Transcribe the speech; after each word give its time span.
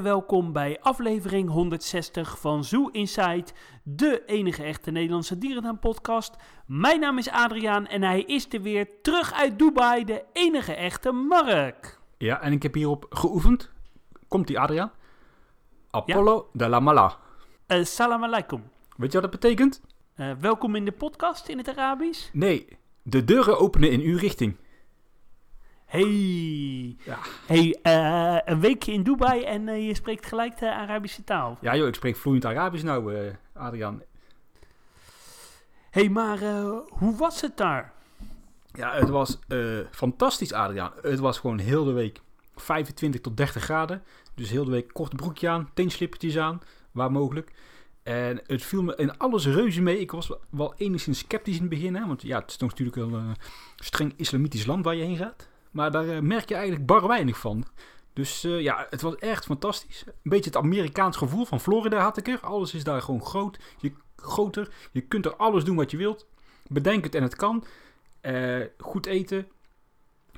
harte 0.00 0.18
welkom 0.18 0.52
bij 0.52 0.78
aflevering 0.80 1.48
160 1.50 2.38
van 2.38 2.64
Zoo 2.64 2.88
Inside, 2.88 3.44
de 3.82 4.22
enige 4.26 4.62
echte 4.62 4.90
Nederlandse 4.90 5.38
dierentuin-podcast. 5.38 6.36
Mijn 6.66 7.00
naam 7.00 7.18
is 7.18 7.30
Adriaan 7.30 7.86
en 7.86 8.02
hij 8.02 8.22
is 8.22 8.52
er 8.52 8.62
weer 8.62 8.88
terug 9.02 9.32
uit 9.32 9.58
Dubai, 9.58 10.04
de 10.04 10.24
enige 10.32 10.74
echte 10.74 11.12
Mark. 11.12 11.98
Ja, 12.18 12.40
en 12.40 12.52
ik 12.52 12.62
heb 12.62 12.74
hierop 12.74 13.06
geoefend. 13.10 13.70
Komt 14.28 14.46
die 14.46 14.58
Adriaan? 14.58 14.92
Apollo 15.90 16.48
de 16.52 16.68
la 16.68 16.80
Mala. 16.80 17.16
Uh, 17.68 17.84
salam 17.84 18.24
alaikum. 18.24 18.62
Weet 18.96 19.12
je 19.12 19.20
wat 19.20 19.30
dat 19.30 19.40
betekent? 19.40 19.80
Uh, 20.16 20.32
welkom 20.40 20.74
in 20.74 20.84
de 20.84 20.92
podcast 20.92 21.48
in 21.48 21.58
het 21.58 21.68
Arabisch? 21.68 22.32
Nee, 22.32 22.78
de 23.02 23.24
deuren 23.24 23.58
openen 23.58 23.90
in 23.90 24.00
uw 24.00 24.18
richting. 24.18 24.56
Hey, 25.90 26.96
ja. 27.04 27.18
hey 27.46 27.78
uh, 27.82 28.38
een 28.44 28.60
weekje 28.60 28.92
in 28.92 29.02
Dubai 29.02 29.42
en 29.42 29.68
uh, 29.68 29.86
je 29.86 29.94
spreekt 29.94 30.26
gelijk 30.26 30.58
de 30.58 30.72
Arabische 30.72 31.24
taal. 31.24 31.58
Ja 31.60 31.76
joh, 31.76 31.88
ik 31.88 31.94
spreek 31.94 32.16
vloeiend 32.16 32.44
Arabisch 32.44 32.84
nou, 32.84 33.14
uh, 33.14 33.30
Adriaan. 33.52 34.02
hey, 35.90 36.08
maar 36.08 36.38
hoe 36.88 37.16
was 37.16 37.40
het 37.40 37.56
daar? 37.56 37.92
Ja, 38.72 38.94
het 38.94 39.08
was 39.08 39.38
fantastisch, 39.90 40.52
Adriaan. 40.52 40.92
Het 41.02 41.18
was 41.18 41.38
gewoon 41.38 41.58
heel 41.58 41.84
de 41.84 41.92
week 41.92 42.20
25 42.54 43.20
tot 43.20 43.36
30 43.36 43.62
graden. 43.62 44.02
Dus 44.34 44.50
heel 44.50 44.64
de 44.64 44.70
week 44.70 44.92
korte 44.92 45.16
broekje 45.16 45.48
aan, 45.48 45.70
teenslippertjes 45.74 46.38
aan, 46.38 46.60
waar 46.90 47.12
mogelijk. 47.12 47.52
En 48.02 48.40
het 48.46 48.62
viel 48.62 48.82
me 48.82 48.96
in 48.96 49.18
alles 49.18 49.46
reuze 49.46 49.82
mee. 49.82 50.00
Ik 50.00 50.10
was 50.10 50.32
wel 50.50 50.74
enigszins 50.76 51.18
sceptisch 51.18 51.54
in 51.54 51.60
het 51.60 51.70
begin. 51.70 51.94
Hè? 51.94 52.06
Want 52.06 52.22
ja, 52.22 52.38
het 52.38 52.50
is 52.50 52.56
natuurlijk 52.56 52.96
een 52.96 53.36
streng 53.76 54.12
islamitisch 54.16 54.66
land 54.66 54.84
waar 54.84 54.94
je 54.94 55.04
heen 55.04 55.16
gaat. 55.16 55.49
Maar 55.70 55.90
daar 55.90 56.06
uh, 56.06 56.18
merk 56.18 56.48
je 56.48 56.54
eigenlijk 56.54 56.86
bar 56.86 57.08
weinig 57.08 57.38
van. 57.38 57.64
Dus 58.12 58.44
uh, 58.44 58.60
ja, 58.60 58.86
het 58.90 59.00
was 59.00 59.16
echt 59.16 59.44
fantastisch. 59.44 60.04
Een 60.06 60.14
beetje 60.22 60.50
het 60.50 60.56
Amerikaans 60.56 61.16
gevoel 61.16 61.44
van 61.44 61.60
Florida 61.60 61.98
had 61.98 62.16
ik 62.16 62.28
er. 62.28 62.40
Alles 62.40 62.74
is 62.74 62.84
daar 62.84 63.02
gewoon 63.02 63.24
groot. 63.24 63.58
Je, 63.78 63.92
groter. 64.16 64.72
Je 64.92 65.00
kunt 65.00 65.26
er 65.26 65.36
alles 65.36 65.64
doen 65.64 65.76
wat 65.76 65.90
je 65.90 65.96
wilt. 65.96 66.26
Bedenk 66.66 67.04
het 67.04 67.14
en 67.14 67.22
het 67.22 67.36
kan. 67.36 67.64
Uh, 68.22 68.64
goed 68.78 69.06
eten. 69.06 69.48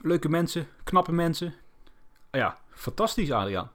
Leuke 0.02 0.28
mensen. 0.28 0.66
Knappe 0.84 1.12
mensen. 1.12 1.54
ja, 2.30 2.58
fantastisch 2.70 3.32
Adriaan. 3.32 3.70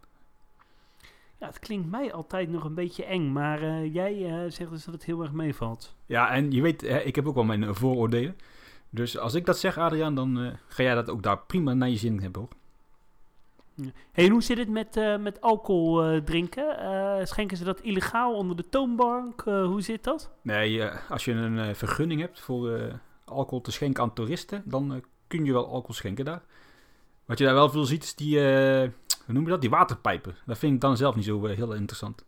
Ja, 1.39 1.47
het 1.47 1.59
klinkt 1.59 1.89
mij 1.89 2.13
altijd 2.13 2.49
nog 2.49 2.63
een 2.63 2.73
beetje 2.73 3.05
eng, 3.05 3.31
maar 3.31 3.85
jij 3.85 4.45
zegt 4.49 4.69
dus 4.69 4.85
dat 4.85 4.93
het 4.93 5.03
heel 5.03 5.21
erg 5.21 5.31
meevalt. 5.31 5.95
Ja, 6.05 6.31
en 6.31 6.51
je 6.51 6.61
weet, 6.61 6.83
ik 6.83 7.15
heb 7.15 7.27
ook 7.27 7.35
wel 7.35 7.43
mijn 7.43 7.75
vooroordelen. 7.75 8.37
Dus 8.89 9.17
als 9.17 9.33
ik 9.33 9.45
dat 9.45 9.59
zeg, 9.59 9.77
Adriaan, 9.77 10.15
dan 10.15 10.39
uh, 10.39 10.51
ga 10.67 10.83
jij 10.83 10.95
dat 10.95 11.09
ook 11.09 11.23
daar 11.23 11.37
prima 11.37 11.73
naar 11.73 11.89
je 11.89 11.97
zin 11.97 12.21
hebben, 12.21 12.41
hoor. 12.41 12.51
Hey, 14.11 14.25
en 14.25 14.31
hoe 14.31 14.43
zit 14.43 14.57
het 14.57 14.69
met, 14.69 14.97
uh, 14.97 15.17
met 15.17 15.41
alcohol 15.41 16.13
uh, 16.13 16.21
drinken? 16.21 16.77
schenken 17.27 17.57
ze 17.57 17.63
dat 17.63 17.81
illegaal 17.81 18.33
onder 18.33 18.55
de 18.55 18.69
toonbank? 18.69 19.41
hoe 19.41 19.81
zit 19.81 20.03
dat? 20.03 20.31
Nee, 20.41 20.83
als 21.09 21.25
je 21.25 21.31
een 21.31 21.75
vergunning 21.75 22.21
hebt 22.21 22.39
voor 22.39 22.99
alcohol 23.25 23.61
te 23.61 23.71
schenken 23.71 24.03
aan 24.03 24.13
toeristen, 24.13 24.61
dan 24.65 25.03
kun 25.27 25.45
je 25.45 25.51
wel 25.53 25.67
alcohol 25.67 25.95
schenken 25.95 26.25
daar. 26.25 26.41
Wat 27.25 27.37
je 27.37 27.45
daar 27.45 27.53
wel 27.53 27.69
veel 27.69 27.83
ziet, 27.83 28.03
is 28.03 28.15
die, 28.15 28.39
hoe 28.39 28.91
noem 29.25 29.43
je 29.43 29.49
dat, 29.49 29.61
die 29.61 29.69
waterpijpen. 29.69 30.35
Dat 30.45 30.57
vind 30.57 30.73
ik 30.73 30.81
dan 30.81 30.97
zelf 30.97 31.15
niet 31.15 31.25
zo 31.25 31.45
heel 31.45 31.73
interessant. 31.73 32.25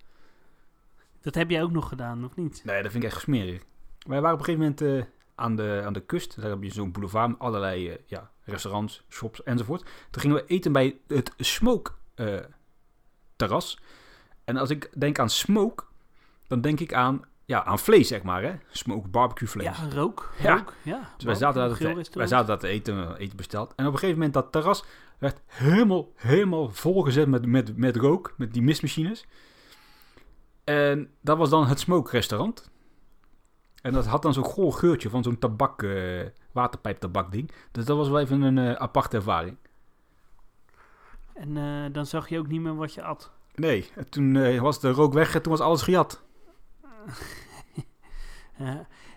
Dat 1.22 1.36
heb 1.36 1.50
jij 1.50 1.64
ook 1.64 1.72
nog 1.72 1.88
gedaan, 1.88 2.26
of 2.26 2.36
niet? 2.36 2.62
Nee, 2.66 2.82
dat 2.82 2.92
vind 2.92 3.04
ik 3.04 3.10
echt 3.10 3.22
smerig. 3.22 3.62
Wij 4.08 4.22
waren 4.22 4.40
op 4.40 4.48
een 4.48 4.54
gegeven 4.54 4.76
moment 4.78 5.08
aan 5.40 5.56
de, 5.56 5.82
aan 5.86 5.94
de 5.94 6.06
kust. 6.06 6.42
Daar 6.42 6.50
heb 6.50 6.64
je 6.64 6.72
zo'n 6.72 6.92
boulevard 6.92 7.30
met 7.30 7.40
allerlei 7.40 7.90
uh, 7.90 7.96
ja, 8.06 8.32
restaurants, 8.42 9.04
shops 9.10 9.44
enzovoort. 9.44 9.82
Toen 10.10 10.22
gingen 10.22 10.36
we 10.36 10.46
eten 10.46 10.72
bij 10.72 11.00
het 11.08 11.34
Smoke 11.38 11.92
uh, 12.16 12.40
terras. 13.36 13.80
En 14.44 14.58
als 14.58 14.70
ik 14.70 14.90
denk 14.98 15.20
aan 15.20 15.30
smoke, 15.30 15.84
dan 16.48 16.62
denk 16.62 16.80
ik 16.80 16.94
aan, 16.94 17.22
ja, 17.46 17.64
aan 17.64 17.80
vlees, 17.80 18.08
zeg 18.08 18.24
maar. 18.24 18.44
Hè? 18.44 18.56
Smoke 18.72 19.08
barbecue 19.08 19.48
vlees. 19.48 19.78
Ja, 19.78 19.90
rook. 19.94 20.34
Ja. 20.42 20.56
rook, 20.56 20.74
ja. 20.84 21.14
Dus 21.16 21.26
wij 21.26 21.36
zaten, 21.36 21.78
te, 21.78 22.10
wij 22.14 22.28
zaten 22.28 22.48
dat 22.48 22.64
eten, 22.64 23.16
eten 23.16 23.38
besteld. 23.38 23.74
En 23.76 23.86
op 23.86 23.94
een 23.94 24.00
gegeven 24.00 24.16
moment 24.16 24.34
dat 24.34 24.52
terras 24.52 24.84
werd 25.18 25.42
helemaal, 25.46 26.12
helemaal 26.16 26.70
volgezet 26.70 27.28
met, 27.28 27.46
met, 27.46 27.78
met 27.78 27.96
rook, 27.96 28.34
met 28.38 28.54
die 28.54 28.62
mistmachines. 28.62 29.26
En 30.64 31.10
dat 31.22 31.38
was 31.38 31.50
dan 31.50 31.68
het 31.68 31.80
smoke 31.80 32.12
restaurant. 32.12 32.70
En 33.90 33.96
dat 33.96 34.06
had 34.06 34.22
dan 34.22 34.34
zo'n 34.34 34.46
goor 34.46 34.74
geurtje 34.74 35.10
van 35.10 35.24
zo'n 35.24 35.40
tabak, 35.40 35.82
uh, 35.82 36.26
waterpijptabak 36.52 37.32
ding. 37.32 37.52
Dus 37.72 37.86
dat 37.86 37.98
was 37.98 38.10
wel 38.10 38.20
even 38.20 38.42
een 38.42 38.58
uh, 38.58 38.74
aparte 38.74 39.16
ervaring. 39.16 39.58
En 41.34 41.56
uh, 41.56 41.86
dan 41.92 42.06
zag 42.06 42.30
je 42.30 42.40
ook 42.40 42.48
niet 42.48 42.62
meer 42.62 42.76
wat 42.76 42.94
je 42.94 43.04
at? 43.04 43.32
Nee, 43.56 43.90
toen 44.10 44.60
was 44.60 44.80
de 44.80 44.92
rook 44.92 45.14
weg 45.14 45.36
en 45.36 45.42
toen 45.42 45.52
was 45.52 45.62
alles 45.62 45.82
gejat. 45.82 46.24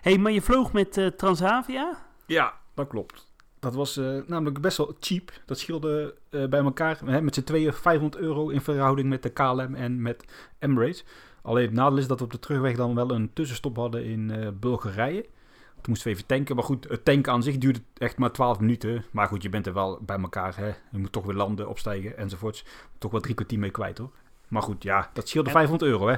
hey, 0.01 0.17
maar 0.17 0.31
je 0.31 0.41
vloog 0.41 0.73
met 0.73 1.11
Transavia? 1.17 2.05
Ja, 2.25 2.53
dat 2.73 2.87
klopt. 2.87 3.31
Dat 3.59 3.73
was 3.75 3.95
namelijk 4.27 4.61
best 4.61 4.77
wel 4.77 4.95
cheap. 4.99 5.31
Dat 5.45 5.59
scheelde 5.59 6.15
bij 6.29 6.59
elkaar 6.59 6.99
hè, 7.05 7.21
met 7.21 7.35
z'n 7.35 7.43
tweeën 7.43 7.73
500 7.73 8.23
euro 8.23 8.49
in 8.49 8.61
verhouding 8.61 9.09
met 9.09 9.23
de 9.23 9.29
KLM 9.29 9.75
en 9.75 10.01
met 10.01 10.25
Emirates. 10.59 11.05
Alleen 11.43 11.65
het 11.65 11.73
nadeel 11.73 11.97
is 11.97 12.07
dat 12.07 12.19
we 12.19 12.25
op 12.25 12.31
de 12.31 12.39
terugweg 12.39 12.75
dan 12.75 12.95
wel 12.95 13.11
een 13.11 13.33
tussenstop 13.33 13.75
hadden 13.75 14.05
in 14.05 14.29
uh, 14.29 14.47
Bulgarije. 14.59 15.21
Toen 15.21 15.91
moesten 15.91 16.07
we 16.07 16.13
even 16.15 16.27
tanken. 16.27 16.55
Maar 16.55 16.63
goed, 16.63 16.89
het 16.89 17.05
tanken 17.05 17.31
aan 17.31 17.43
zich 17.43 17.57
duurde 17.57 17.81
echt 17.97 18.17
maar 18.17 18.31
12 18.31 18.59
minuten. 18.59 19.05
Maar 19.11 19.27
goed, 19.27 19.43
je 19.43 19.49
bent 19.49 19.67
er 19.67 19.73
wel 19.73 19.99
bij 20.01 20.19
elkaar. 20.19 20.57
Hè? 20.57 20.67
Je 20.67 20.97
moet 20.97 21.11
toch 21.11 21.25
weer 21.25 21.35
landen, 21.35 21.69
opstijgen 21.69 22.17
enzovoorts. 22.17 22.65
Toch 22.97 23.11
wel 23.11 23.19
drie 23.19 23.35
kwartier 23.35 23.59
mee 23.59 23.71
kwijt 23.71 23.97
hoor. 23.97 24.11
Maar 24.47 24.61
goed, 24.61 24.83
ja, 24.83 25.09
dat 25.13 25.27
scheelde 25.27 25.49
en, 25.49 25.55
500 25.55 25.91
euro 25.91 26.07
hè. 26.07 26.15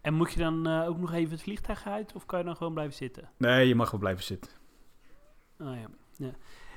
En 0.00 0.14
moet 0.14 0.32
je 0.32 0.38
dan 0.38 0.68
uh, 0.68 0.88
ook 0.88 0.98
nog 0.98 1.12
even 1.12 1.32
het 1.32 1.42
vliegtuig 1.42 1.86
uit? 1.86 2.12
Of 2.12 2.26
kan 2.26 2.38
je 2.38 2.44
dan 2.44 2.56
gewoon 2.56 2.72
blijven 2.72 2.94
zitten? 2.94 3.30
Nee, 3.36 3.68
je 3.68 3.74
mag 3.74 3.90
wel 3.90 4.00
blijven 4.00 4.24
zitten. 4.24 4.50
Oh 5.60 5.74
ja, 5.74 5.88
ja. 6.16 6.32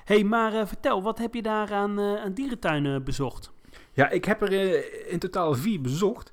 hey, 0.05 0.23
maar 0.23 0.53
uh, 0.53 0.65
vertel, 0.65 1.01
wat 1.01 1.17
heb 1.17 1.33
je 1.33 1.41
daar 1.41 1.73
aan, 1.73 1.99
aan 1.99 2.33
dierentuinen 2.33 3.03
bezocht? 3.03 3.51
Ja, 3.93 4.09
ik 4.09 4.25
heb 4.25 4.41
er 4.41 4.51
in 5.11 5.19
totaal 5.19 5.53
vier 5.53 5.81
bezocht. 5.81 6.31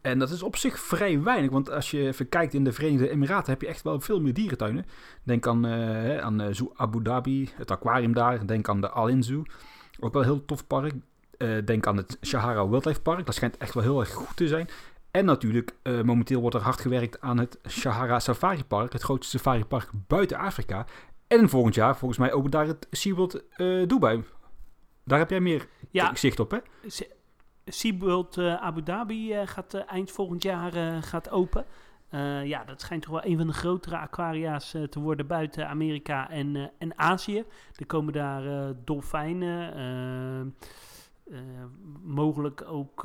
En 0.00 0.18
dat 0.18 0.30
is 0.30 0.42
op 0.42 0.56
zich 0.56 0.80
vrij 0.80 1.22
weinig, 1.22 1.50
want 1.50 1.70
als 1.70 1.90
je 1.90 2.06
even 2.06 2.28
kijkt 2.28 2.54
in 2.54 2.64
de 2.64 2.72
Verenigde 2.72 3.10
Emiraten 3.10 3.52
heb 3.52 3.60
je 3.60 3.66
echt 3.66 3.82
wel 3.82 4.00
veel 4.00 4.20
meer 4.20 4.34
dierentuinen. 4.34 4.86
Denk 5.22 5.46
aan, 5.46 5.66
uh, 5.66 6.18
aan 6.18 6.54
Zoo 6.54 6.72
Abu 6.74 7.02
Dhabi, 7.02 7.48
het 7.54 7.70
aquarium 7.70 8.12
daar. 8.12 8.46
Denk 8.46 8.68
aan 8.68 8.80
de 8.80 8.88
Al 8.90 9.22
Zoo, 9.22 9.42
ook 10.00 10.12
wel 10.12 10.22
een 10.22 10.28
heel 10.28 10.44
tof 10.44 10.66
park. 10.66 10.92
Uh, 11.38 11.64
denk 11.64 11.86
aan 11.86 11.96
het 11.96 12.16
Sahara 12.20 12.68
Wildlife 12.68 13.00
Park, 13.00 13.26
dat 13.26 13.34
schijnt 13.34 13.56
echt 13.56 13.74
wel 13.74 13.82
heel 13.82 14.00
erg 14.00 14.12
goed 14.12 14.36
te 14.36 14.48
zijn. 14.48 14.68
En 15.10 15.24
natuurlijk, 15.24 15.74
momenteel 15.82 16.40
wordt 16.40 16.56
er 16.56 16.62
hard 16.62 16.80
gewerkt 16.80 17.20
aan 17.20 17.38
het 17.38 17.58
Sahara 17.62 18.20
Safari 18.20 18.64
Park, 18.64 18.92
het 18.92 19.02
grootste 19.02 19.38
safari 19.38 19.64
park 19.64 19.90
buiten 20.06 20.38
Afrika. 20.38 20.86
En 21.26 21.48
volgend 21.48 21.74
jaar, 21.74 21.96
volgens 21.96 22.20
mij, 22.20 22.32
opent 22.32 22.52
daar 22.52 22.66
het 22.66 22.86
SeaWorld 22.90 23.42
Dubai. 23.86 24.24
Daar 25.04 25.18
heb 25.18 25.30
jij 25.30 25.40
meer 25.40 25.68
ja, 25.90 26.14
zicht 26.14 26.40
op, 26.40 26.50
hè? 26.50 26.58
SeaWorld 27.68 28.36
uh, 28.36 28.54
Abu 28.54 28.82
Dhabi 28.82 29.34
uh, 29.34 29.46
gaat 29.46 29.74
uh, 29.74 29.80
eind 29.86 30.10
volgend 30.10 30.42
jaar 30.42 31.02
gaat 31.02 31.30
open. 31.30 31.64
ja, 32.44 32.64
dat 32.64 32.80
schijnt 32.80 33.02
toch 33.02 33.12
wel 33.12 33.24
een 33.24 33.36
van 33.36 33.46
de 33.46 33.52
grotere 33.52 33.96
aquaria's 33.96 34.74
te 34.90 35.00
worden 35.00 35.26
buiten 35.26 35.68
Amerika 35.68 36.30
en, 36.30 36.70
en 36.78 36.98
Azië. 36.98 37.44
Er 37.74 37.86
komen 37.86 38.12
daar 38.12 38.74
dolfijnen, 38.84 40.54
mogelijk 42.02 42.64
ook 42.68 43.02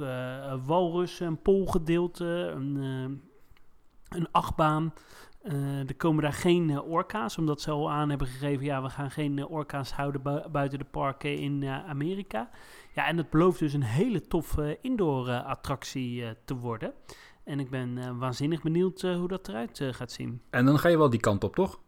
walrussen, 0.66 1.28
een 1.28 1.42
poolgedeelte, 1.42 2.26
een, 2.56 4.28
achtbaan. 4.32 4.94
er 5.88 5.96
komen 5.98 6.24
daar 6.24 6.34
geen 6.34 6.82
orka's, 6.82 7.38
omdat 7.38 7.62
ze 7.62 7.72
al 7.72 7.92
aan 7.92 8.10
hebben 8.10 8.28
gegeven... 8.28 8.66
ja, 8.66 8.82
we 8.82 8.90
gaan 8.90 9.12
geen 9.12 9.46
orka's 9.46 9.92
houden 9.92 10.22
buiten 10.52 10.80
de 10.80 10.86
parken 10.92 11.38
in 11.38 11.66
Amerika. 11.66 12.50
Ja, 12.94 13.08
en 13.08 13.18
het 13.18 13.30
belooft 13.30 13.60
dus 13.60 13.74
een 13.74 13.84
hele 13.84 14.28
toffe 14.28 14.78
indoor-attractie 14.82 16.24
eh, 16.24 16.30
te 16.46 16.56
worden. 16.56 16.94
En 17.44 17.60
ik 17.60 17.70
ben 17.70 17.98
uh, 17.98 18.18
waanzinnig 18.18 18.62
benieuwd 18.62 19.02
hoe 19.02 19.28
dat 19.28 19.48
eruit 19.48 19.82
gaat 19.92 20.12
zien. 20.12 20.42
En 20.50 20.66
dan 20.66 20.80
ga 20.80 20.90
je 20.90 20.98
wel 20.98 21.10
die 21.10 21.20
kant 21.20 21.44
op, 21.44 21.56
toch? 21.56 21.80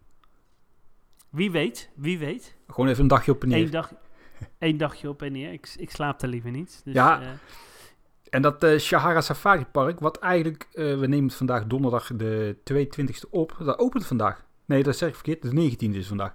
Wie 1.30 1.52
weet, 1.52 1.90
wie 1.96 2.20
weet. 2.20 2.56
Gewoon 2.68 2.90
even 2.90 3.02
een 3.02 3.08
dagje 3.08 3.32
op 3.32 3.44
en 3.44 3.50
neer. 3.50 3.64
Eén, 3.66 3.72
dag, 3.72 3.94
één 4.58 4.78
dagje 4.78 5.10
op 5.10 5.22
en 5.22 5.32
neer. 5.32 5.52
Ik, 5.52 5.74
ik 5.78 5.92
slaap 5.92 6.22
er 6.22 6.28
liever 6.28 6.52
niet. 6.52 6.82
Dus, 6.84 6.94
ja, 6.94 7.38
en 8.30 8.42
dat 8.42 8.64
uh, 8.64 8.80
Shahara 8.80 9.22
Safari 9.22 9.66
Park, 9.66 10.00
wat 10.00 10.20
eigenlijk, 10.20 10.68
we 10.72 11.08
nemen 11.08 11.26
het 11.26 11.36
vandaag 11.36 11.66
donderdag 11.66 12.12
de 12.16 12.58
22e 12.74 13.30
op. 13.30 13.56
Dat 13.60 13.80
opent 13.80 14.06
vandaag. 14.06 14.46
Nee, 14.66 14.84
dat 14.84 14.98
zeg 14.98 15.10
ik 15.10 15.16
verkeerd. 15.16 15.42
De 15.42 15.72
19e 15.72 15.96
is 15.96 16.08
vandaag. 16.08 16.34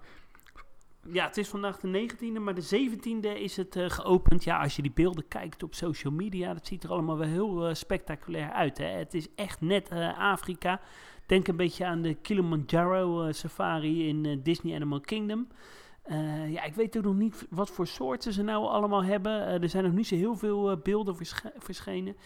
Ja, 1.09 1.27
het 1.27 1.37
is 1.37 1.49
vandaag 1.49 1.81
de 1.81 2.09
19e, 2.11 2.41
maar 2.41 2.55
de 2.55 2.89
17e 2.89 3.39
is 3.39 3.57
het 3.57 3.77
uh, 3.77 3.91
geopend. 3.91 4.45
Ja, 4.45 4.63
als 4.63 4.77
je 4.77 4.83
die 4.83 4.93
beelden 4.93 5.29
kijkt 5.29 5.63
op 5.63 5.75
social 5.75 6.13
media, 6.13 6.53
dat 6.53 6.67
ziet 6.67 6.85
er 6.85 6.91
allemaal 6.91 7.19
wel 7.19 7.29
heel 7.29 7.69
uh, 7.69 7.75
spectaculair 7.75 8.51
uit. 8.51 8.79
Hè? 8.79 8.85
Het 8.87 9.15
is 9.15 9.27
echt 9.35 9.61
net 9.61 9.91
uh, 9.93 10.19
Afrika. 10.19 10.81
Denk 11.27 11.49
een 11.49 11.57
beetje 11.57 11.87
aan 11.87 12.03
de 12.03 12.15
Kilimanjaro 12.15 13.33
safari 13.33 14.09
in 14.09 14.41
Disney 14.43 14.75
Animal 14.75 15.01
Kingdom. 15.01 15.49
Eh, 16.03 16.53
ja, 16.53 16.63
ik 16.63 16.75
weet 16.75 16.97
ook 16.97 17.05
nog 17.05 17.15
niet 17.15 17.47
wat 17.51 17.71
voor 17.71 17.87
soorten 17.87 18.33
ze 18.33 18.43
nou 18.43 18.67
allemaal 18.67 19.05
hebben. 19.05 19.47
Eh, 19.47 19.63
er 19.63 19.69
zijn 19.69 19.85
nog 19.85 19.93
niet 19.93 20.07
zo 20.07 20.15
heel 20.17 20.37
veel 20.37 20.71
eh, 20.71 20.77
beelden 20.83 21.17
versch- 21.17 21.45
verschenen. 21.59 22.17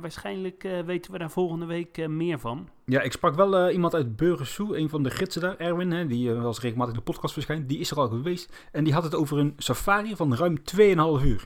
Waarschijnlijk 0.00 0.62
weten 0.84 1.12
we 1.12 1.18
daar 1.18 1.30
volgende 1.30 1.66
week 1.66 2.08
meer 2.08 2.38
van. 2.38 2.68
Ja, 2.84 3.00
ik 3.00 3.12
sprak 3.12 3.34
wel 3.34 3.70
iemand 3.70 3.94
uit 3.94 4.16
Burgersoe, 4.16 4.78
een 4.78 4.88
van 4.88 5.02
de 5.02 5.10
gidsen 5.10 5.40
daar, 5.40 5.56
Erwin, 5.56 5.90
hè, 5.90 6.06
die 6.06 6.32
wel 6.32 6.46
eens 6.46 6.60
regelmatig 6.60 6.92
in 6.94 6.98
de 6.98 7.04
podcast 7.04 7.32
verschijnt. 7.32 7.68
Die 7.68 7.78
is 7.78 7.90
er 7.90 7.96
al 7.96 8.08
geweest. 8.08 8.68
En 8.72 8.84
die 8.84 8.92
had 8.92 9.02
het 9.02 9.14
over 9.14 9.38
een 9.38 9.54
safari 9.56 10.16
van 10.16 10.34
ruim 10.34 10.58
2,5 10.62 11.24
uur. 11.24 11.44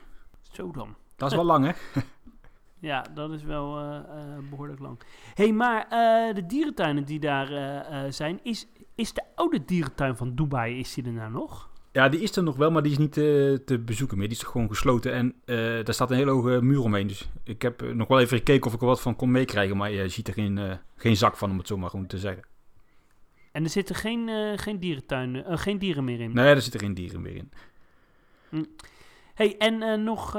Zo 0.51 0.71
dan. 0.71 0.95
Dat 1.15 1.29
is 1.29 1.35
wel 1.35 1.45
lang, 1.45 1.65
hè? 1.65 1.71
Ja, 2.79 3.05
dat 3.13 3.31
is 3.31 3.43
wel 3.43 3.77
eh, 3.79 3.95
eh, 3.97 4.03
behoorlijk 4.49 4.79
lang. 4.79 4.99
hey, 5.33 5.51
maar 5.51 5.85
de 6.33 6.45
dierentuinen 6.47 7.05
die 7.05 7.19
daar 7.19 7.47
zijn, 8.13 8.39
is, 8.43 8.67
is 8.97 9.13
de 9.13 9.23
oude 9.35 9.65
dierentuin 9.65 10.15
van 10.15 10.35
Dubai, 10.35 10.79
is 10.79 10.93
die 10.93 11.05
er 11.05 11.11
nou 11.11 11.31
nog? 11.31 11.69
Ja, 11.91 12.09
die 12.09 12.19
is 12.19 12.35
er 12.35 12.43
nog 12.43 12.55
wel, 12.55 12.71
maar 12.71 12.83
die 12.83 12.91
is 12.91 12.97
niet 12.97 13.17
eh, 13.17 13.23
te 13.65 13.79
bezoeken 13.85 14.17
meer. 14.17 14.27
Die 14.27 14.37
is 14.37 14.43
gewoon 14.43 14.67
gesloten 14.67 15.13
en 15.13 15.33
eh, 15.45 15.55
daar 15.55 15.93
staat 15.93 16.11
een 16.11 16.17
hele 16.17 16.31
hoge 16.31 16.61
muur 16.61 16.81
omheen. 16.81 17.07
Dus 17.07 17.29
ik 17.43 17.61
heb 17.61 17.81
eh, 17.81 17.89
nog 17.89 18.07
wel 18.07 18.19
even 18.19 18.37
gekeken 18.37 18.67
of 18.67 18.73
ik 18.73 18.81
er 18.81 18.87
wat 18.87 19.01
van 19.01 19.15
kon 19.15 19.31
meekrijgen, 19.31 19.77
maar 19.77 19.91
je 19.91 20.09
ziet 20.09 20.27
er 20.27 20.33
geen, 20.33 20.79
geen 20.95 21.17
zak 21.17 21.37
van, 21.37 21.49
om 21.51 21.57
het 21.57 21.67
zo 21.67 21.77
maar 21.77 21.89
gewoon 21.89 22.07
te 22.07 22.17
zeggen. 22.17 22.43
En 23.51 23.63
er 23.63 23.69
zitten 23.69 23.95
geen, 23.95 24.29
geen 24.59 24.79
dierentuinen, 24.79 25.45
eh, 25.45 25.57
geen 25.57 25.79
dieren 25.79 26.03
meer 26.03 26.19
in. 26.19 26.33
Nee, 26.33 26.53
er 26.53 26.61
zitten 26.61 26.79
geen 26.79 26.93
dieren 26.93 27.21
meer 27.21 27.35
in. 27.35 27.51
hey, 29.33 29.57
en 29.57 30.03
nog, 30.03 30.33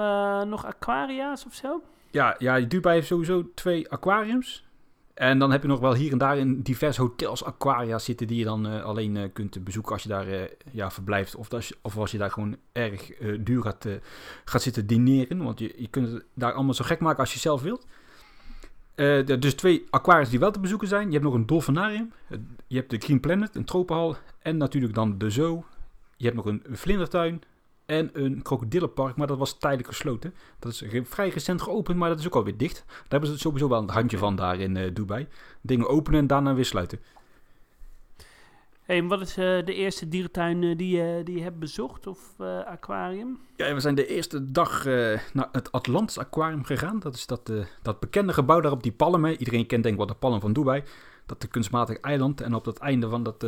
nog 0.47 0.65
aquaria's 0.65 1.47
of 1.47 1.55
zo? 1.55 1.83
Ja, 2.11 2.35
ja 2.39 2.61
Dubai 2.61 2.95
heeft 2.95 3.07
sowieso 3.07 3.51
twee 3.55 3.91
aquariums. 3.91 4.68
En 5.19 5.39
dan 5.39 5.51
heb 5.51 5.63
je 5.63 5.69
nog 5.69 5.81
wel 5.81 5.95
hier 5.95 6.13
en 6.13 6.19
daar 6.19 6.39
in 6.39 6.61
diverse 6.61 7.01
hotels 7.01 7.45
aquaria 7.45 7.99
zitten 7.99 8.27
die 8.27 8.39
je 8.39 8.45
dan 8.45 8.67
eh, 8.67 8.83
alleen 8.85 9.17
eh, 9.17 9.29
kunt 9.33 9.65
bezoeken 9.65 9.93
als 9.93 10.03
je 10.03 10.09
daar 10.09 10.29
eh, 10.29 10.51
ja, 10.73 10.91
verblijft. 10.91 11.35
Of 11.35 11.53
als, 11.53 11.69
je, 11.69 11.77
of 11.83 11.97
als 11.97 12.11
je 12.11 12.19
daar 12.19 12.31
gewoon 12.31 12.57
erg 12.73 13.13
eh, 13.13 13.39
duur 13.41 13.63
gaat, 13.63 13.85
eh, 13.85 13.93
gaat 14.45 14.63
zitten 14.63 14.87
dineren. 14.87 15.43
Want 15.43 15.59
je, 15.59 15.75
je 15.77 15.89
kunt 15.89 16.13
het 16.13 16.25
daar 16.35 16.53
allemaal 16.53 16.75
zo 16.75 16.85
gek 16.85 17.01
maken 17.01 17.21
als 17.21 17.33
je 17.33 17.39
zelf 17.39 17.63
wilt. 17.63 17.87
Eh, 18.95 19.27
dus 19.39 19.55
twee 19.55 19.87
aquariums 19.91 20.31
die 20.31 20.39
wel 20.39 20.51
te 20.51 20.61
bezoeken 20.61 20.89
zijn. 20.89 21.07
Je 21.07 21.13
hebt 21.13 21.25
nog 21.25 21.35
een 21.35 21.47
dolfinarium. 21.47 22.13
Eh, 22.29 22.39
Je 22.67 22.77
hebt 22.77 22.91
de 22.91 22.99
Green 22.99 23.21
Planet, 23.21 23.57
een 23.57 23.65
tropenhal. 23.65 24.17
En 24.43 24.57
natuurlijk 24.57 24.95
dan 24.95 25.19
de 25.19 25.31
zoo. 25.31 25.65
Je 26.17 26.25
hebt 26.25 26.37
nog 26.37 26.47
een 26.47 26.63
vlindertuin. 26.71 27.43
En 27.89 28.11
een 28.13 28.43
krokodillenpark, 28.43 29.17
maar 29.17 29.27
dat 29.27 29.39
was 29.39 29.59
tijdelijk 29.59 29.89
gesloten. 29.89 30.35
Dat 30.59 30.73
is 30.73 30.85
vrij 31.05 31.29
recent 31.29 31.63
geopend, 31.63 31.99
maar 31.99 32.09
dat 32.09 32.19
is 32.19 32.27
ook 32.27 32.35
alweer 32.35 32.57
dicht. 32.57 32.85
Daar 32.87 33.07
hebben 33.09 33.29
ze 33.29 33.39
sowieso 33.39 33.69
wel 33.69 33.83
een 33.83 33.91
handje 33.91 34.19
van 34.19 34.37
daar 34.37 34.61
in 34.61 34.77
eh, 34.77 34.95
Dubai. 34.95 35.27
Dingen 35.61 35.89
openen 35.89 36.21
en 36.21 36.27
daarna 36.27 36.55
weer 36.55 36.65
sluiten. 36.65 37.01
hey, 38.83 39.03
wat 39.03 39.21
is 39.21 39.37
eh, 39.37 39.65
de 39.65 39.75
eerste 39.75 40.09
dierentuin 40.09 40.63
eh, 40.63 40.77
die, 40.77 40.97
je 40.97 41.21
die 41.25 41.37
je 41.37 41.43
hebt 41.43 41.59
bezocht 41.59 42.07
of 42.07 42.41
aquarium? 42.65 43.41
Ja, 43.57 43.75
we 43.75 43.81
zijn 43.81 43.95
de 43.95 44.07
eerste 44.07 44.53
dag 44.53 44.85
naar 45.33 45.49
het 45.53 45.73
Atlantis 45.73 46.19
Aquarium 46.19 46.65
gegaan. 46.65 46.99
Dat 46.99 47.15
is 47.15 47.27
dat, 47.27 47.53
dat 47.83 48.01
bekende 48.01 48.33
gebouw 48.33 48.61
daar 48.61 48.73
op 48.73 48.83
die 48.83 48.93
palmen. 48.93 49.39
Iedereen 49.39 49.67
kent 49.67 49.83
denk 49.83 49.95
ik 49.95 50.01
wel 50.01 50.15
de 50.15 50.21
palm 50.21 50.41
van 50.41 50.53
Dubai. 50.53 50.83
Dat 51.27 51.41
de 51.41 51.49
kunstmatig 51.49 52.01
eiland. 52.01 52.41
En 52.41 52.55
op 52.55 52.65
dat 52.65 52.79
einde 52.79 53.09
van 53.09 53.23
dat 53.23 53.47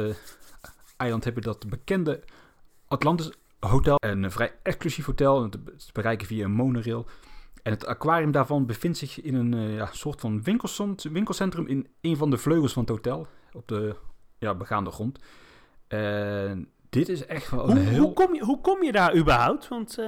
eiland 0.96 1.25
heb 1.25 1.34
je 1.34 1.40
dat 1.40 1.69
bekende 1.69 2.20
Atlantis 2.88 3.31
Hotel. 3.61 3.97
Een 4.01 4.31
vrij 4.31 4.53
exclusief 4.62 5.07
hotel. 5.07 5.49
Te 5.49 5.59
bereiken 5.93 6.27
via 6.27 6.45
een 6.45 6.53
monorail. 6.53 7.07
En 7.62 7.73
het 7.73 7.87
aquarium 7.87 8.31
daarvan 8.33 8.67
bevindt 8.67 8.99
zich 8.99 9.23
in 9.23 9.35
een 9.35 9.55
eh, 9.55 9.75
ja, 9.75 9.89
soort 9.93 10.21
van 10.21 10.43
winkelcent- 10.43 11.03
winkelcentrum 11.03 11.67
in 11.67 11.89
een 12.01 12.17
van 12.17 12.31
de 12.31 12.39
vleugels 12.39 12.73
van 12.73 12.83
het 12.83 12.91
hotel. 12.91 13.27
Op 13.53 13.69
de 13.69 13.97
ja, 14.39 14.55
begaande 14.55 14.91
grond. 14.91 15.19
En 15.89 16.69
dit 16.91 17.09
is 17.09 17.27
echt 17.27 17.51
wel 17.51 17.71
een 17.71 17.77
Hoe, 17.77 17.87
heel... 17.87 18.03
hoe, 18.03 18.12
kom 18.12 18.35
je, 18.35 18.45
hoe 18.45 18.61
kom 18.61 18.83
je 18.83 18.93
daar 18.93 19.17
überhaupt? 19.17 19.69
Want 19.69 19.99
eh, 19.99 20.07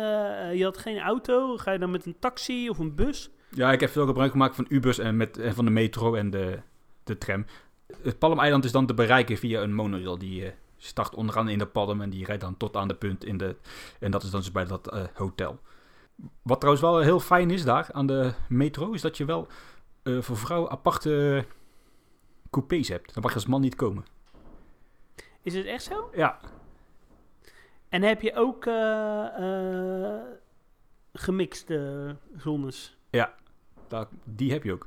je 0.55 0.61
had 0.63 0.79
geen 0.79 1.01
auto. 1.01 1.57
Ga 1.57 1.73
je 1.73 1.79
dan 1.79 1.91
met 1.91 2.07
een 2.07 2.17
taxi 2.19 2.69
of 2.69 2.79
een 2.79 2.95
bus? 2.95 3.31
Ja, 3.49 3.73
ik 3.73 3.81
heb 3.81 3.91
veel 3.91 4.07
gebruik 4.07 4.31
gemaakt 4.31 4.55
van 4.55 4.67
Ubus 4.69 4.99
en, 4.99 5.17
met, 5.17 5.39
en 5.39 5.55
van 5.55 5.65
de 5.65 5.71
metro 5.71 6.15
en 6.15 6.31
de, 6.31 6.59
de 7.05 7.19
tram. 7.19 7.45
Het 8.03 8.19
Palm-eiland 8.19 8.65
is 8.65 8.73
dan 8.73 8.87
te 8.87 8.95
bereiken 8.95 9.37
via 9.37 9.63
een 9.63 9.75
monorail. 9.75 10.19
Die 10.19 10.45
eh, 10.45 10.53
start 10.85 11.15
onderaan 11.15 11.49
in 11.49 11.59
de 11.59 11.67
Palm 11.67 12.01
en 12.01 12.11
die 12.11 12.25
rijdt 12.25 12.43
dan 12.43 12.57
tot 12.57 12.77
aan 12.77 12.89
de 12.89 12.95
punt 12.95 13.25
in 13.25 13.37
de... 13.37 13.57
En 14.01 14.11
dat 14.11 14.23
is 14.23 14.31
dan 14.31 14.41
dus 14.41 14.53
bij 14.53 14.65
dat 14.65 14.93
eh, 14.93 15.05
hotel. 15.15 15.61
Wat 16.43 16.61
trouwens 16.61 16.85
wel 16.85 16.99
heel 16.99 17.21
fijn 17.21 17.51
is 17.51 17.65
daar 17.65 17.89
aan 17.93 18.07
de 18.07 18.33
metro, 18.49 18.93
is 18.93 19.01
dat 19.01 19.17
je 19.17 19.25
wel 19.25 19.47
eh, 20.03 20.21
voor 20.21 20.37
vrouwen 20.37 20.71
aparte 20.71 21.45
coupés 22.51 22.89
hebt. 22.89 23.15
Dan 23.15 23.23
mag 23.23 23.33
je 23.33 23.39
als 23.39 23.47
man 23.47 23.61
niet 23.61 23.75
komen. 23.75 24.05
Is 25.43 25.55
het 25.55 25.67
echt 25.67 25.83
zo? 25.83 26.11
Ja, 26.15 26.41
En 27.89 28.03
heb 28.03 28.23
je 28.23 28.35
ook 28.35 28.67
eh, 28.67 30.17
gemixte 31.13 32.17
zones? 32.37 32.97
daar, 33.89 34.07
die 34.25 34.53
heb 34.53 34.63
je 34.63 34.73
ook. 34.73 34.87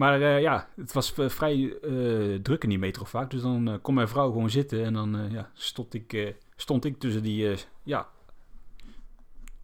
Maar 0.00 0.20
eh, 0.20 0.40
ja, 0.40 0.68
het 0.76 0.92
was 0.92 1.12
vrij 1.16 1.78
eh, 1.82 2.34
druk 2.42 2.62
in 2.62 2.68
die 2.68 2.78
metro 2.78 3.04
vaak. 3.04 3.30
Dus 3.30 3.42
dan 3.42 3.68
eh, 3.68 3.74
kon 3.82 3.94
mijn 3.94 4.08
vrouw 4.08 4.32
gewoon 4.32 4.50
zitten 4.50 4.84
en 4.84 4.92
dan 4.92 5.28
ja, 5.30 5.50
stond, 5.54 5.94
ik, 5.94 6.34
stond 6.56 6.84
ik 6.84 6.98
tussen 6.98 7.22
die 7.22 7.56
ja, 7.82 8.08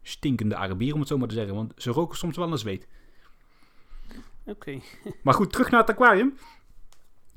stinkende 0.02 0.56
Arabieren, 0.56 0.94
om 0.94 1.00
het 1.00 1.08
zo 1.08 1.18
maar 1.18 1.28
te 1.28 1.34
zeggen. 1.34 1.54
Want 1.54 1.72
ze 1.76 1.90
roken 1.90 2.18
soms 2.18 2.36
wel 2.36 2.48
naar 2.48 2.58
zweet. 2.58 2.88
Oké. 4.44 4.80
Maar 5.22 5.34
goed, 5.34 5.52
terug 5.52 5.70
naar 5.70 5.80
het 5.80 5.90
aquarium. 5.90 6.36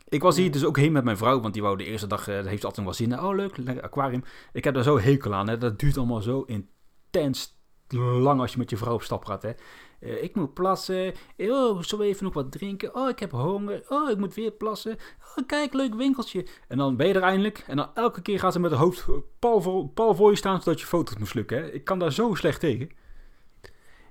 Ik 0.10 0.22
was 0.22 0.36
hier 0.36 0.52
dus 0.52 0.66
ook 0.66 0.78
heen 0.78 0.92
met 0.92 1.04
mijn 1.04 1.18
vrouw, 1.18 1.40
want 1.40 1.54
die 1.54 1.64
wou 1.64 1.78
de 1.78 1.86
eerste 1.86 2.08
dag, 2.08 2.26
dat 2.26 2.46
heeft 2.46 2.66
altijd 2.66 2.86
nog 2.86 2.98
wel 2.98 3.08
zin 3.08 3.12
in. 3.12 3.24
Oh 3.24 3.36
leuk, 3.36 3.58
lekker 3.58 3.84
aquarium. 3.84 4.24
Ik 4.54 4.64
heb 4.64 4.74
daar 4.74 4.84
zo 4.84 5.00
hekel 5.00 5.34
aan, 5.34 5.50
hè. 5.50 5.58
dat 5.58 5.80
duurt 5.80 5.98
allemaal 5.98 6.22
zo 6.22 6.42
intens 6.42 7.58
lang 7.98 8.40
als 8.40 8.52
je 8.52 8.58
met 8.58 8.70
je 8.70 8.78
vrouw 8.78 8.94
op 8.94 9.04
stap 9.04 9.26
gaat. 9.26 9.42
Hè. 9.42 9.52
Eh, 10.00 10.24
ik 10.24 10.36
moet 10.36 10.54
plassen, 10.54 11.14
oh, 11.38 11.82
zullen 11.82 12.06
we 12.06 12.12
even 12.12 12.24
nog 12.24 12.34
wat 12.34 12.52
drinken? 12.52 12.96
Oh, 12.96 13.10
ik 13.10 13.20
heb 13.20 13.32
honger, 13.32 13.86
oh, 13.88 14.10
ik 14.10 14.18
moet 14.18 14.34
weer 14.34 14.52
plassen. 14.52 14.98
Oh, 15.38 15.48
kijk, 15.48 15.74
leuk 15.74 15.96
winkeltje. 15.96 16.46
En 16.68 16.78
dan 16.78 16.96
ben 16.96 17.08
je 17.08 17.14
er 17.14 17.22
eindelijk 17.22 17.64
en 17.68 17.78
dan 17.78 17.90
elke 17.94 18.22
keer 18.22 18.40
gaat 18.40 18.54
ze 18.54 18.60
met 18.60 18.72
haar 18.72 18.80
hoofd 18.80 19.06
pal 19.40 19.62
voor, 19.62 19.88
pal 19.88 20.16
voor 20.16 20.30
je 20.30 20.38
staan, 20.38 20.62
zodat 20.62 20.80
je 20.80 20.86
foto's 20.86 21.18
moet 21.18 21.34
lukken. 21.34 21.58
Hè. 21.58 21.72
Ik 21.72 21.84
kan 21.84 22.00
daar 22.00 22.14
zo 22.14 22.34
slecht 22.34 22.60
tegen. 22.60 22.90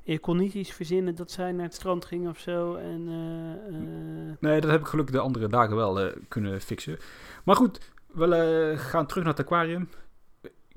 Je 0.02 0.18
kon 0.18 0.36
niet 0.36 0.54
iets 0.54 0.72
verzinnen 0.72 1.14
dat 1.14 1.30
zij 1.30 1.52
naar 1.52 1.64
het 1.64 1.74
strand 1.74 2.04
ging 2.04 2.28
of 2.28 2.38
zo. 2.38 2.74
En, 2.74 3.08
eh, 3.08 3.76
eh, 3.76 4.36
Nee, 4.40 4.60
dat 4.60 4.70
heb 4.70 4.80
ik 4.80 4.86
gelukkig 4.86 5.14
de 5.14 5.20
andere 5.20 5.48
dagen 5.48 5.76
wel 5.76 6.00
eh, 6.00 6.16
kunnen 6.28 6.60
fixen. 6.60 6.98
Maar 7.44 7.56
goed, 7.56 7.90
we 8.06 8.34
eh, 8.34 8.78
gaan 8.78 9.06
terug 9.06 9.24
naar 9.24 9.32
het 9.32 9.46
aquarium. 9.46 9.88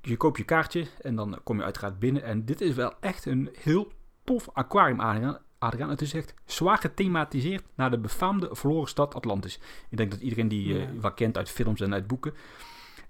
Je 0.01 0.17
koopt 0.17 0.37
je 0.37 0.43
kaartje 0.43 0.85
en 1.01 1.15
dan 1.15 1.39
kom 1.43 1.57
je 1.57 1.63
uiteraard 1.63 1.99
binnen. 1.99 2.23
En 2.23 2.45
dit 2.45 2.61
is 2.61 2.75
wel 2.75 2.93
echt 2.99 3.25
een 3.25 3.49
heel 3.59 3.91
tof 4.23 4.49
aquarium, 4.53 4.99
Adriaan. 4.99 5.37
Adriaan. 5.57 5.89
Het 5.89 6.01
is 6.01 6.13
echt 6.13 6.33
zwaar 6.45 6.77
gethematiseerd 6.77 7.63
naar 7.75 7.91
de 7.91 7.99
befaamde 7.99 8.49
verloren 8.51 8.87
stad 8.89 9.15
Atlantis. 9.15 9.59
Ik 9.89 9.97
denk 9.97 10.11
dat 10.11 10.19
iedereen 10.19 10.47
die 10.47 10.79
eh, 10.79 10.87
wel 11.01 11.13
kent 11.13 11.37
uit 11.37 11.49
films 11.49 11.81
en 11.81 11.93
uit 11.93 12.07
boeken. 12.07 12.33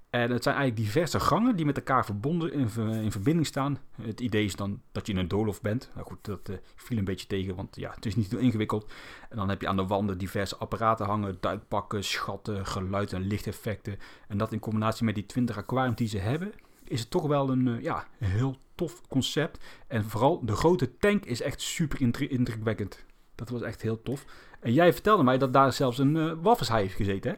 En 0.10 0.32
het 0.32 0.44
zijn 0.44 0.56
eigenlijk 0.56 0.86
diverse 0.86 1.20
gangen 1.20 1.56
die 1.56 1.66
met 1.66 1.78
elkaar 1.78 2.06
verbonden 2.06 2.54
in, 2.54 2.70
ver- 2.70 3.02
in 3.02 3.12
verbinding 3.12 3.46
staan. 3.46 3.78
Het 4.02 4.20
idee 4.20 4.46
is 4.46 4.56
dan 4.56 4.82
dat 4.92 5.08
je 5.08 5.14
in 5.14 5.20
een 5.20 5.28
doolhof 5.28 5.62
bent. 5.62 5.90
Nou 5.94 6.08
goed, 6.08 6.26
dat 6.26 6.50
eh, 6.50 6.56
viel 6.76 6.98
een 6.98 7.04
beetje 7.04 7.28
tegen, 7.28 7.56
want 7.56 7.76
ja, 7.76 7.92
het 7.96 8.06
is 8.06 8.16
niet 8.16 8.32
heel 8.32 8.40
ingewikkeld. 8.40 8.92
En 9.30 9.38
dan 9.38 9.50
heb 9.50 9.62
je 9.62 9.68
aan 9.68 9.76
de 9.76 9.88
wanden 9.88 10.18
diverse 10.18 10.58
apparaten 10.58 11.06
hangen, 11.06 11.38
duikpakken, 11.40 12.04
schatten, 12.04 12.66
geluid 12.66 13.14
en 13.14 13.22
lichteffecten. 13.28 13.98
En 14.28 14.38
dat 14.38 14.52
in 14.52 14.60
combinatie 14.60 15.06
met 15.06 15.16
die 15.16 15.26
20 15.26 15.58
aquariums 15.58 15.98
die 15.98 16.08
ze 16.08 16.18
hebben, 16.18 16.54
is 16.84 17.00
het 17.00 17.10
toch 17.10 17.28
wel 17.28 17.50
een 17.50 17.68
eh, 17.68 17.82
ja, 17.84 18.08
heel 18.18 18.58
tof 18.88 19.02
concept. 19.08 19.66
En 19.88 20.04
vooral 20.04 20.46
de 20.46 20.56
grote 20.56 20.98
tank 20.98 21.26
is 21.26 21.42
echt 21.42 21.62
super 21.62 22.02
indru- 22.02 22.28
indrukwekkend. 22.28 23.06
Dat 23.36 23.50
was 23.50 23.62
echt 23.62 23.82
heel 23.82 24.02
tof. 24.02 24.26
En 24.60 24.74
jij 24.74 24.94
vertelde 24.94 25.24
mij 25.24 25.38
dat 25.38 25.54
daar 25.54 25.74
zelfs 25.74 25.98
een 25.98 26.16
uh, 26.16 26.34
walvishaai 26.42 26.82
heeft 26.82 26.96
gezeten, 26.96 27.32
hè? 27.32 27.38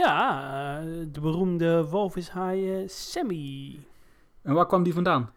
ja, 0.00 0.78
eh, 0.80 0.84
de 1.12 1.20
beroemde 1.20 1.88
walvishaai 1.88 2.82
eh, 2.82 2.88
Sammy. 2.88 3.78
En 4.42 4.54
waar 4.54 4.66
kwam 4.66 4.82
die 4.82 4.94
vandaan? 4.94 5.30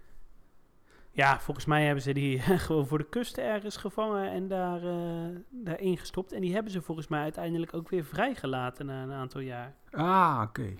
Ja, 1.12 1.40
volgens 1.40 1.66
mij 1.66 1.86
hebben 1.86 2.04
ze 2.04 2.14
die 2.14 2.40
gewoon 2.66 2.88
voor 2.88 2.98
de 2.98 3.10
kust 3.10 3.38
ergens 3.38 3.78
gevangen 3.78 4.32
en 4.32 4.48
daar, 4.48 4.84
eh 4.84 5.36
daarin 5.50 5.98
gestopt. 5.98 6.32
En 6.32 6.42
die 6.42 6.54
hebben 6.54 6.72
ze 6.72 6.82
volgens 6.82 7.08
mij 7.08 7.22
uiteindelijk 7.22 7.74
ook 7.74 7.90
weer 7.90 8.04
vrijgelaten 8.06 8.86
na 8.86 9.04
een 9.04 9.12
aantal 9.12 9.42
jaar. 9.42 9.76
Ah, 9.92 10.42
oké. 10.44 10.74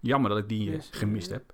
Jammer 0.00 0.30
dat 0.30 0.38
ik 0.38 0.48
die 0.48 0.70
eh, 0.70 0.74
Dus, 0.76 0.90
eh, 0.90 0.98
gemist 0.98 1.30
heb. 1.30 1.52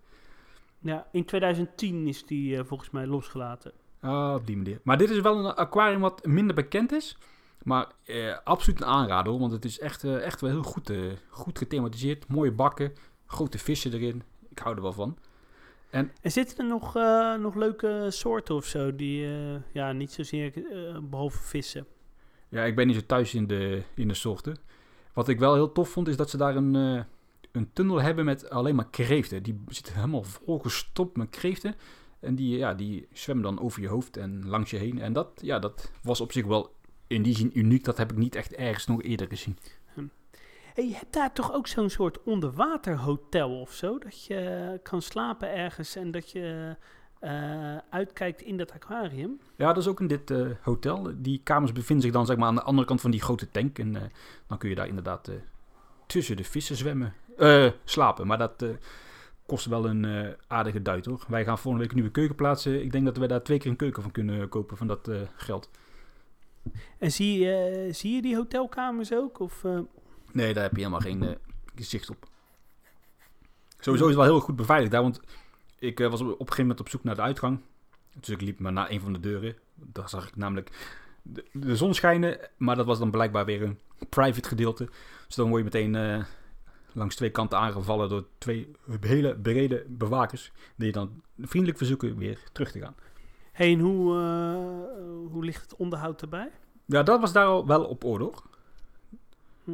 Ja, 0.85 1.07
in 1.12 1.25
2010 1.25 2.07
is 2.07 2.26
die 2.26 2.57
eh, 2.57 2.64
volgens 2.64 2.91
mij 2.91 3.07
losgelaten. 3.07 3.73
Ah, 4.00 4.35
op 4.35 4.47
die 4.47 4.57
manier. 4.57 4.81
Maar 4.83 4.99
dit 4.99 5.11
is 5.11 5.21
wel 5.21 5.38
een 5.38 5.55
aquarium 5.55 6.00
wat 6.00 6.26
minder 6.26 6.55
bekend 6.55 6.93
is. 6.93 7.17
Maar 7.64 7.87
eh, 8.05 8.37
absoluut 8.45 8.81
een 8.81 8.87
aanrader 8.87 9.31
hoor. 9.33 9.41
Want 9.41 9.53
het 9.53 9.64
is 9.64 9.79
echt, 9.79 10.05
eh, 10.05 10.23
echt 10.23 10.41
wel 10.41 10.50
heel 10.50 10.62
goed, 10.62 10.91
eh, 10.91 10.99
goed 11.29 11.59
gethematiseerd. 11.59 12.29
Mooie 12.29 12.53
bakken. 12.53 12.93
Grote 13.26 13.59
vissen 13.59 13.93
erin. 13.93 14.23
Ik 14.50 14.59
hou 14.59 14.76
er 14.76 14.83
wel 14.83 14.93
van. 14.93 15.19
En 15.91 16.12
zitten 16.23 16.59
er 16.59 16.64
nog, 16.64 16.95
nog 17.41 17.55
leuke 17.55 18.07
soorten 18.09 18.55
of 18.55 18.64
zo 18.64 18.95
die, 18.95 19.29
ja, 19.73 19.93
niet 19.93 20.12
zozeer 20.12 20.53
eh, 20.73 20.99
behalve 21.03 21.38
vissen? 21.43 21.87
Ja, 22.49 22.64
ik 22.64 22.76
ben 22.76 22.87
niet 22.87 22.97
zo 22.97 23.07
thuis 23.07 23.35
in 23.35 23.47
de, 23.47 23.83
in 23.95 24.09
de 24.09 24.14
soorten. 24.14 24.57
Wat 25.12 25.29
ik 25.29 25.38
wel 25.38 25.55
heel 25.55 25.73
tof 25.73 25.88
vond 25.88 26.09
is 26.09 26.17
dat 26.17 26.31
ze 26.31 26.37
daar 26.37 26.57
een, 26.57 27.05
een 27.55 27.73
tunnel 27.73 28.01
hebben 28.01 28.25
met 28.25 28.51
alleen 28.51 28.75
maar 28.75 28.91
kreeften. 28.91 29.43
Die 29.43 29.63
zitten 29.69 29.95
helemaal 29.95 30.23
volgestopt 30.23 31.17
met 31.17 31.31
kreeften. 31.31 31.75
En 32.21 32.35
die, 32.35 32.57
ja, 32.57 32.75
die 32.75 33.09
zwemmen 33.13 33.45
dan 33.45 33.61
over 33.61 33.83
je 33.83 33.89
hoofd 33.89 34.17
en 34.17 34.47
langs 34.47 34.71
je 34.71 34.77
heen. 34.77 35.01
En 35.01 35.13
dat, 35.13 35.29
ja, 35.43 35.59
dat 35.59 35.91
was 36.03 36.21
op 36.21 36.33
zich 36.33 36.47
wel 36.47 36.75
in 37.07 37.23
die 37.23 37.37
zin 37.37 37.59
uniek. 37.59 37.85
Dat 37.85 37.99
heb 37.99 38.13
ik 38.13 38.19
niet 38.19 38.35
echt 38.35 38.55
ergens 38.55 38.87
nog 38.87 39.03
eerder 39.03 39.29
gezien. 39.29 39.59
Hey, 40.75 40.89
je 40.89 40.95
hebt 40.95 41.13
daar 41.13 41.33
toch 41.33 41.53
ook 41.53 41.67
zo'n 41.67 41.91
soort 41.91 42.23
onderwaterhotel 42.23 43.61
of 43.61 43.73
zo? 43.73 43.99
Dat 43.99 44.25
je 44.25 44.81
kan 44.83 45.03
slapen 45.03 45.55
ergens 45.55 45.97
en 45.97 46.11
dat 46.11 46.31
je 46.31 46.77
eh, 47.19 47.77
uitkijkt 47.91 48.43
in 48.43 48.57
dat 48.57 48.73
aquarium. 48.73 49.41
Ja, 49.57 49.67
dat 49.67 49.77
is 49.77 49.89
ook 49.89 50.01
in 50.01 50.07
dit 50.07 50.31
eh, 50.31 50.47
hotel. 50.63 51.11
Die 51.17 51.41
kamers 51.45 51.73
bevinden 51.73 52.05
zich 52.05 52.13
dan 52.13 52.27
zeg 52.27 52.37
maar, 52.37 52.49
aan 52.49 52.55
de 52.55 52.63
andere 52.63 52.87
kant 52.87 53.01
van 53.01 53.11
die 53.11 53.23
grote 53.23 53.51
tank. 53.51 53.79
En 53.79 53.97
eh, 53.97 54.03
dan 54.47 54.59
kun 54.59 54.69
je 54.69 54.75
daar 54.75 54.89
inderdaad 54.89 55.31
tussen 56.07 56.37
de 56.37 56.45
vissen 56.45 56.77
zwemmen. 56.77 57.15
Slapen, 57.85 58.26
maar 58.26 58.38
dat 58.38 58.64
kost 59.47 59.67
wel 59.67 59.87
een 59.88 60.35
aardige 60.47 60.83
duit 60.83 61.07
hoor. 61.07 61.25
Wij 61.29 61.45
gaan 61.45 61.59
volgende 61.59 61.79
week 61.79 61.91
een 61.91 61.99
nieuwe 61.99 62.12
keuken 62.12 62.37
plaatsen. 62.37 62.83
Ik 62.83 62.93
denk 62.93 63.05
dat 63.05 63.17
we 63.17 63.26
daar 63.26 63.43
twee 63.43 63.59
keer 63.59 63.71
een 63.71 63.76
keuken 63.76 64.03
van 64.03 64.11
kunnen 64.11 64.49
kopen 64.49 64.76
van 64.76 64.87
dat 64.87 65.11
geld. 65.37 65.71
En 66.99 67.12
zie, 67.12 67.38
je 67.38 67.88
zie 67.93 68.14
je 68.14 68.23
die 68.23 68.37
hotelkamers 68.37 69.12
ook? 69.12 69.41
Of, 69.41 69.64
Nee, 70.33 70.55
daar 70.55 70.62
heb 70.62 70.73
je 70.73 70.79
helemaal 70.79 71.00
geen 71.00 71.38
gezicht 71.75 72.11
op. 72.11 72.29
Sowieso 73.79 74.09
is 74.09 74.14
het 74.14 74.25
wel 74.25 74.35
heel 74.35 74.41
goed 74.41 74.57
beveiligd 74.57 74.93
daar, 74.93 75.03
want 75.03 75.21
ik 75.79 75.99
was 75.99 76.21
op, 76.21 76.26
een 76.29 76.37
gegeven 76.37 76.61
moment 76.61 76.81
op 76.81 76.88
zoek 76.88 77.05
naar 77.05 77.14
de 77.14 77.23
uitgang. 77.23 77.61
Dus 78.21 78.29
ik 78.29 78.41
liep 78.41 78.59
maar 78.59 78.73
naar 78.73 78.91
een 78.91 79.00
van 79.00 79.12
de 79.12 79.21
deuren. 79.21 79.57
Daar 79.75 80.09
zag 80.09 80.29
ik 80.29 80.37
namelijk 80.37 80.97
de, 81.23 81.45
de, 81.53 81.76
zon 81.76 81.95
schijnen, 81.95 82.38
maar 82.57 82.76
dat 82.76 82.87
was 82.87 82.99
dan 82.99 83.11
blijkbaar 83.11 83.45
weer 83.45 83.62
een 83.62 83.79
private 84.09 84.49
gedeelte. 84.49 84.88
Dus 85.26 85.37
dan 85.37 85.49
word 85.49 85.59
je 85.59 85.64
meteen 85.64 85.95
uh, 85.95 86.25
langs 86.95 87.17
twee 87.17 87.31
kanten 87.31 87.59
aangevallen 87.59 88.09
door 88.09 88.25
twee 88.39 88.71
hele 89.01 89.37
brede 89.37 89.85
bewakers. 89.89 90.53
Die 90.77 90.87
je 90.87 90.93
dan 90.93 91.23
vriendelijk 91.39 91.79
verzoeken 91.79 92.17
weer 92.17 92.39
terug 92.53 92.71
te 92.71 92.81
gaan. 92.81 92.95
Hey, 93.53 93.73
en 93.73 93.79
hoe, 93.79 94.15
uh, 94.15 95.33
hoe 95.33 95.45
ligt 95.45 95.63
het 95.63 95.77
onderhoud 95.77 96.23
erbij? 96.23 96.51
Ja, 96.85 97.03
dat 97.03 97.21
was 97.21 97.33
daar 97.33 97.47
al 97.47 97.67
wel 97.67 97.85
op 97.85 98.05
orde 98.05 98.25
hoor. 98.25 98.43
Hm. 99.65 99.71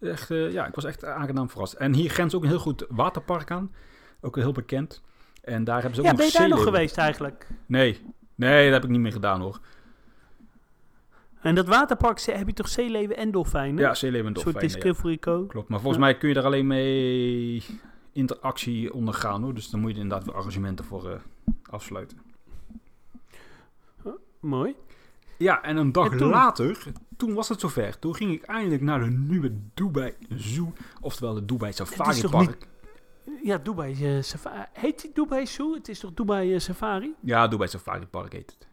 Echt, 0.00 0.30
uh, 0.30 0.52
ja, 0.52 0.66
ik 0.66 0.74
was 0.74 0.84
echt 0.84 1.04
aangenaam 1.04 1.50
verrast. 1.50 1.72
En 1.72 1.94
hier 1.94 2.10
grenst 2.10 2.34
ook 2.34 2.42
een 2.42 2.48
heel 2.48 2.58
goed 2.58 2.86
waterpark 2.88 3.50
aan. 3.50 3.72
Ook 4.20 4.36
heel 4.36 4.52
bekend. 4.52 5.02
En 5.42 5.64
daar 5.64 5.82
hebben 5.82 5.94
ze 5.94 6.00
ook 6.00 6.06
ja, 6.06 6.12
nog 6.12 6.20
ben 6.20 6.30
je 6.30 6.38
daar 6.38 6.48
nog 6.48 6.62
geweest 6.62 6.96
eigenlijk? 6.96 7.48
Nee. 7.66 8.00
Nee, 8.34 8.64
dat 8.64 8.72
heb 8.72 8.84
ik 8.84 8.90
niet 8.90 9.00
meer 9.00 9.12
gedaan 9.12 9.40
hoor. 9.40 9.60
En 11.40 11.54
dat 11.54 11.66
waterpark 11.66 12.20
heb 12.20 12.46
je 12.46 12.52
toch 12.52 12.68
zeeleven 12.68 13.16
en 13.16 13.30
dolfijnen? 13.30 13.84
Ja, 13.84 13.94
zeeleven 13.94 14.26
en 14.26 14.32
dolfijnen. 14.32 14.62
Een 14.62 14.70
soort 14.70 14.82
Discovery 14.82 15.18
ja. 15.20 15.46
Klopt, 15.48 15.68
maar 15.68 15.80
volgens 15.80 16.02
mij 16.02 16.16
kun 16.16 16.28
je 16.28 16.34
daar 16.34 16.44
alleen 16.44 16.66
mee 16.66 17.64
interactie 18.12 18.92
ondergaan 18.92 19.42
hoor. 19.42 19.54
Dus 19.54 19.70
dan 19.70 19.80
moet 19.80 19.90
je 19.94 20.00
inderdaad 20.00 20.26
weer 20.26 20.34
arrangementen 20.34 20.84
voor 20.84 21.10
uh, 21.10 21.12
afsluiten. 21.70 22.18
mooi. 24.40 24.74
Ja, 25.36 25.62
en 25.62 25.76
een 25.76 25.92
dag 25.92 26.18
later, 26.18 26.82
toen 27.16 27.34
was 27.34 27.48
het 27.48 27.60
zover. 27.60 27.98
Toen 27.98 28.14
ging 28.14 28.32
ik 28.32 28.42
eindelijk 28.42 28.82
naar 28.82 29.00
de 29.00 29.10
nieuwe 29.10 29.52
Dubai 29.74 30.14
Zoo, 30.28 30.72
oftewel 31.00 31.34
de 31.34 31.44
Dubai 31.44 31.72
Safari 31.72 32.28
Park. 32.28 32.66
Ja, 33.42 33.58
Dubai 33.58 34.16
uh, 34.16 34.22
Safari. 34.22 34.64
Heet 34.72 35.00
die 35.00 35.10
Dubai 35.14 35.46
Zoo? 35.46 35.74
Het 35.74 35.88
is 35.88 36.00
toch 36.00 36.14
Dubai 36.14 36.52
uh, 36.52 36.58
Safari? 36.58 37.14
Ja, 37.20 37.48
Dubai 37.48 37.68
Safari 37.68 38.06
Park 38.06 38.32
heet 38.32 38.54
het. 38.58 38.67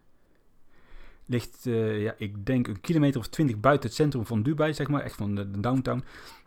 Ligt, 1.26 1.66
uh, 1.66 2.02
ja, 2.02 2.14
ik 2.18 2.46
denk 2.46 2.68
een 2.68 2.82
kilometer 2.82 3.20
of 3.20 3.28
twintig 3.28 3.60
buiten 3.60 3.88
het 3.88 3.98
centrum 3.98 4.26
van 4.26 4.44
Dubai, 4.44 4.74
zeg 4.74 4.88
maar. 4.88 5.02
Echt 5.02 5.16
van 5.16 5.36
de, 5.36 5.52
de 5.52 5.60
downtown. 5.60 6.04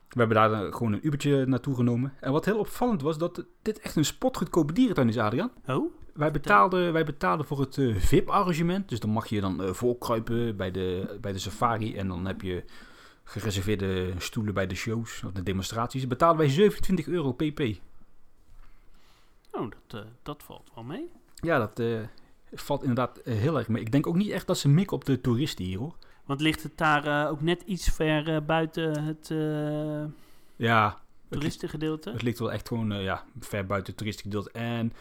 We 0.08 0.18
hebben 0.18 0.36
daar 0.36 0.72
gewoon 0.72 0.92
een 0.92 1.06
Ubertje 1.06 1.46
naartoe 1.46 1.74
genomen. 1.74 2.12
En 2.20 2.32
wat 2.32 2.44
heel 2.44 2.58
opvallend 2.58 3.02
was, 3.02 3.18
dat 3.18 3.44
dit 3.62 3.78
echt 3.80 3.96
een 3.96 4.04
spotgoedkope 4.04 4.72
dierentuin 4.72 5.08
is, 5.08 5.18
Adrian. 5.18 5.50
Oh? 5.66 5.92
Wij 6.14 6.30
betaalden, 6.30 6.92
wij 6.92 7.04
betaalden 7.04 7.46
voor 7.46 7.60
het 7.60 7.80
VIP-arrangement. 7.96 8.88
Dus 8.88 9.00
dan 9.00 9.10
mag 9.10 9.26
je 9.26 9.40
dan 9.40 9.74
voorkruipen 9.74 10.56
bij 10.56 10.70
de, 10.70 11.18
bij 11.20 11.32
de 11.32 11.38
safari. 11.38 11.96
En 11.96 12.08
dan 12.08 12.26
heb 12.26 12.42
je 12.42 12.64
gereserveerde 13.28 14.12
stoelen 14.18 14.54
bij 14.54 14.66
de 14.66 14.74
shows 14.74 15.22
of 15.24 15.32
de 15.32 15.42
demonstraties. 15.42 16.06
Betaalden 16.06 16.38
wij 16.38 16.48
27 16.48 17.06
euro 17.08 17.32
pp. 17.32 17.60
Oh, 19.52 19.70
dat, 19.70 20.00
uh, 20.00 20.10
dat 20.22 20.42
valt 20.42 20.70
wel 20.74 20.84
mee. 20.84 21.10
Ja, 21.34 21.58
dat 21.58 21.80
uh, 21.80 22.00
valt 22.52 22.80
inderdaad 22.80 23.20
uh, 23.24 23.34
heel 23.34 23.58
erg 23.58 23.68
mee. 23.68 23.82
Ik 23.82 23.92
denk 23.92 24.06
ook 24.06 24.16
niet 24.16 24.30
echt 24.30 24.46
dat 24.46 24.58
ze 24.58 24.68
mikken 24.68 24.96
op 24.96 25.04
de 25.04 25.20
toeristen 25.20 25.64
hier, 25.64 25.78
hoor. 25.78 25.96
Want 26.24 26.40
ligt 26.40 26.62
het 26.62 26.76
daar 26.76 27.30
ook 27.30 27.40
net 27.40 27.62
iets 27.62 27.88
ver 27.88 28.44
buiten 28.44 29.02
het 29.02 29.34
ja, 30.56 31.00
toeristengedeelte? 31.28 32.08
Het, 32.08 32.18
het, 32.18 32.26
ligt 32.26 32.38
wel 32.38 32.52
echt 32.52 32.68
gewoon 32.68 33.02
ja, 33.02 33.24
ver 33.40 33.66
buiten 33.66 33.88
het 33.88 33.96
toeristengedeelte. 33.96 34.50
En 34.50 34.92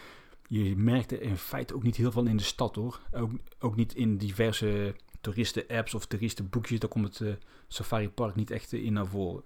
je 0.47 0.75
merkte 0.75 1.19
in 1.19 1.37
feite 1.37 1.75
ook 1.75 1.83
niet 1.83 1.95
heel 1.95 2.11
veel 2.11 2.25
in 2.25 2.37
de 2.37 2.43
stad, 2.43 2.75
hoor. 2.75 2.99
Ook, 3.11 3.31
ook 3.59 3.75
niet 3.75 3.95
in 3.95 4.17
diverse 4.17 4.95
toeristen-apps 5.21 5.93
of 5.93 6.05
toeristenboekjes. 6.05 6.79
Daar 6.79 6.89
komt 6.89 7.17
het 7.17 7.37
Safari 7.67 8.09
Park 8.09 8.35
niet 8.35 8.51
echt 8.51 8.73
in 8.73 8.93
naar 8.93 9.07
voren. 9.07 9.43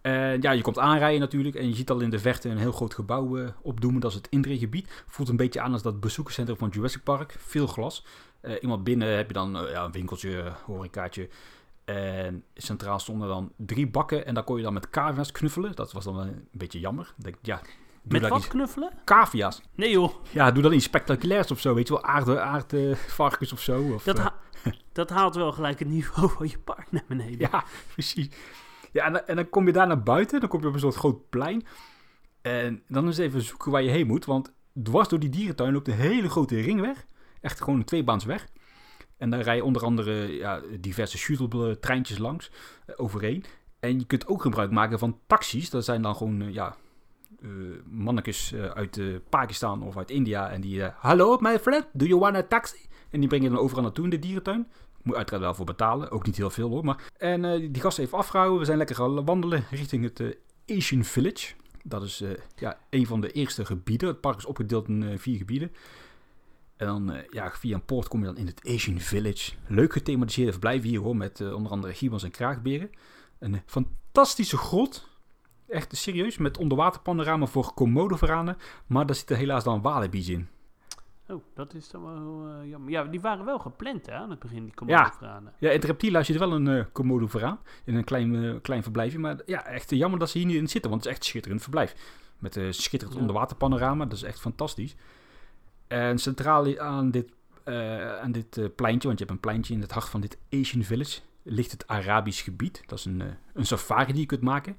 En 0.00 0.42
ja, 0.42 0.50
je 0.50 0.62
komt 0.62 0.78
aanrijden 0.78 1.20
natuurlijk 1.20 1.54
en 1.54 1.68
je 1.68 1.74
ziet 1.74 1.90
al 1.90 2.00
in 2.00 2.10
de 2.10 2.18
verte 2.18 2.48
een 2.48 2.58
heel 2.58 2.72
groot 2.72 2.94
gebouw 2.94 3.38
uh, 3.38 3.48
opdoemen. 3.62 4.00
Dat 4.00 4.10
is 4.10 4.16
het 4.16 4.28
inregebied. 4.30 5.04
Voelt 5.06 5.28
een 5.28 5.36
beetje 5.36 5.60
aan 5.60 5.72
als 5.72 5.82
dat 5.82 6.00
bezoekerscentrum 6.00 6.56
van 6.58 6.68
Jurassic 6.68 7.02
Park. 7.02 7.36
Veel 7.38 7.66
glas. 7.66 8.04
Uh, 8.42 8.52
iemand 8.60 8.84
binnen 8.84 9.16
heb 9.16 9.26
je 9.26 9.32
dan 9.32 9.52
ja, 9.70 9.84
een 9.84 9.92
winkeltje, 9.92 10.52
horecaatje. 10.64 11.28
En 11.84 12.44
centraal 12.54 12.98
stonden 12.98 13.28
dan 13.28 13.52
drie 13.56 13.86
bakken 13.86 14.26
en 14.26 14.34
daar 14.34 14.44
kon 14.44 14.56
je 14.56 14.62
dan 14.62 14.72
met 14.72 14.90
cavia's 14.90 15.32
knuffelen. 15.32 15.74
Dat 15.74 15.92
was 15.92 16.04
dan 16.04 16.18
een 16.18 16.48
beetje 16.52 16.80
jammer. 16.80 17.14
Denk, 17.16 17.36
ja, 17.42 17.60
met 18.02 18.28
wat 18.28 18.38
iets... 18.38 18.48
knuffelen? 18.48 18.92
Cavia's. 19.04 19.60
Nee 19.74 19.90
joh. 19.90 20.14
Ja, 20.30 20.50
doe 20.50 20.62
dan 20.62 20.72
iets 20.72 20.84
spectaculairs 20.84 21.50
of 21.50 21.60
zo. 21.60 21.74
Weet 21.74 21.88
je 21.88 21.94
wel, 21.94 22.02
aarde, 22.02 22.40
aardvarkens 22.40 23.52
of 23.52 23.60
zo. 23.60 23.92
Of, 23.94 24.02
dat, 24.02 24.18
ha 24.18 24.34
dat 24.92 25.10
haalt 25.10 25.34
wel 25.34 25.52
gelijk 25.52 25.78
het 25.78 25.88
niveau 25.88 26.30
van 26.30 26.48
je 26.48 26.58
park 26.58 26.86
naar 26.90 27.04
beneden. 27.08 27.48
Ja, 27.50 27.64
precies. 27.92 28.28
Ja, 28.92 29.04
en, 29.04 29.28
en, 29.28 29.36
dan 29.36 29.48
kom 29.48 29.66
je 29.66 29.72
daar 29.72 29.86
naar 29.86 30.02
buiten. 30.02 30.40
Dan 30.40 30.48
kom 30.48 30.60
je 30.60 30.66
op 30.66 30.74
een 30.74 30.80
soort 30.80 30.94
groot 30.94 31.30
plein. 31.30 31.66
En 32.42 32.82
dan 32.88 33.06
eens 33.06 33.18
even 33.18 33.42
zoeken 33.42 33.70
waar 33.70 33.82
je 33.82 33.90
heen 33.90 34.06
moet. 34.06 34.24
Want 34.24 34.52
dwars 34.82 35.08
door 35.08 35.18
die 35.18 35.28
dierentuin 35.28 35.72
loopt 35.72 35.88
een 35.88 35.94
hele 35.94 36.28
grote 36.28 36.60
ringweg. 36.60 37.06
Echt 37.40 37.60
gewoon 37.60 37.78
een 37.78 37.84
tweebaansweg. 37.84 38.48
En 39.16 39.30
daar 39.30 39.40
rijden 39.40 39.64
onder 39.64 39.82
andere 39.82 40.36
ja, 40.36 40.60
diverse 40.80 41.18
shuttle-treintjes 41.18 42.18
langs 42.18 42.50
uh, 42.86 42.94
overheen. 42.96 43.44
En 43.80 43.98
je 43.98 44.04
kunt 44.04 44.26
ook 44.26 44.42
gebruik 44.42 44.70
maken 44.70 44.98
van 44.98 45.18
taxis. 45.26 45.70
Dat 45.70 45.84
zijn 45.84 46.02
dan 46.02 46.16
gewoon 46.16 46.40
uh, 46.40 46.52
ja, 46.52 46.76
uh, 47.40 47.50
mannetjes 47.84 48.54
uit 48.54 49.00
Pakistan 49.28 49.82
of 49.82 49.96
uit 49.96 50.10
India. 50.10 50.50
En 50.50 50.60
die, 50.60 50.82
hallo 50.82 51.38
my 51.40 51.58
friend, 51.58 51.86
do 51.92 52.04
you 52.04 52.20
want 52.20 52.36
a 52.36 52.42
taxi? 52.42 52.88
En 53.10 53.20
die 53.20 53.28
brengen 53.28 53.48
je 53.48 53.54
dan 53.54 53.64
overal 53.64 53.82
naartoe 53.82 54.04
in 54.04 54.10
de 54.10 54.18
dierentuin. 54.18 54.66
Moet 55.02 55.16
uiteraard 55.16 55.44
wel 55.44 55.54
voor 55.54 55.64
betalen. 55.64 56.10
Ook 56.10 56.26
niet 56.26 56.36
heel 56.36 56.50
veel 56.50 56.68
hoor. 56.68 56.84
Maar... 56.84 57.10
En 57.16 57.44
uh, 57.44 57.72
die 57.72 57.82
gasten 57.82 58.04
even 58.04 58.18
afgehouden. 58.18 58.58
We 58.58 58.64
zijn 58.64 58.78
lekker 58.78 58.96
gaan 58.96 59.24
wandelen 59.24 59.64
richting 59.70 60.04
het 60.04 60.20
uh, 60.20 60.34
Asian 60.76 61.04
Village. 61.04 61.54
Dat 61.82 62.02
is 62.02 62.20
uh, 62.20 62.30
ja, 62.56 62.78
een 62.90 63.06
van 63.06 63.20
de 63.20 63.32
eerste 63.32 63.64
gebieden. 63.64 64.08
Het 64.08 64.20
park 64.20 64.36
is 64.36 64.44
opgedeeld 64.44 64.88
in 64.88 65.18
vier 65.18 65.38
gebieden. 65.38 65.72
En 66.76 66.86
dan 66.86 67.14
ja, 67.30 67.50
via 67.50 67.74
een 67.74 67.84
poort 67.84 68.08
kom 68.08 68.20
je 68.20 68.26
dan 68.26 68.36
in 68.36 68.46
het 68.46 68.68
Asian 68.68 69.00
Village. 69.00 69.52
Leuk 69.66 69.92
gethematiseerde 69.92 70.50
verblijf 70.50 70.82
hier 70.82 71.00
hoor. 71.00 71.16
Met 71.16 71.52
onder 71.52 71.72
andere 71.72 71.94
gibbons 71.94 72.22
en 72.22 72.30
kraagberen. 72.30 72.90
Een 73.38 73.62
fantastische 73.66 74.56
grot. 74.56 75.08
Echt 75.68 75.96
serieus. 75.96 76.38
Met 76.38 76.58
onderwaterpanorama 76.58 77.46
voor 77.46 77.74
Komodo-varanen. 77.74 78.56
Maar 78.86 79.06
daar 79.06 79.16
zitten 79.16 79.36
helaas 79.36 79.64
dan 79.64 79.82
walibi's 79.82 80.28
in. 80.28 80.48
Oh, 81.30 81.42
dat 81.54 81.74
is 81.74 81.88
dan 81.88 82.02
wel 82.02 82.48
uh, 82.48 82.70
jammer. 82.70 82.90
Ja, 82.90 83.04
die 83.04 83.20
waren 83.20 83.44
wel 83.44 83.58
gepland 83.58 84.06
hè, 84.06 84.12
aan 84.12 84.30
het 84.30 84.38
begin, 84.38 84.64
die 84.64 84.74
Komodo-varanen. 84.74 85.52
Ja. 85.58 85.68
ja, 85.68 85.68
in 85.68 85.76
het 85.76 85.84
reptiel 85.84 86.24
zit 86.24 86.36
wel 86.36 86.52
een 86.52 86.66
uh, 86.66 86.84
Komodo-varaan. 86.92 87.58
In 87.84 87.94
een 87.94 88.04
klein, 88.04 88.34
uh, 88.34 88.54
klein 88.62 88.82
verblijfje. 88.82 89.18
Maar 89.18 89.36
ja, 89.46 89.66
echt 89.66 89.90
jammer 89.90 90.18
dat 90.18 90.30
ze 90.30 90.38
hier 90.38 90.46
niet 90.46 90.56
in 90.56 90.68
zitten. 90.68 90.90
Want 90.90 91.04
het 91.04 91.12
is 91.12 91.16
echt 91.16 91.24
een 91.24 91.30
schitterend 91.30 91.62
verblijf. 91.62 91.94
Met 92.38 92.56
een 92.56 92.74
schitterend 92.74 93.14
ja. 93.14 93.20
onderwaterpanorama. 93.20 94.04
Dat 94.04 94.16
is 94.16 94.22
echt 94.22 94.40
fantastisch. 94.40 94.96
En 95.86 96.18
centraal 96.18 96.78
aan 96.78 97.10
dit, 97.10 97.32
aan 98.20 98.32
dit 98.32 98.76
pleintje, 98.76 99.08
want 99.08 99.18
je 99.18 99.24
hebt 99.24 99.30
een 99.30 99.40
pleintje 99.40 99.74
in 99.74 99.80
het 99.80 99.92
hart 99.92 100.08
van 100.08 100.20
dit 100.20 100.38
Asian 100.50 100.82
Village, 100.82 101.20
ligt 101.42 101.72
het 101.72 101.86
Arabisch 101.86 102.44
gebied. 102.44 102.82
Dat 102.86 102.98
is 102.98 103.04
een, 103.04 103.22
een 103.52 103.66
safari 103.66 104.12
die 104.12 104.20
je 104.20 104.26
kunt 104.26 104.42
maken. 104.42 104.76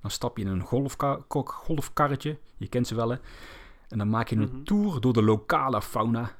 Dan 0.00 0.10
stap 0.10 0.36
je 0.38 0.44
in 0.44 0.50
een 0.50 0.60
golfka 0.60 1.18
golfkarretje. 1.44 2.38
Je 2.56 2.68
kent 2.68 2.86
ze 2.86 2.94
wel 2.94 3.10
hè. 3.10 3.16
En 3.92 3.98
dan 3.98 4.08
maak 4.08 4.28
je 4.28 4.36
een 4.36 4.42
mm 4.42 4.50
-hmm. 4.50 4.64
tour 4.64 5.00
door 5.00 5.12
de 5.12 5.22
lokale 5.22 5.82
fauna. 5.82 6.30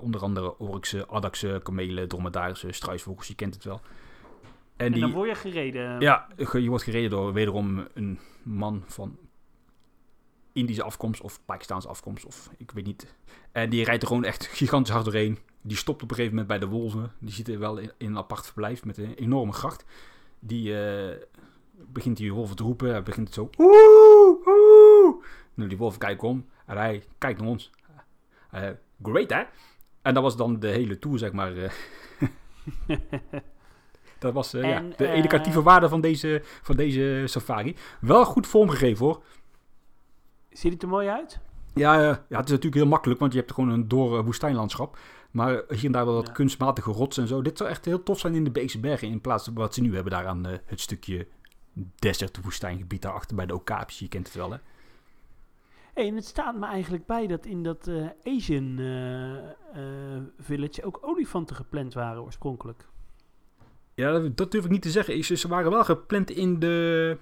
Onder 0.00 0.20
andere 0.22 0.58
orksen, 0.58 1.08
addaksen, 1.08 1.62
kamelen, 1.62 2.08
dromedarissen, 2.08 2.74
struisvogels, 2.74 3.26
je 3.26 3.34
kent 3.34 3.54
het 3.54 3.64
wel. 3.64 3.80
En, 4.76 4.86
en 4.86 4.92
die, 4.92 5.00
dan 5.00 5.12
word 5.12 5.28
je 5.28 5.34
gereden? 5.34 6.00
Ja, 6.00 6.26
je 6.36 6.68
wordt 6.68 6.84
gereden 6.84 7.10
door 7.10 7.32
wederom 7.32 7.86
een 7.94 8.18
man 8.42 8.82
van 8.86 9.16
Indische 10.52 10.82
afkomst 10.82 11.20
of 11.20 11.40
Pakistaanse 11.44 11.88
afkomst 11.88 12.24
of 12.24 12.50
ik 12.56 12.70
weet 12.70 12.86
niet. 12.86 13.14
En 13.52 13.70
die 13.70 13.84
rijdt 13.84 14.02
er 14.02 14.08
gewoon 14.08 14.24
echt 14.24 14.46
gigantisch 14.46 14.92
hard 14.92 15.04
doorheen. 15.04 15.38
Die 15.62 15.76
stopt 15.76 16.02
op 16.02 16.10
een 16.10 16.16
gegeven 16.16 16.36
moment 16.36 16.58
bij 16.58 16.68
de 16.68 16.74
wolven. 16.74 17.12
Die 17.18 17.32
zitten 17.32 17.58
wel 17.58 17.76
in, 17.76 17.92
in 17.98 18.06
een 18.06 18.18
apart 18.18 18.44
verblijf 18.44 18.84
met 18.84 18.98
een 18.98 19.14
enorme 19.14 19.52
gracht. 19.52 19.84
Die 20.38 20.70
uh, 20.70 21.16
begint 21.72 22.16
die 22.16 22.32
wolf 22.32 22.54
te 22.54 22.62
roepen. 22.62 22.90
Hij 22.90 23.02
begint 23.02 23.26
het 23.26 23.34
zo. 23.34 23.50
Oeh, 23.58 24.46
oeh. 24.46 25.24
Nu 25.54 25.66
die 25.66 25.78
wolf 25.78 25.98
kijkt 25.98 26.22
om 26.22 26.46
en 26.66 26.76
hij 26.76 27.04
kijkt 27.18 27.40
naar 27.40 27.48
ons. 27.48 27.70
Eh, 28.50 28.68
great 29.02 29.30
hè? 29.30 29.42
En 30.02 30.14
dat 30.14 30.22
was 30.22 30.36
dan 30.36 30.60
de 30.60 30.68
hele 30.68 30.98
tour, 30.98 31.18
zeg 31.18 31.32
maar. 31.32 31.56
eh. 31.56 31.70
dat 34.18 34.32
was 34.32 34.54
eh, 34.54 34.62
ja, 34.70 34.82
de 34.96 35.08
educatieve 35.08 35.62
waarde 35.62 35.88
van 35.88 36.00
deze, 36.00 36.40
van 36.62 36.76
deze 36.76 37.22
safari. 37.26 37.76
Wel 38.00 38.24
goed 38.24 38.46
vormgegeven 38.46 39.04
hoor. 39.06 39.22
Ziet 40.50 40.72
het 40.72 40.82
er 40.82 40.88
mooi 40.88 41.08
uit? 41.08 41.38
Ja, 41.74 42.00
ja, 42.02 42.08
het 42.10 42.44
is 42.44 42.50
natuurlijk 42.50 42.74
heel 42.74 42.86
makkelijk, 42.86 43.20
want 43.20 43.32
je 43.32 43.38
hebt 43.38 43.52
gewoon 43.52 43.70
een 43.70 43.88
door 43.88 44.24
woestijnlandschap. 44.24 44.98
Maar 45.30 45.62
hier 45.68 45.84
en 45.84 45.92
daar 45.92 46.04
wel 46.04 46.14
wat 46.14 46.26
Ja. 46.26 46.32
kunstmatige 46.32 46.90
rotsen 46.90 47.22
en 47.22 47.28
zo. 47.28 47.42
Dit 47.42 47.58
zou 47.58 47.70
echt 47.70 47.84
heel 47.84 48.02
tof 48.02 48.18
zijn 48.18 48.34
in 48.34 48.44
de 48.44 48.50
Beekse 48.50 48.80
Bergen. 48.80 49.08
In 49.08 49.20
plaats 49.20 49.44
van 49.44 49.54
wat 49.54 49.74
ze 49.74 49.80
nu 49.80 49.94
hebben 49.94 50.12
daar 50.12 50.26
aan 50.26 50.44
het 50.44 50.80
stukje 50.80 51.26
desert 51.98 52.42
woestijngebied 52.42 53.02
daarachter 53.02 53.36
bij 53.36 53.46
de 53.46 53.54
Okapis. 53.54 53.98
Je 53.98 54.08
kent 54.08 54.26
het 54.26 54.36
wel 54.36 54.50
hè. 54.50 54.58
Hey, 55.96 56.08
en 56.08 56.14
het 56.14 56.24
staat 56.24 56.56
me 56.56 56.66
eigenlijk 56.66 57.06
bij 57.06 57.26
dat 57.26 57.46
in 57.46 57.62
dat 57.62 57.86
eh, 57.86 58.34
Asian 58.36 58.78
eh, 58.78 59.82
village 60.38 60.84
ook 60.84 60.98
olifanten 61.00 61.56
gepland 61.56 61.94
waren 61.94 62.22
oorspronkelijk. 62.22 62.86
Ja, 63.94 64.12
dat, 64.12 64.36
dat 64.36 64.50
durf 64.50 64.64
ik 64.64 64.70
niet 64.70 64.82
te 64.82 64.90
zeggen. 64.90 65.24
Ze, 65.24 65.36
ze 65.36 65.48
waren 65.48 65.70
wel 65.70 65.84
gepland 65.84 66.30
in 66.30 66.58
de, 66.58 67.18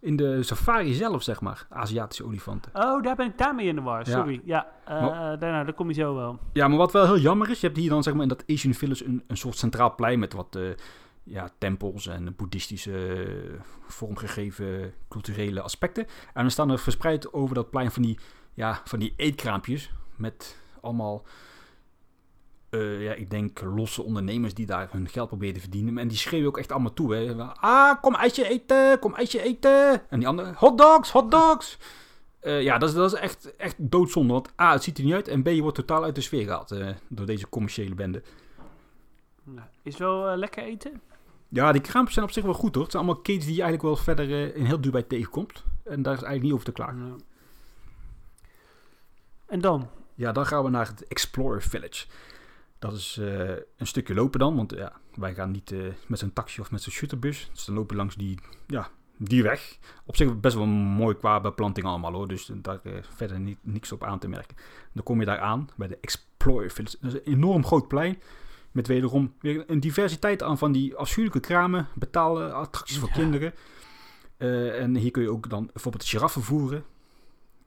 in 0.00 0.16
de 0.16 0.42
safari 0.42 0.92
zelf, 0.92 1.22
zeg 1.22 1.40
maar. 1.40 1.66
Aziatische 1.70 2.24
olifanten. 2.24 2.72
Oh, 2.74 3.02
daar 3.02 3.16
ben 3.16 3.26
ik 3.26 3.38
daarmee 3.38 3.66
in 3.66 3.74
de 3.74 3.82
war. 3.82 3.98
Ja. 4.08 4.12
Sorry. 4.12 4.40
Ja, 4.44 4.66
Maar- 4.86 5.38
daarna, 5.38 5.64
daar 5.64 5.74
kom 5.74 5.88
je 5.88 5.94
zo 5.94 6.14
wel. 6.14 6.38
Ja, 6.52 6.68
maar 6.68 6.78
wat 6.78 6.92
wel 6.92 7.04
heel 7.04 7.18
jammer 7.18 7.50
is, 7.50 7.60
je 7.60 7.66
hebt 7.66 7.78
hier 7.78 7.90
dan 7.90 8.02
zeg 8.02 8.12
maar 8.14 8.22
in 8.22 8.28
dat 8.28 8.44
Asian 8.46 8.74
Village 8.74 9.04
een, 9.04 9.22
een 9.26 9.36
soort 9.36 9.56
centraal 9.56 9.94
plein 9.94 10.18
met 10.18 10.32
wat 10.32 10.58
ja, 11.28 11.50
tempels 11.58 12.06
en 12.06 12.34
boeddhistische 12.36 13.14
eh, 13.14 13.60
vormgegeven 13.86 14.94
culturele 15.08 15.60
aspecten. 15.60 16.06
En 16.34 16.42
dan 16.42 16.50
staan 16.50 16.70
er 16.70 16.78
verspreid 16.78 17.32
over 17.32 17.54
dat 17.54 17.70
plein 17.70 17.90
van 17.90 18.02
die, 18.02 18.18
ja, 18.54 18.80
van 18.84 18.98
die 18.98 19.14
eetkraampjes 19.16 19.90
met 20.16 20.56
allemaal, 20.80 21.24
eh, 22.70 23.02
ja, 23.02 23.12
ik 23.12 23.30
denk 23.30 23.60
losse 23.60 24.02
ondernemers 24.02 24.54
die 24.54 24.66
daar 24.66 24.88
hun 24.90 25.08
geld 25.08 25.28
proberen 25.28 25.54
te 25.54 25.60
verdienen. 25.60 25.98
En 25.98 26.08
die 26.08 26.18
schreeuwen 26.18 26.48
ook 26.48 26.58
echt 26.58 26.72
allemaal 26.72 26.92
toe. 26.92 27.14
Hè. 27.14 27.34
Ah, 27.44 28.00
kom 28.02 28.14
ijsje 28.14 28.48
eten, 28.48 28.98
kom 28.98 29.14
ijsje 29.14 29.42
eten. 29.42 30.10
En 30.10 30.18
die 30.18 30.28
andere, 30.28 30.52
hot 30.56 30.78
dogs, 30.78 31.10
hot 31.10 31.30
dogs. 31.30 31.78
Eh, 32.40 32.62
ja, 32.62 32.78
dat 32.78 32.88
is, 32.88 32.94
dat 32.94 33.12
is 33.12 33.18
echt, 33.18 33.56
echt 33.56 33.74
doodzonde. 33.78 34.32
Want 34.32 34.60
A, 34.60 34.72
het 34.72 34.82
ziet 34.82 34.98
er 34.98 35.04
niet 35.04 35.14
uit. 35.14 35.28
En 35.28 35.42
B, 35.42 35.46
je 35.46 35.62
wordt 35.62 35.76
totaal 35.76 36.04
uit 36.04 36.14
de 36.14 36.20
sfeer 36.20 36.44
gehaald 36.44 36.70
eh, 36.70 36.88
door 37.08 37.26
deze 37.26 37.48
commerciële 37.48 37.94
bende. 37.94 38.22
Nou, 39.44 39.66
is 39.82 39.96
wel 39.96 40.36
lekker 40.36 40.62
eten? 40.62 41.00
Ja, 41.48 41.72
die 41.72 41.80
kraampjes 41.80 42.14
zijn 42.14 42.26
op 42.26 42.32
zich 42.32 42.44
wel 42.44 42.54
goed 42.54 42.74
hoor. 42.74 42.82
Het 42.82 42.92
zijn 42.92 43.04
allemaal 43.04 43.22
ketens 43.22 43.44
die 43.44 43.54
je 43.54 43.62
eigenlijk 43.62 43.94
wel 43.94 44.04
verder 44.04 44.30
eh, 44.30 44.56
in 44.56 44.64
heel 44.64 44.80
duur 44.80 45.06
tegenkomt. 45.06 45.64
En 45.84 46.02
daar 46.02 46.14
is 46.14 46.22
eigenlijk 46.22 46.42
niet 46.42 46.52
over 46.52 46.64
te 46.64 46.72
klagen. 46.72 47.06
Ja. 47.06 47.16
En 49.46 49.60
dan? 49.60 49.88
Ja, 50.14 50.32
dan 50.32 50.46
gaan 50.46 50.64
we 50.64 50.70
naar 50.70 50.86
het 50.86 51.06
Explorer 51.06 51.62
Village. 51.62 52.06
Dat 52.78 52.92
is 52.92 53.18
eh, 53.20 53.48
een 53.76 53.86
stukje 53.86 54.14
lopen 54.14 54.40
dan. 54.40 54.56
Want 54.56 54.72
ja, 54.72 54.92
wij 55.14 55.34
gaan 55.34 55.50
niet 55.50 55.72
eh, 55.72 55.78
met 56.06 56.18
zo'n 56.18 56.32
taxi 56.32 56.60
of 56.60 56.70
met 56.70 56.82
zo'n 56.82 56.92
shutterbus. 56.92 57.50
Dus 57.52 57.64
dan 57.64 57.74
lopen 57.74 57.90
we 57.90 57.96
langs 57.96 58.16
die, 58.16 58.38
ja, 58.66 58.88
die 59.16 59.42
weg. 59.42 59.78
Op 60.06 60.16
zich 60.16 60.40
best 60.40 60.56
wel 60.56 60.66
mooi 60.66 61.16
qua 61.16 61.40
beplanting 61.40 61.86
allemaal 61.86 62.12
hoor. 62.12 62.28
Dus 62.28 62.50
daar 62.54 62.80
verder 63.00 63.40
niet, 63.40 63.58
niks 63.60 63.92
op 63.92 64.04
aan 64.04 64.18
te 64.18 64.28
merken. 64.28 64.56
Dan 64.92 65.02
kom 65.02 65.20
je 65.20 65.26
daar 65.26 65.40
aan 65.40 65.68
bij 65.76 65.88
de 65.88 65.98
Explorer 66.00 66.70
Village. 66.70 66.96
Dat 67.00 67.14
is 67.14 67.20
een 67.20 67.32
enorm 67.32 67.64
groot 67.64 67.88
plein. 67.88 68.18
Met 68.72 68.86
wederom 68.86 69.32
weer 69.40 69.64
een 69.66 69.80
diversiteit 69.80 70.42
aan 70.42 70.58
van 70.58 70.72
die 70.72 70.94
afschuwelijke 70.96 71.40
kramen. 71.40 71.88
Betaalde 71.94 72.52
attracties 72.52 72.98
voor 72.98 73.08
Ja. 73.08 73.14
kinderen. 73.14 73.54
Eh, 74.36 74.80
en 74.82 74.96
hier 74.96 75.10
kun 75.10 75.22
je 75.22 75.30
ook 75.30 75.50
dan 75.50 75.70
bijvoorbeeld 75.72 76.04
giraffen 76.04 76.42
voeren. 76.42 76.84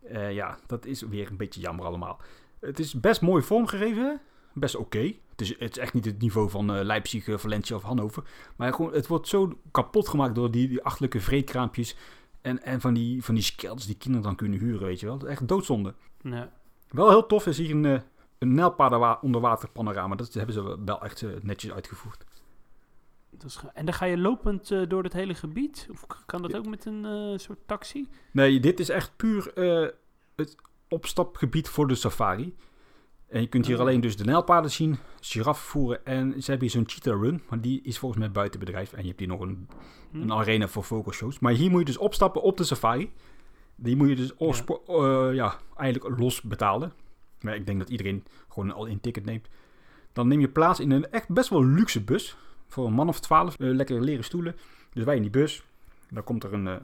Eh, 0.04 0.34
ja, 0.34 0.58
dat 0.68 0.86
is 0.86 1.02
weer 1.02 1.30
een 1.30 1.38
beetje 1.38 1.60
jammer 1.62 1.86
allemaal. 1.86 2.20
Het 2.60 2.80
is 2.80 3.00
best 3.00 3.22
mooi 3.22 3.44
vormgegeven. 3.44 4.22
Best 4.54 4.76
oké. 4.76 5.14
Het, 5.30 5.42
is, 5.42 5.50
het 5.60 5.72
is 5.72 5.78
echt 5.78 5.94
niet 5.94 6.06
het 6.06 6.22
niveau 6.22 6.50
van 6.50 6.74
eh, 6.76 6.84
Leipzig, 6.84 7.42
Valencia 7.42 7.76
of 7.76 7.84
Hannover. 7.84 8.24
Maar 8.56 8.74
gewoon, 8.74 8.94
het 8.94 9.08
wordt 9.08 9.28
zo 9.28 9.58
kapot 9.72 10.08
gemaakt 10.08 10.36
door 10.36 10.52
die, 10.52 10.68
die 10.68 10.84
achterlijke 10.84 11.20
vreedkraampjes. 11.20 11.96
En, 12.42 12.64
en 12.64 12.82
van 12.82 12.94
die, 12.94 13.24
van 13.24 13.36
die 13.36 13.44
skelders 13.44 13.86
die 13.86 13.96
kinderen 13.98 14.26
dan 14.26 14.36
kunnen 14.36 14.60
huren, 14.60 14.88
weet 14.88 15.00
je 15.00 15.06
wel. 15.06 15.28
Echt 15.28 15.48
doodzonde. 15.48 15.94
Ja. 16.22 16.52
Wel 16.90 17.10
heel 17.10 17.26
tof 17.26 17.48
is 17.48 17.58
hier 17.58 17.76
een, 17.76 18.02
een 18.42 18.54
nijlpaarden 18.54 19.22
onderwater 19.22 19.70
panorama. 19.70 20.16
Dat 20.16 20.34
hebben 20.34 20.54
ze 20.54 20.78
wel 20.86 21.02
echt 21.02 21.22
eh, 21.22 21.30
netjes 21.42 21.72
uitgevoerd. 21.72 22.24
En 23.74 23.86
dan 23.86 23.94
ga 23.94 24.06
je 24.06 24.18
lopend 24.18 24.72
eh, 24.72 24.82
door 24.88 25.04
het 25.04 25.14
hele 25.14 25.34
gebied? 25.34 25.88
Of 25.92 26.06
kan 26.26 26.42
dat 26.42 26.56
ook 26.56 26.68
met 26.68 26.86
een 26.86 27.06
eh, 27.06 27.38
soort 27.38 27.60
taxi? 27.66 28.10
Nee, 28.32 28.60
dit 28.60 28.80
is 28.80 28.90
echt 28.90 29.16
puur 29.16 29.52
het 30.36 30.56
opstapgebied 30.88 31.70
voor 31.70 31.88
de 31.88 31.96
safari. 31.96 32.56
En 33.28 33.42
je 33.42 33.48
kunt 33.48 33.66
hier 33.66 33.76
Oh. 33.76 33.82
alleen 33.82 34.02
dus 34.02 34.18
de 34.18 34.24
nijlpaarden 34.24 34.72
zien, 34.72 34.98
giraffen 35.20 35.66
voeren 35.66 36.06
en 36.06 36.32
ze 36.44 36.52
hebben 36.52 36.70
hier 36.70 36.78
zo'n 36.78 36.90
cheetah 36.90 37.22
run, 37.22 37.42
maar 37.50 37.62
die 37.62 37.82
is 37.82 38.00
volgens 38.00 38.22
mij 38.22 38.32
buiten 38.32 38.60
bedrijf. 38.60 38.94
En 38.94 39.02
je 39.02 39.08
hebt 39.08 39.20
hier 39.20 39.28
nog 39.28 39.40
een, 39.40 39.68
Hm? 40.12 40.22
een 40.22 40.34
arena 40.34 40.68
voor 40.68 40.84
focushows. 40.84 41.40
Maar 41.40 41.54
hier 41.54 41.70
moet 41.70 41.80
je 41.80 41.86
dus 41.86 41.98
opstappen 41.98 42.42
op 42.42 42.58
de 42.58 42.64
safari. 42.64 43.12
Die 43.76 43.96
moet 43.96 44.10
je 44.10 44.16
dus 44.16 44.34
ja, 45.36 45.58
eigenlijk 45.76 46.20
los 46.20 46.42
betalen. 46.42 46.94
Maar 47.42 47.56
ik 47.56 47.66
denk 47.66 47.80
dat 47.80 47.90
iedereen 47.90 48.24
gewoon 48.50 48.70
een 48.70 48.76
all-in 48.76 49.02
ticket 49.02 49.26
neemt. 49.26 49.48
Dan 50.14 50.28
neem 50.28 50.40
je 50.40 50.50
plaats 50.50 50.80
in 50.80 50.92
een 50.92 51.12
echt 51.12 51.30
best 51.30 51.50
wel 51.50 51.66
luxe 51.66 52.02
bus. 52.02 52.38
Voor 52.68 52.86
een 52.86 52.94
man 52.94 53.08
of 53.08 53.20
twaalf. 53.20 53.60
eh, 53.60 53.70
lekker 53.70 54.02
leren 54.02 54.24
stoelen. 54.24 54.56
Dus 54.94 55.04
wij 55.04 55.16
in 55.16 55.22
die 55.22 55.32
bus. 55.32 55.64
Dan 56.10 56.24
komt 56.24 56.44
er 56.44 56.54
een, 56.54 56.68
eh, 56.68 56.76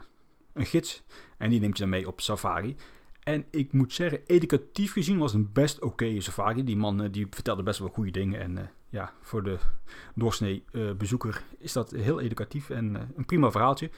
een 0.53 0.65
gids. 0.65 1.03
En 1.37 1.49
die 1.49 1.59
neemt 1.59 1.77
je 1.77 1.83
dan 1.83 1.91
mee 1.91 2.07
op 2.07 2.21
safari. 2.21 2.75
En 3.23 3.45
ik 3.51 3.73
moet 3.73 3.93
zeggen, 3.93 4.19
educatief 4.25 4.91
gezien 4.91 5.17
was 5.17 5.31
het 5.31 5.41
een 5.41 5.49
best 5.53 5.81
oké 5.81 6.21
safari. 6.21 6.63
Die 6.63 6.77
man 6.77 7.01
eh, 7.01 7.11
die 7.11 7.27
vertelde 7.29 7.63
best 7.63 7.79
wel 7.79 7.89
goede 7.89 8.11
dingen. 8.11 8.39
En 8.39 8.71
ja, 8.89 9.13
voor 9.21 9.43
de 9.43 9.57
doorsnee 10.15 10.63
bezoeker 10.97 11.43
is 11.57 11.73
dat 11.73 11.91
heel 11.91 12.19
educatief 12.19 12.69
en 12.69 13.11
een 13.15 13.25
prima 13.25 13.51
verhaaltje. 13.51 13.89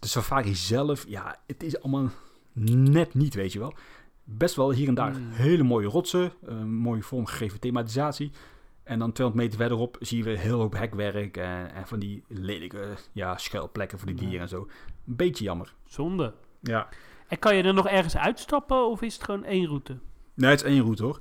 De 0.00 0.08
safari 0.08 0.54
zelf, 0.54 1.04
ja, 1.08 1.40
het 1.46 1.62
is 1.62 1.82
allemaal 1.82 2.10
net 2.52 3.14
niet, 3.14 3.34
weet 3.34 3.52
je 3.52 3.58
wel. 3.58 3.74
Best 4.24 4.54
wel 4.54 4.72
hier 4.72 4.88
en 4.88 4.94
daar 4.94 5.12
Hmm. 5.12 5.30
hele 5.30 5.62
mooie 5.62 5.86
rotsen, 5.86 6.32
een 6.42 6.74
mooie 6.74 7.02
vormgegeven 7.02 7.60
thematisatie. 7.60 8.30
En 8.82 8.98
dan 8.98 9.12
200 9.12 9.46
meter 9.46 9.60
verderop 9.60 9.96
zien 10.00 10.22
we 10.24 10.38
heel 10.38 10.58
hoop 10.60 10.72
hekwerk 10.72 11.36
en, 11.36 11.74
en 11.74 11.86
van 11.86 11.98
die 11.98 12.24
lelijke 12.28 12.86
ja, 13.12 13.36
schuilplekken 13.36 13.98
voor 13.98 14.06
de 14.06 14.14
Ja. 14.14 14.20
dieren 14.20 14.40
en 14.40 14.48
zo. 14.48 14.68
Een 15.06 15.16
beetje 15.16 15.44
jammer. 15.44 15.74
Zonde. 15.86 16.34
Ja. 16.60 16.88
En 17.28 17.38
kan 17.38 17.56
je 17.56 17.62
er 17.62 17.74
nog 17.74 17.88
ergens 17.88 18.16
uitstappen 18.16 18.86
of 18.90 19.02
is 19.02 19.14
het 19.14 19.24
gewoon 19.24 19.44
één 19.44 19.66
route? 19.66 19.98
Nee, 20.34 20.50
het 20.50 20.60
is 20.62 20.66
één 20.66 20.82
route 20.82 21.02
hoor. 21.02 21.20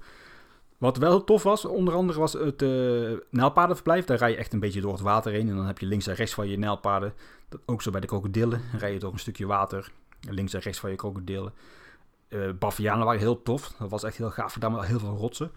Wat 0.77 0.97
wel 0.97 1.23
tof 1.23 1.43
was, 1.43 1.65
onder 1.65 1.93
andere 1.93 2.19
was 2.19 2.33
het 2.33 2.61
eh 2.61 3.11
nijlpaardenverblijf. 3.29 4.05
Daar 4.05 4.17
rij 4.17 4.29
je 4.31 4.35
echt 4.37 4.53
een 4.53 4.59
beetje 4.59 4.81
door 4.81 4.91
het 4.91 5.01
water 5.01 5.31
heen. 5.31 5.49
En 5.49 5.55
dan 5.55 5.65
heb 5.65 5.77
je 5.79 5.85
links 5.85 6.07
en 6.07 6.15
rechts 6.15 6.33
van 6.33 6.47
je 6.47 6.57
nijlpaarden. 6.57 7.13
Dat, 7.49 7.61
ook 7.65 7.81
zo 7.81 7.91
bij 7.91 8.01
de 8.01 8.07
krokodillen. 8.07 8.61
Dan 8.71 8.79
rij 8.79 8.93
je 8.93 8.99
door 8.99 9.13
een 9.13 9.19
stukje 9.19 9.45
water. 9.45 9.91
Links 10.29 10.53
en 10.53 10.59
rechts 10.59 10.79
van 10.79 10.89
je 10.89 10.95
krokodillen. 10.95 11.53
Eh 12.31 12.49
Bavianen 12.59 13.05
waren 13.05 13.19
heel 13.19 13.41
tof. 13.41 13.73
Dat 13.79 13.89
was 13.89 14.03
echt 14.03 14.17
heel 14.17 14.29
gaaf 14.29 14.53
gedaan 14.53 14.71
met 14.71 14.85
heel 14.85 14.99
veel 14.99 15.15
rotsen. 15.17 15.51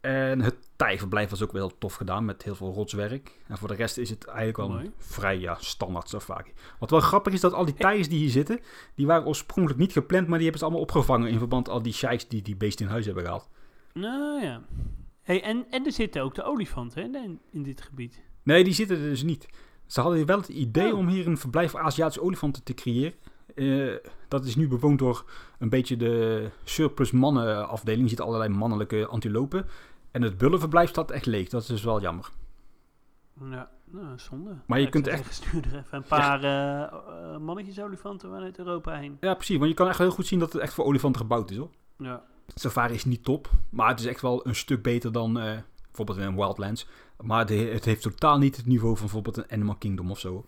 En 0.00 0.40
het 0.40 0.56
tijgerverblijf 0.76 1.30
was 1.30 1.42
ook 1.42 1.52
wel 1.52 1.68
heel 1.68 1.78
tof 1.78 1.94
gedaan 1.94 2.24
met 2.24 2.42
heel 2.42 2.54
veel 2.54 2.72
rotswerk. 2.72 3.38
En 3.48 3.58
voor 3.58 3.68
de 3.68 3.74
rest 3.74 3.98
is 3.98 4.10
het 4.10 4.26
eigenlijk 4.26 4.56
wel 4.56 4.70
een 4.78 4.92
vrij 4.98 5.38
ja, 5.38 5.56
standaard 5.60 6.08
safari. 6.08 6.52
Wat 6.78 6.90
wel 6.90 7.00
grappig 7.00 7.32
is 7.32 7.40
dat 7.40 7.52
al 7.52 7.64
die 7.64 7.74
tijgers 7.74 8.08
die 8.08 8.18
hier 8.18 8.30
zitten, 8.30 8.60
die 8.94 9.06
waren 9.06 9.26
oorspronkelijk 9.26 9.80
niet 9.80 9.92
gepland, 9.92 10.22
maar 10.26 10.38
die 10.38 10.42
hebben 10.42 10.58
ze 10.58 10.64
allemaal 10.64 10.82
opgevangen 10.82 11.28
in 11.28 11.38
verband 11.38 11.66
met 11.66 11.74
al 11.74 11.82
die 11.82 11.92
sheiks 11.92 12.28
die 12.28 12.42
die 12.42 12.56
beesten 12.56 12.86
in 12.86 12.92
huis 12.92 13.04
hebben 13.04 13.24
gehaald. 13.24 13.48
Nou 13.92 14.42
ja. 14.42 14.62
Hey, 15.22 15.42
en, 15.42 15.66
en 15.70 15.86
er 15.86 15.92
zitten 15.92 16.22
ook 16.22 16.34
de 16.34 16.42
olifanten 16.42 17.12
hè, 17.12 17.18
in, 17.18 17.40
in 17.50 17.62
dit 17.62 17.80
gebied. 17.82 18.20
Nee, 18.42 18.64
die 18.64 18.72
zitten 18.72 18.96
er 18.96 19.02
dus 19.08 19.22
niet. 19.22 19.48
Ze 19.86 20.00
hadden 20.00 20.26
wel 20.26 20.36
het 20.38 20.48
idee 20.48 20.92
Oh. 20.92 20.98
om 20.98 21.08
hier 21.08 21.26
een 21.26 21.38
verblijf 21.38 21.70
voor 21.70 21.80
Aziatische 21.80 22.22
olifanten 22.22 22.62
te 22.62 22.74
creëren. 22.74 23.14
Eh, 23.54 23.94
dat 24.28 24.44
is 24.44 24.56
nu 24.56 24.68
bewoond 24.68 24.98
door 24.98 25.24
een 25.58 25.68
beetje 25.68 25.96
de 25.96 26.48
surplus 26.64 27.10
mannen 27.10 27.68
afdeling. 27.68 28.02
Je 28.02 28.08
ziet 28.08 28.20
allerlei 28.20 28.48
mannelijke 28.54 29.06
antilopen. 29.06 29.66
En 30.10 30.22
het 30.22 30.38
bullenverblijf 30.38 30.88
staat 30.88 31.10
echt 31.10 31.26
leeg. 31.26 31.48
Dat 31.48 31.60
is 31.62 31.66
dus 31.68 31.82
wel 31.84 32.00
jammer. 32.00 32.28
Ja, 33.50 33.70
nou, 33.84 34.18
zonde. 34.18 34.56
Maar 34.66 34.78
je 34.78 34.84
Ja, 34.84 34.90
kunt 34.90 35.06
echt- 35.06 35.34
Stuur 35.34 35.64
er 35.66 35.78
even 35.78 35.84
een 35.90 36.02
paar 36.02 36.42
eh, 36.44 36.82
eh, 36.82 37.38
mannetjes 37.40 37.80
olifanten 37.80 38.30
vanuit 38.30 38.58
Europa 38.58 38.96
heen. 38.98 39.16
Ja, 39.20 39.34
precies. 39.34 39.56
Want 39.56 39.68
je 39.68 39.74
kan 39.76 39.88
echt 39.88 39.98
heel 39.98 40.10
goed 40.10 40.26
zien 40.26 40.38
dat 40.38 40.52
het 40.52 40.62
echt 40.62 40.74
voor 40.74 40.84
olifanten 40.84 41.20
gebouwd 41.20 41.50
is 41.50 41.56
hoor. 41.56 41.70
Ja. 41.98 42.22
Safari 42.54 42.94
is 42.94 43.04
niet 43.04 43.24
top. 43.24 43.50
Maar 43.70 43.88
het 43.88 44.00
is 44.00 44.06
echt 44.06 44.20
wel 44.20 44.46
een 44.46 44.54
stuk 44.54 44.82
beter 44.82 45.12
dan 45.12 45.38
eh, 45.38 45.58
bijvoorbeeld 45.86 46.18
in 46.18 46.34
Wildlands. 46.36 46.86
Maar 47.20 47.38
het, 47.38 47.48
het 47.48 47.84
heeft 47.84 48.02
totaal 48.02 48.38
niet 48.38 48.56
het 48.56 48.66
niveau 48.66 48.92
van 48.96 49.02
bijvoorbeeld 49.04 49.36
een 49.36 49.50
Animal 49.50 49.74
Kingdom 49.76 50.10
of 50.10 50.18
zo. 50.18 50.44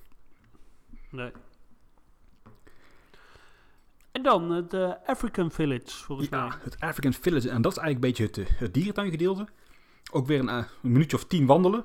Nee. 1.10 1.30
En 4.14 4.22
dan 4.22 4.50
het 4.50 4.72
eh, 4.72 4.92
African 5.06 5.50
Village, 5.50 6.04
volgens 6.04 6.28
mij. 6.28 6.38
Ja, 6.38 6.58
het 6.62 6.80
African 6.80 7.12
Village. 7.12 7.50
En 7.50 7.62
dat 7.62 7.72
is 7.72 7.78
eigenlijk 7.78 8.18
een 8.18 8.26
beetje 8.26 8.42
het, 8.42 8.50
eh, 8.50 8.58
het 8.58 8.74
dierentuingedeelte. 8.74 9.46
Ook 10.12 10.26
weer 10.26 10.38
een, 10.38 10.48
eh, 10.48 10.56
een 10.56 10.92
minuutje 10.92 11.16
of 11.16 11.24
tien 11.24 11.46
wandelen. 11.46 11.84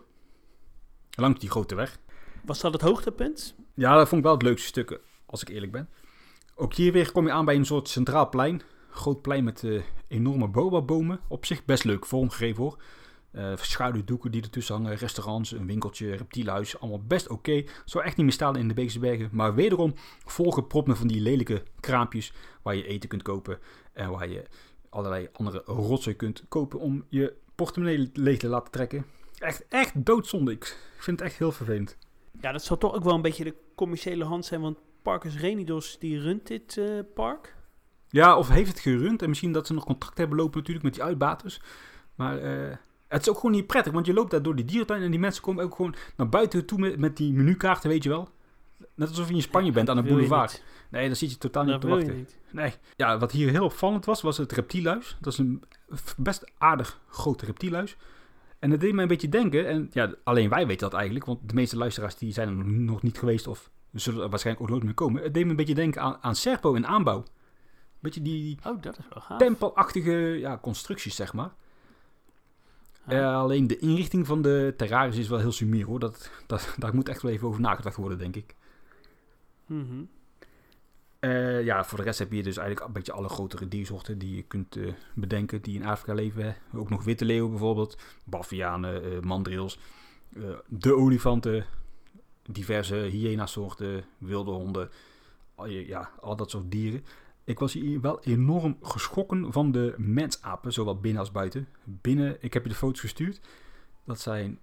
Langs 1.09 1.39
die 1.39 1.49
grote 1.49 1.75
weg. 1.75 1.99
Was 2.45 2.59
dat 2.59 2.73
het 2.73 2.81
hoogtepunt? 2.81 3.55
Ja, 3.73 3.95
dat 3.95 4.07
vond 4.07 4.19
ik 4.19 4.27
wel 4.27 4.33
het 4.33 4.43
leukste 4.43 4.67
stuk, 4.67 4.99
als 5.25 5.41
ik 5.41 5.49
eerlijk 5.49 5.71
ben. 5.71 5.89
Ook 6.55 6.73
hier 6.73 6.91
weer 6.91 7.11
kom 7.11 7.25
je 7.25 7.31
aan 7.31 7.45
bij 7.45 7.55
een 7.55 7.65
soort 7.65 7.87
centraal 7.87 8.29
plein. 8.29 8.61
Groot 8.89 9.21
plein 9.21 9.43
met 9.43 9.63
uh, 9.63 9.83
enorme 10.07 10.47
boba-bomen. 10.47 11.19
Op 11.27 11.45
zich 11.45 11.65
best 11.65 11.83
leuk 11.83 12.05
vormgegeven 12.05 12.63
hoor. 12.63 12.77
Uh, 13.31 13.55
schaduwdoeken 13.55 14.31
die 14.31 14.41
ertussen 14.41 14.75
hangen, 14.75 14.95
restaurants, 14.95 15.51
een 15.51 15.65
winkeltje, 15.65 16.15
reptielhuis. 16.15 16.79
Allemaal 16.79 17.03
best 17.03 17.29
oké. 17.29 17.51
Okay. 17.51 17.67
Zou 17.85 18.03
echt 18.03 18.15
niet 18.17 18.25
meer 18.25 18.35
staan 18.35 18.55
in 18.55 18.67
de 18.67 18.73
Beekse 18.73 18.99
Bergen. 18.99 19.29
Maar 19.31 19.55
wederom 19.55 19.93
volgepropt 20.25 20.87
met 20.87 20.97
van 20.97 21.07
die 21.07 21.21
lelijke 21.21 21.63
kraampjes 21.79 22.33
waar 22.61 22.75
je 22.75 22.87
eten 22.87 23.09
kunt 23.09 23.21
kopen. 23.21 23.59
En 23.93 24.09
waar 24.09 24.29
je 24.29 24.43
allerlei 24.89 25.29
andere 25.33 25.61
rotzooi 25.65 26.15
kunt 26.15 26.43
kopen 26.47 26.79
om 26.79 27.05
je 27.09 27.33
portemonnee 27.55 28.09
leeg 28.13 28.37
te 28.37 28.47
laten 28.47 28.71
trekken. 28.71 29.05
Echt, 29.37 29.67
echt 29.67 30.05
doodzonde. 30.05 30.51
Ik 30.51 30.77
vind 30.97 31.19
het 31.19 31.29
echt 31.29 31.37
heel 31.39 31.51
vervelend. 31.51 31.97
Ja, 32.41 32.51
dat 32.51 32.63
zal 32.63 32.77
toch 32.77 32.93
ook 32.93 33.03
wel 33.03 33.13
een 33.13 33.21
beetje 33.21 33.43
de 33.43 33.55
commerciële 33.75 34.23
hand 34.23 34.45
zijn. 34.45 34.61
Want 34.61 34.77
Parkers 35.01 35.37
Renidos, 35.37 35.99
die 35.99 36.19
runt 36.19 36.47
dit 36.47 36.75
uh, 36.75 36.99
park. 37.13 37.55
Ja, 38.09 38.37
of 38.37 38.49
heeft 38.49 38.69
het 38.69 38.79
gerund. 38.79 39.21
En 39.21 39.29
misschien 39.29 39.51
dat 39.51 39.67
ze 39.67 39.73
nog 39.73 39.85
contact 39.85 40.17
hebben 40.17 40.37
lopen 40.37 40.57
natuurlijk 40.57 40.85
met 40.85 40.93
die 40.93 41.03
uitbaters. 41.03 41.61
Maar 42.15 42.43
uh, 42.43 42.75
het 43.09 43.21
is 43.21 43.29
ook 43.29 43.35
gewoon 43.35 43.51
niet 43.51 43.67
prettig. 43.67 43.93
Want 43.93 44.05
je 44.05 44.13
loopt 44.13 44.31
daar 44.31 44.41
door 44.41 44.55
die 44.55 44.65
dierentuin. 44.65 45.01
En 45.01 45.11
die 45.11 45.19
mensen 45.19 45.43
komen 45.43 45.63
ook 45.63 45.75
gewoon 45.75 45.95
naar 46.15 46.29
buiten 46.29 46.65
toe 46.65 46.79
met, 46.79 46.97
met 46.97 47.17
die 47.17 47.33
menukaarten, 47.33 47.89
weet 47.89 48.03
je 48.03 48.09
wel. 48.09 48.29
Net 48.95 49.09
alsof 49.09 49.27
je 49.27 49.33
in 49.33 49.41
Spanje 49.41 49.71
bent 49.71 49.89
aan 49.89 49.97
een 49.97 50.07
boulevard. 50.07 50.63
Nee, 50.89 51.07
dan 51.07 51.15
zit 51.15 51.31
je 51.31 51.37
totaal 51.37 51.63
niet 51.63 51.71
dat 51.71 51.81
te 51.81 51.87
wachten. 51.87 52.27
Nee. 52.51 52.73
Ja, 52.95 53.17
wat 53.17 53.31
hier 53.31 53.49
heel 53.49 53.63
opvallend 53.63 54.05
was, 54.05 54.21
was 54.21 54.37
het 54.37 54.51
reptielhuis. 54.51 55.17
Dat 55.21 55.33
is 55.33 55.39
een 55.39 55.63
best 56.17 56.51
aardig 56.57 56.99
groot 57.07 57.41
reptielhuis. 57.41 57.97
En 58.59 58.69
dat 58.69 58.79
deed 58.79 58.93
mij 58.93 59.01
een 59.01 59.09
beetje 59.09 59.29
denken, 59.29 59.67
en 59.67 59.89
ja, 59.91 60.13
alleen 60.23 60.49
wij 60.49 60.67
weten 60.67 60.89
dat 60.89 60.99
eigenlijk, 60.99 61.25
want 61.25 61.39
de 61.49 61.53
meeste 61.53 61.77
luisteraars 61.77 62.15
die 62.15 62.33
zijn 62.33 62.47
er 62.47 62.65
nog 62.65 63.01
niet 63.01 63.17
geweest 63.17 63.47
of 63.47 63.69
zullen 63.91 64.23
er 64.23 64.29
waarschijnlijk 64.29 64.65
ook 64.65 64.71
nooit 64.71 64.83
meer 64.83 64.93
komen. 64.93 65.23
Het 65.23 65.33
deed 65.33 65.43
me 65.43 65.49
een 65.49 65.55
beetje 65.55 65.73
denken 65.73 66.01
aan, 66.01 66.17
aan 66.21 66.35
Serpo 66.35 66.73
in 66.73 66.87
aanbouw. 66.87 67.23
Beetje 67.99 68.21
die 68.21 68.57
oh, 68.63 68.81
dat 68.81 68.97
is 68.97 69.05
wel 69.13 69.21
gaaf. 69.21 69.39
tempelachtige 69.39 70.11
ja, 70.39 70.57
constructies, 70.61 71.15
zeg 71.15 71.33
maar. 71.33 71.51
Uh, 73.11 73.35
alleen 73.35 73.67
de 73.67 73.77
inrichting 73.77 74.27
van 74.27 74.41
de 74.41 74.73
terrarius 74.77 75.17
is 75.17 75.27
wel 75.29 75.39
heel 75.39 75.51
sumier 75.51 75.85
hoor. 75.85 75.99
Dat, 75.99 76.31
dat, 76.47 76.75
daar 76.77 76.95
moet 76.95 77.09
echt 77.09 77.21
wel 77.21 77.31
even 77.31 77.47
over 77.47 77.61
nagedacht 77.61 77.95
worden, 77.95 78.17
denk 78.17 78.35
ik. 78.35 78.55
Mm 79.65 80.09
uh, 81.19 81.63
ja, 81.63 81.83
voor 81.83 81.97
de 81.97 82.03
rest 82.03 82.19
heb 82.19 82.31
je 82.31 82.43
dus 82.43 82.57
eigenlijk 82.57 82.87
een 82.87 82.93
beetje 82.93 83.11
alle 83.11 83.29
grotere 83.29 83.67
diersoorten 83.67 84.17
die 84.17 84.35
je 84.35 84.43
kunt 84.43 84.75
uh, 84.75 84.93
bedenken 85.13 85.61
die 85.61 85.75
in 85.75 85.85
Afrika 85.85 86.13
leven. 86.13 86.55
Ook 86.73 86.89
nog 86.89 87.03
witte 87.03 87.25
leeuwen 87.25 87.49
bijvoorbeeld, 87.49 87.97
bavianen, 88.23 89.25
mandrills, 89.27 89.79
de 90.67 90.95
olifanten, 90.95 91.65
diverse 92.43 92.95
hyena-soorten, 92.95 94.03
wilde 94.17 94.51
honden, 94.51 94.89
al, 95.55 95.67
ja, 95.67 96.09
al 96.21 96.35
dat 96.35 96.49
soort 96.49 96.71
dieren. 96.71 97.03
Ik 97.49 97.59
was 97.59 97.73
hier 97.73 98.01
wel 98.01 98.23
enorm 98.23 98.77
geschrokken 98.81 99.51
van 99.51 99.71
de 99.71 99.93
mensapen, 99.97 100.73
zowel 100.73 100.99
binnen 100.99 101.19
als 101.19 101.31
buiten. 101.31 101.67
Binnen, 101.83 102.37
ik 102.39 102.53
heb 102.53 102.63
je 102.63 102.69
de 102.69 102.75
foto's 102.75 102.99
gestuurd. 102.99 103.41
Dat 104.05 104.19
zijn 104.19 104.59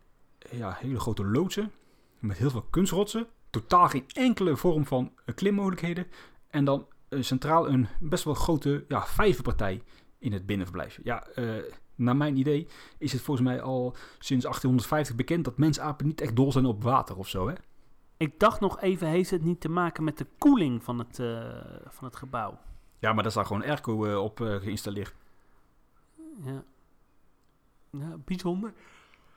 ja, 0.51 0.77
hele 0.79 1.01
grote 1.01 1.25
loodsen 1.25 1.73
met 2.19 2.37
heel 2.37 2.51
veel 2.51 2.67
kunstrotsen. 2.71 3.27
Totaal 3.51 3.89
geen 3.89 4.05
enkele 4.13 4.57
vorm 4.57 4.87
van 4.87 5.13
klimmogelijkheden. 5.35 6.07
En 6.49 6.65
dan 6.65 6.87
uh, 7.09 7.23
centraal 7.23 7.69
een 7.69 7.89
best 8.01 8.25
wel 8.25 8.35
grote 8.35 8.85
ja, 8.89 9.07
vijverpartij 9.07 9.83
in 10.19 10.33
het 10.33 10.47
binnenverblijf. 10.47 11.01
Ja, 11.03 11.27
uh, 11.35 11.55
naar 11.95 12.17
mijn 12.17 12.37
idee 12.37 12.69
is 12.99 13.13
het 13.13 13.21
volgens 13.21 13.47
mij 13.47 13.61
al 13.61 13.97
sinds 14.19 14.45
1850 14.45 15.15
bekend 15.17 15.45
dat 15.45 15.59
mensapen 15.59 16.07
niet 16.07 16.21
echt 16.21 16.37
dol 16.37 16.53
zijn 16.53 16.67
op 16.67 16.83
water 16.83 17.17
of 17.17 17.29
zo, 17.29 17.49
hè? 17.49 17.55
Ik 18.17 18.39
dacht 18.39 18.61
nog 18.61 18.81
even, 18.81 19.09
heeft 19.09 19.31
het 19.31 19.45
niet 19.45 19.61
te 19.61 19.69
maken 19.69 20.05
met 20.05 20.19
de 20.19 20.27
koeling 20.39 20.83
van 20.83 20.99
het, 20.99 21.19
uh, 21.19 21.41
van 21.89 22.05
het 22.05 22.17
gebouw? 22.17 22.59
Ja, 22.99 23.13
maar 23.13 23.23
daar 23.23 23.33
staat 23.33 23.47
gewoon 23.47 23.65
airco 23.65 24.21
op 24.23 24.39
geïnstalleerd. 24.39 25.15
Ja. 26.45 26.65
ja, 27.91 28.17
bijzonder. 28.25 28.73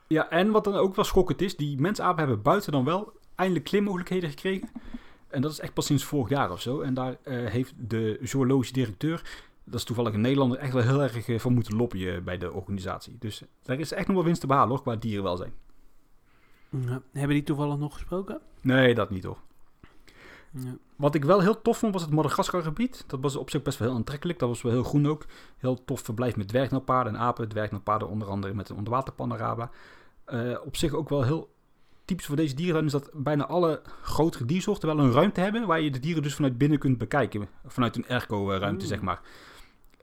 Ja, 0.08 0.30
en 0.30 0.52
wat 0.52 0.64
dan 0.64 0.76
ook 0.76 0.96
wel 0.96 1.06
schokkend 1.06 1.42
is, 1.42 1.56
die 1.56 1.80
mensapen 1.80 2.20
hebben 2.20 2.42
buiten 2.42 2.72
dan 2.72 2.84
wel 2.86 3.14
eindelijk 3.36 3.66
klimmogelijkheden 3.66 4.30
gekregen. 4.30 4.70
En 5.28 5.42
dat 5.42 5.52
is 5.52 5.60
echt 5.60 5.74
pas 5.74 5.86
sinds 5.86 6.04
vorig 6.04 6.30
jaar 6.30 6.52
of 6.52 6.62
zo. 6.62 6.82
En 6.82 6.94
daar 6.94 7.18
uh, 7.24 7.50
heeft 7.50 7.74
de 7.78 8.20
zoologische 8.22 8.74
directeur, 8.74 9.42
dat 9.64 9.80
is 9.80 9.84
toevallig 9.84 10.14
een 10.14 10.22
Nederlander, 10.22 10.58
echt 10.58 10.74
wel 10.74 10.82
heel 10.82 11.02
erg 11.02 11.28
uh, 11.28 11.40
voor 11.40 11.52
moeten 11.52 11.76
lobbyen 11.76 12.24
bij 12.24 12.38
de 12.38 12.52
organisatie. 12.52 13.16
Dus 13.20 13.44
daar 13.62 13.80
is 13.80 13.92
echt 13.92 14.08
nog 14.08 14.16
wel 14.16 14.26
winst 14.26 14.42
te 14.42 14.48
behalen 14.48 14.70
hoor, 14.70 14.82
qua 14.82 14.96
dierenwelzijn. 14.96 15.54
Ja. 16.70 17.02
Hebben 17.12 17.36
die 17.36 17.44
toevallig 17.44 17.78
nog 17.78 17.94
gesproken? 17.94 18.42
Nee, 18.62 18.96
dat 18.96 19.10
niet 19.10 19.24
hoor. 19.24 19.38
Ja. 20.52 20.78
Wat 20.96 21.16
ik 21.16 21.26
wel 21.26 21.40
heel 21.40 21.62
tof 21.62 21.78
vond 21.78 21.94
was 21.94 22.02
het 22.02 22.12
Madagaskar-gebied. 22.12 23.04
Dat 23.08 23.20
was 23.22 23.36
op 23.36 23.50
zich 23.50 23.62
best 23.62 23.78
wel 23.78 23.88
heel 23.88 23.98
aantrekkelijk. 23.98 24.40
Dat 24.40 24.50
was 24.50 24.62
wel 24.62 24.72
heel 24.72 24.84
groen 24.84 25.08
ook. 25.08 25.26
Heel 25.58 25.84
tof 25.84 26.02
verblijf 26.02 26.36
met 26.36 26.48
dwergnelpaarden 26.48 27.16
en 27.16 27.20
apen. 27.20 27.50
Dwergnelpaarden 27.50 28.08
onder 28.08 28.28
andere 28.28 28.54
met 28.54 28.70
een 28.70 28.76
onderwaterpanorama. 28.76 29.70
Uh, 30.28 30.58
op 30.66 30.76
zich 30.76 30.94
ook 30.94 31.10
wel 31.10 31.24
heel 31.24 31.50
typisch 32.06 32.26
voor 32.26 32.36
deze 32.36 32.56
dierentuin 32.56 32.86
is 32.86 32.92
dat 32.92 33.10
bijna 33.14 33.48
alle 33.48 33.82
grotere 34.02 34.46
diersoorten 34.46 34.96
wel 34.96 35.00
een 35.00 35.12
ruimte 35.12 35.42
hebben 35.42 35.68
waar 35.68 35.82
je 35.82 35.92
de 35.92 36.00
dieren 36.00 36.24
dus 36.24 36.36
vanuit 36.36 36.58
binnen 36.58 36.80
kunt 36.80 36.98
bekijken. 36.98 37.50
Vanuit 37.66 37.96
een 37.96 38.08
ergo-ruimte, 38.08 38.86
zeg 38.86 39.02
maar. 39.02 39.22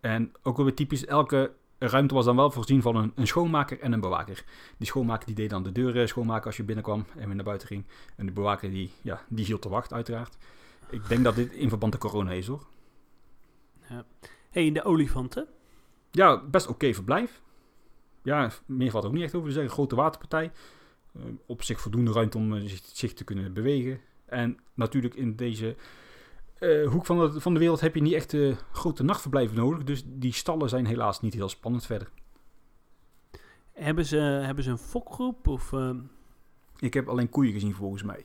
En 0.00 0.32
ook 0.42 0.56
wel 0.56 0.64
weer 0.64 0.74
typisch, 0.74 1.04
elke 1.04 1.52
ruimte 1.79 2.15
was 2.15 2.25
dan 2.25 2.37
wel 2.37 2.51
voorzien 2.51 2.83
van 2.83 2.97
een, 2.97 3.12
een, 3.15 3.27
schoonmaker 3.27 3.81
en 3.81 3.93
een 3.93 4.01
bewaker. 4.01 4.45
Die 4.79 4.87
schoonmaker 4.87 5.27
die 5.27 5.35
deed 5.35 5.51
dan 5.51 5.62
de 5.62 5.73
deuren 5.73 6.09
schoonmaken 6.09 6.47
als 6.47 6.57
je 6.57 6.62
binnenkwam 6.62 7.05
en 7.17 7.27
weer 7.27 7.35
naar 7.35 7.45
buiten 7.45 7.69
ging. 7.69 7.85
En 8.17 8.27
de 8.27 8.33
bewaker 8.33 8.71
die, 8.71 8.91
ja, 9.03 9.23
die 9.29 9.45
hield 9.45 9.62
de 9.62 9.69
wacht 9.69 9.93
uiteraard. 9.93 10.37
Ik 10.91 11.09
denk 11.09 11.25
dat 11.25 11.35
dit 11.35 11.53
in 11.53 11.69
verband 11.69 11.93
met 11.93 12.01
corona 12.01 12.33
is 12.33 12.47
hoor. 12.47 12.67
Ja. 13.89 14.05
hey, 14.51 14.73
de 14.73 14.85
olifanten? 14.85 15.47
Ja, 16.11 16.43
best 16.45 16.67
oké 16.67 16.95
verblijf. 16.95 17.41
Ja, 18.23 18.51
meer 18.67 18.91
valt 18.91 19.05
ook 19.05 19.12
niet 19.12 19.23
echt 19.23 19.35
over 19.35 19.49
te 19.49 19.55
zeggen. 19.55 19.73
Grote 19.73 19.95
waterpartij. 19.95 20.53
Uh, 21.17 21.23
op 21.47 21.62
zich 21.62 21.81
voldoende 21.81 22.12
ruimte 22.12 22.39
om 22.39 22.53
uh, 22.53 22.69
zich, 22.69 22.81
zich, 22.93 23.12
te 23.12 23.25
kunnen 23.25 23.53
bewegen. 23.53 24.01
En 24.25 24.59
natuurlijk 24.75 25.15
in 25.15 25.37
deze 25.37 25.77
uh, 26.61 26.88
hoek 26.88 27.07
van 27.07 27.19
de, 27.19 27.40
van 27.40 27.53
de 27.55 27.59
wereld 27.59 27.81
heb 27.81 27.95
je 27.95 28.03
niet 28.03 28.12
echt 28.12 28.37
grote 28.73 29.03
nachtverblijven 29.03 29.57
nodig. 29.57 29.85
Dus 29.85 30.03
die 30.07 30.33
stallen 30.33 30.69
zijn 30.69 30.87
helaas 30.87 31.21
niet 31.21 31.35
heel 31.35 31.49
spannend 31.49 31.87
verder. 31.87 32.09
Hebben 33.73 34.05
ze, 34.07 34.16
hebben 34.16 34.64
ze 34.64 34.71
een 34.71 34.79
fokgroep? 34.79 35.49
Of, 35.49 35.73
Ik 36.77 36.95
heb 36.95 37.09
alleen 37.09 37.29
koeien 37.29 37.53
gezien 37.53 37.75
volgens 37.75 38.03
mij. 38.03 38.25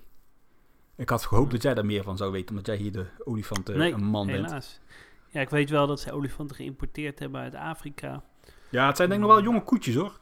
Ik 0.95 1.09
had 1.09 1.25
gehoopt 1.25 1.51
dat 1.51 1.61
jij 1.61 1.73
daar 1.73 1.85
meer 1.85 2.03
van 2.03 2.17
zou 2.17 2.31
weten, 2.31 2.49
omdat 2.49 2.65
jij 2.65 2.75
hier 2.75 2.91
de 2.91 3.05
olifanten 3.23 3.77
nee, 3.77 3.93
een 3.93 4.03
man 4.03 4.27
helaas. 4.27 4.51
bent. 4.51 4.81
Ja, 5.27 5.41
ik 5.41 5.49
weet 5.49 5.69
wel 5.69 5.87
dat 5.87 5.99
ze 5.99 6.11
olifanten 6.11 6.55
geïmporteerd 6.55 7.19
hebben 7.19 7.41
uit 7.41 7.55
Afrika. 7.55 8.23
Ja, 8.69 8.87
het 8.87 8.97
zijn 8.97 9.09
denk 9.09 9.21
ik 9.21 9.27
nog 9.27 9.35
wel 9.35 9.45
jonge 9.45 9.63
koetjes 9.63 9.95
hoor. 9.95 10.19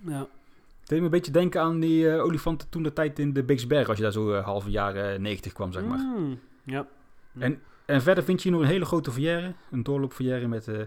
Ja. 0.00 0.18
Het 0.80 0.88
deed 0.88 0.98
me 0.98 1.04
een 1.04 1.10
beetje 1.10 1.32
denken 1.32 1.60
aan 1.60 1.80
die 1.80 2.04
uh, 2.04 2.24
olifanten 2.24 2.68
toen 2.68 2.82
de 2.82 2.92
tijd 2.92 3.18
in 3.18 3.32
de 3.32 3.42
Bigsberg, 3.42 3.88
als 3.88 3.96
je 3.96 4.02
daar 4.02 4.12
zo 4.12 4.32
uh, 4.32 4.44
halve 4.44 4.70
jaren 4.70 5.22
90 5.22 5.52
kwam, 5.52 5.72
zeg 5.72 5.84
maar. 5.84 5.98
Mm, 5.98 6.38
ja. 6.64 6.86
En, 7.38 7.62
en 7.84 8.02
verder 8.02 8.24
vind 8.24 8.42
je 8.42 8.48
hier 8.48 8.58
nog 8.58 8.66
een 8.66 8.72
hele 8.72 8.84
grote 8.84 9.10
verrière, 9.10 9.54
een 9.70 9.82
doorloopverrière 9.82 10.48
met 10.48 10.66
uh, 10.66 10.80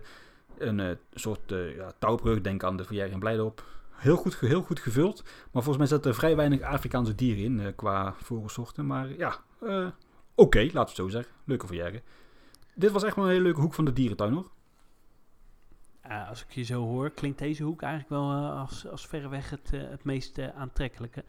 een 0.57 0.97
soort 1.13 1.49
ja, 1.75 1.91
touwbrug, 1.99 2.41
denk 2.41 2.63
aan 2.63 2.77
de 2.77 2.83
verrière 2.83 3.09
in 3.09 3.19
Blijdorp. 3.19 3.63
Heel 3.91 4.15
goed, 4.15 4.39
heel 4.39 4.61
goed 4.61 4.79
gevuld, 4.79 5.23
maar 5.23 5.63
volgens 5.63 5.77
mij 5.77 5.87
zaten 5.87 6.11
er 6.11 6.17
vrij 6.17 6.35
weinig 6.35 6.61
Afrikaanse 6.61 7.15
dieren 7.15 7.43
in 7.43 7.75
qua 7.75 8.13
vogelsoorten. 8.21 8.85
Maar 8.85 9.17
ja, 9.17 9.37
oké, 9.59 9.93
okay, 10.35 10.63
laten 10.63 10.73
we 10.73 10.79
het 10.79 10.95
zo 10.95 11.07
zeggen. 11.07 11.33
Leuke 11.43 11.65
verrière. 11.67 12.01
Dit 12.75 12.91
was 12.91 13.03
echt 13.03 13.15
wel 13.15 13.25
een 13.25 13.31
hele 13.31 13.43
leuke 13.43 13.61
hoek 13.61 13.73
van 13.73 13.85
de 13.85 13.93
dierentuin 13.93 14.33
hoor. 14.33 14.49
Uh, 16.09 16.29
als 16.29 16.41
ik 16.41 16.51
je 16.51 16.63
zo 16.63 16.83
hoor, 16.83 17.09
klinkt 17.09 17.39
deze 17.39 17.63
hoek 17.63 17.81
eigenlijk 17.81 18.11
wel 18.11 18.31
uh, 18.31 18.59
als, 18.59 18.87
als 18.87 19.07
verreweg 19.07 19.49
het, 19.49 19.71
uh, 19.73 19.81
het 19.89 20.03
meest 20.03 20.39
aantrekkelijke. 20.39 21.23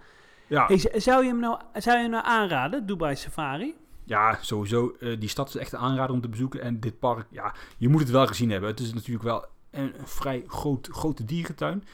Ja. 0.47 0.67
Hey, 0.67 1.01
zou, 1.01 1.25
je 1.25 1.29
hem 1.29 1.41
nou, 1.41 1.61
zou 1.75 1.97
je 1.97 2.03
hem 2.03 2.11
nou 2.11 2.25
aanraden, 2.27 2.87
Dubai 2.87 3.17
Safari? 3.17 3.75
Ja, 4.09 4.39
sowieso. 4.41 4.97
die 5.19 5.29
stad 5.29 5.49
is 5.49 5.57
echt 5.57 5.73
een 5.73 5.79
aanrader 5.79 6.15
om 6.15 6.21
te 6.21 6.29
bezoeken. 6.29 6.61
En 6.61 6.81
dit 6.81 6.99
park, 6.99 7.27
ja, 7.31 7.55
je 7.77 7.89
moet 7.89 8.01
het 8.01 8.11
wel 8.11 8.27
gezien 8.27 8.51
hebben. 8.51 8.71
Het 8.71 8.81
is 8.81 8.95
natuurlijk 8.95 9.25
wel 9.25 9.45
een, 9.71 9.93
vrij 10.05 10.45
groot, 10.47 10.89
grote 10.91 11.25
dierentuin. 11.25 11.85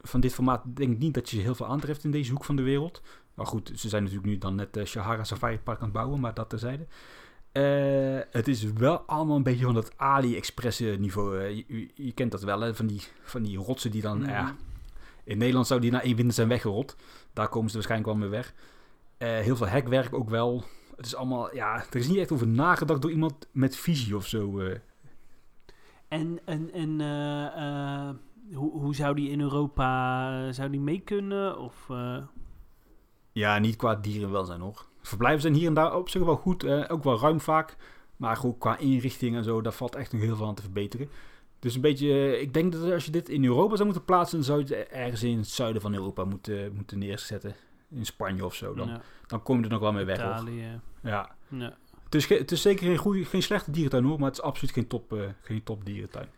van 0.00 0.20
dit 0.20 0.34
formaat 0.34 0.62
denk 0.64 0.92
ik 0.92 0.98
niet 0.98 1.14
dat 1.14 1.30
je 1.30 1.40
heel 1.40 1.54
veel 1.54 1.66
aantreft 1.66 2.04
in 2.04 2.10
deze 2.10 2.32
hoek 2.32 2.44
van 2.44 2.56
de 2.56 2.62
wereld. 2.62 3.02
Maar 3.34 3.46
goed, 3.46 3.72
ze 3.74 3.88
zijn 3.88 4.02
natuurlijk 4.02 4.30
nu 4.30 4.38
dan 4.38 4.54
net 4.54 4.76
uh, 4.76 4.84
Shahara 4.84 5.24
Safari 5.24 5.58
Park 5.58 5.78
aan 5.78 5.84
het 5.84 5.92
bouwen, 5.92 6.20
maar 6.20 6.34
dat 6.34 6.50
terzijde. 6.50 6.86
Uh, 7.52 8.20
het 8.30 8.48
is 8.48 8.64
wel 8.72 8.98
allemaal 8.98 9.36
een 9.36 9.42
beetje 9.42 9.64
van 9.64 9.74
dat 9.74 9.98
AliExpress 9.98 10.80
niveau. 10.80 11.42
Je, 11.42 11.88
je, 11.94 12.12
kent 12.12 12.30
dat 12.30 12.42
wel, 12.42 12.60
hè? 12.60 12.74
Van, 12.74 12.86
die, 12.86 13.02
van 13.22 13.42
die 13.42 13.58
rotsen 13.58 13.90
die 13.90 14.02
dan... 14.02 14.18
Mm. 14.18 14.28
Ja, 14.28 14.56
in 15.24 15.38
Nederland 15.38 15.66
zou 15.66 15.80
die 15.80 15.90
na 15.90 16.02
één 16.02 16.16
winter 16.16 16.34
zijn 16.34 16.48
weggerold. 16.48 16.96
Daar 17.32 17.48
komen 17.48 17.68
ze 17.68 17.74
waarschijnlijk 17.74 18.10
wel 18.10 18.20
mee 18.20 18.28
weg. 18.28 18.54
Heel 19.18 19.56
veel 19.56 19.66
hekwerk 19.66 20.14
ook 20.14 20.30
wel. 20.30 20.64
Het 21.02 21.10
is 21.10 21.16
allemaal... 21.18 21.54
Ja, 21.54 21.84
er 21.90 21.96
is 21.96 22.08
niet 22.08 22.18
echt 22.18 22.32
over 22.32 22.48
nagedacht 22.48 23.02
door 23.02 23.10
iemand 23.10 23.48
met 23.52 23.76
visie 23.76 24.16
of 24.16 24.26
zo. 24.26 24.60
En, 26.08 26.40
en, 26.44 26.72
en 26.72 27.00
hoe, 28.54 28.70
hoe 28.70 28.94
zou 28.94 29.14
die 29.14 29.30
in 29.30 29.40
Europa... 29.40 30.52
zou 30.52 30.70
die 30.70 30.80
mee 30.80 31.00
kunnen? 31.00 31.58
Of... 31.58 31.88
Ja, 33.32 33.58
niet 33.58 33.76
qua 33.76 33.94
dierenwelzijn 33.94 34.60
hoor. 34.60 34.86
Verblijven 35.00 35.40
zijn 35.40 35.54
hier 35.54 35.66
en 35.66 35.74
daar 35.74 35.96
op 35.96 36.08
zich 36.08 36.22
wel 36.22 36.36
goed. 36.36 36.64
eh, 36.64 36.84
ook 36.88 37.04
wel 37.04 37.18
ruim 37.18 37.40
vaak. 37.40 37.76
Maar 38.16 38.44
ook 38.44 38.58
qua 38.60 38.78
inrichting 38.78 39.36
en 39.36 39.44
zo, 39.44 39.60
daar 39.60 39.72
valt 39.72 39.94
echt 39.94 40.12
nog 40.12 40.22
heel 40.22 40.36
veel 40.36 40.46
aan 40.46 40.54
te 40.54 40.62
verbeteren. 40.62 41.08
Dus 41.58 41.74
een 41.74 41.80
beetje, 41.80 42.08
eh, 42.08 42.40
ik 42.40 42.54
denk 42.54 42.72
dat 42.72 42.92
als 42.92 43.04
je 43.04 43.10
dit 43.10 43.28
in 43.28 43.44
Europa 43.44 43.74
zou 43.74 43.84
moeten 43.84 44.04
plaatsen, 44.04 44.36
dan 44.36 44.46
zou 44.46 44.58
je 44.58 44.74
het 44.74 44.88
ergens 44.88 45.22
in 45.22 45.36
het 45.36 45.48
zuiden 45.48 45.82
van 45.82 45.94
Europa 45.94 46.24
moeten, 46.24 46.72
moeten 46.74 46.98
neerzetten. 46.98 47.54
In 47.94 48.06
Spanje 48.06 48.44
of 48.44 48.54
zo. 48.54 48.74
Dan, 48.74 48.88
Ja, 48.88 49.00
dan 49.26 49.42
kom 49.42 49.58
je 49.58 49.64
er 49.64 49.70
nog 49.70 49.80
wel 49.80 49.92
mee 49.92 50.04
weg. 50.04 50.16
Italië. 50.16 50.80
Ja. 51.02 51.30
Ja. 51.48 51.76
Het, 52.04 52.14
is 52.14 52.28
het 52.28 52.52
is 52.52 52.62
zeker 52.62 52.86
geen, 52.86 52.96
goeie, 52.96 53.24
geen 53.24 53.42
slechte 53.42 53.70
dierentuin 53.70 54.04
hoor, 54.04 54.18
maar 54.18 54.28
het 54.28 54.38
is 54.38 54.44
absoluut 54.44 54.74
geen 54.74 54.86
top, 54.86 55.12
eh, 55.12 55.20
geen 55.42 55.62
top 55.62 55.84
dierentuin. 55.84 56.28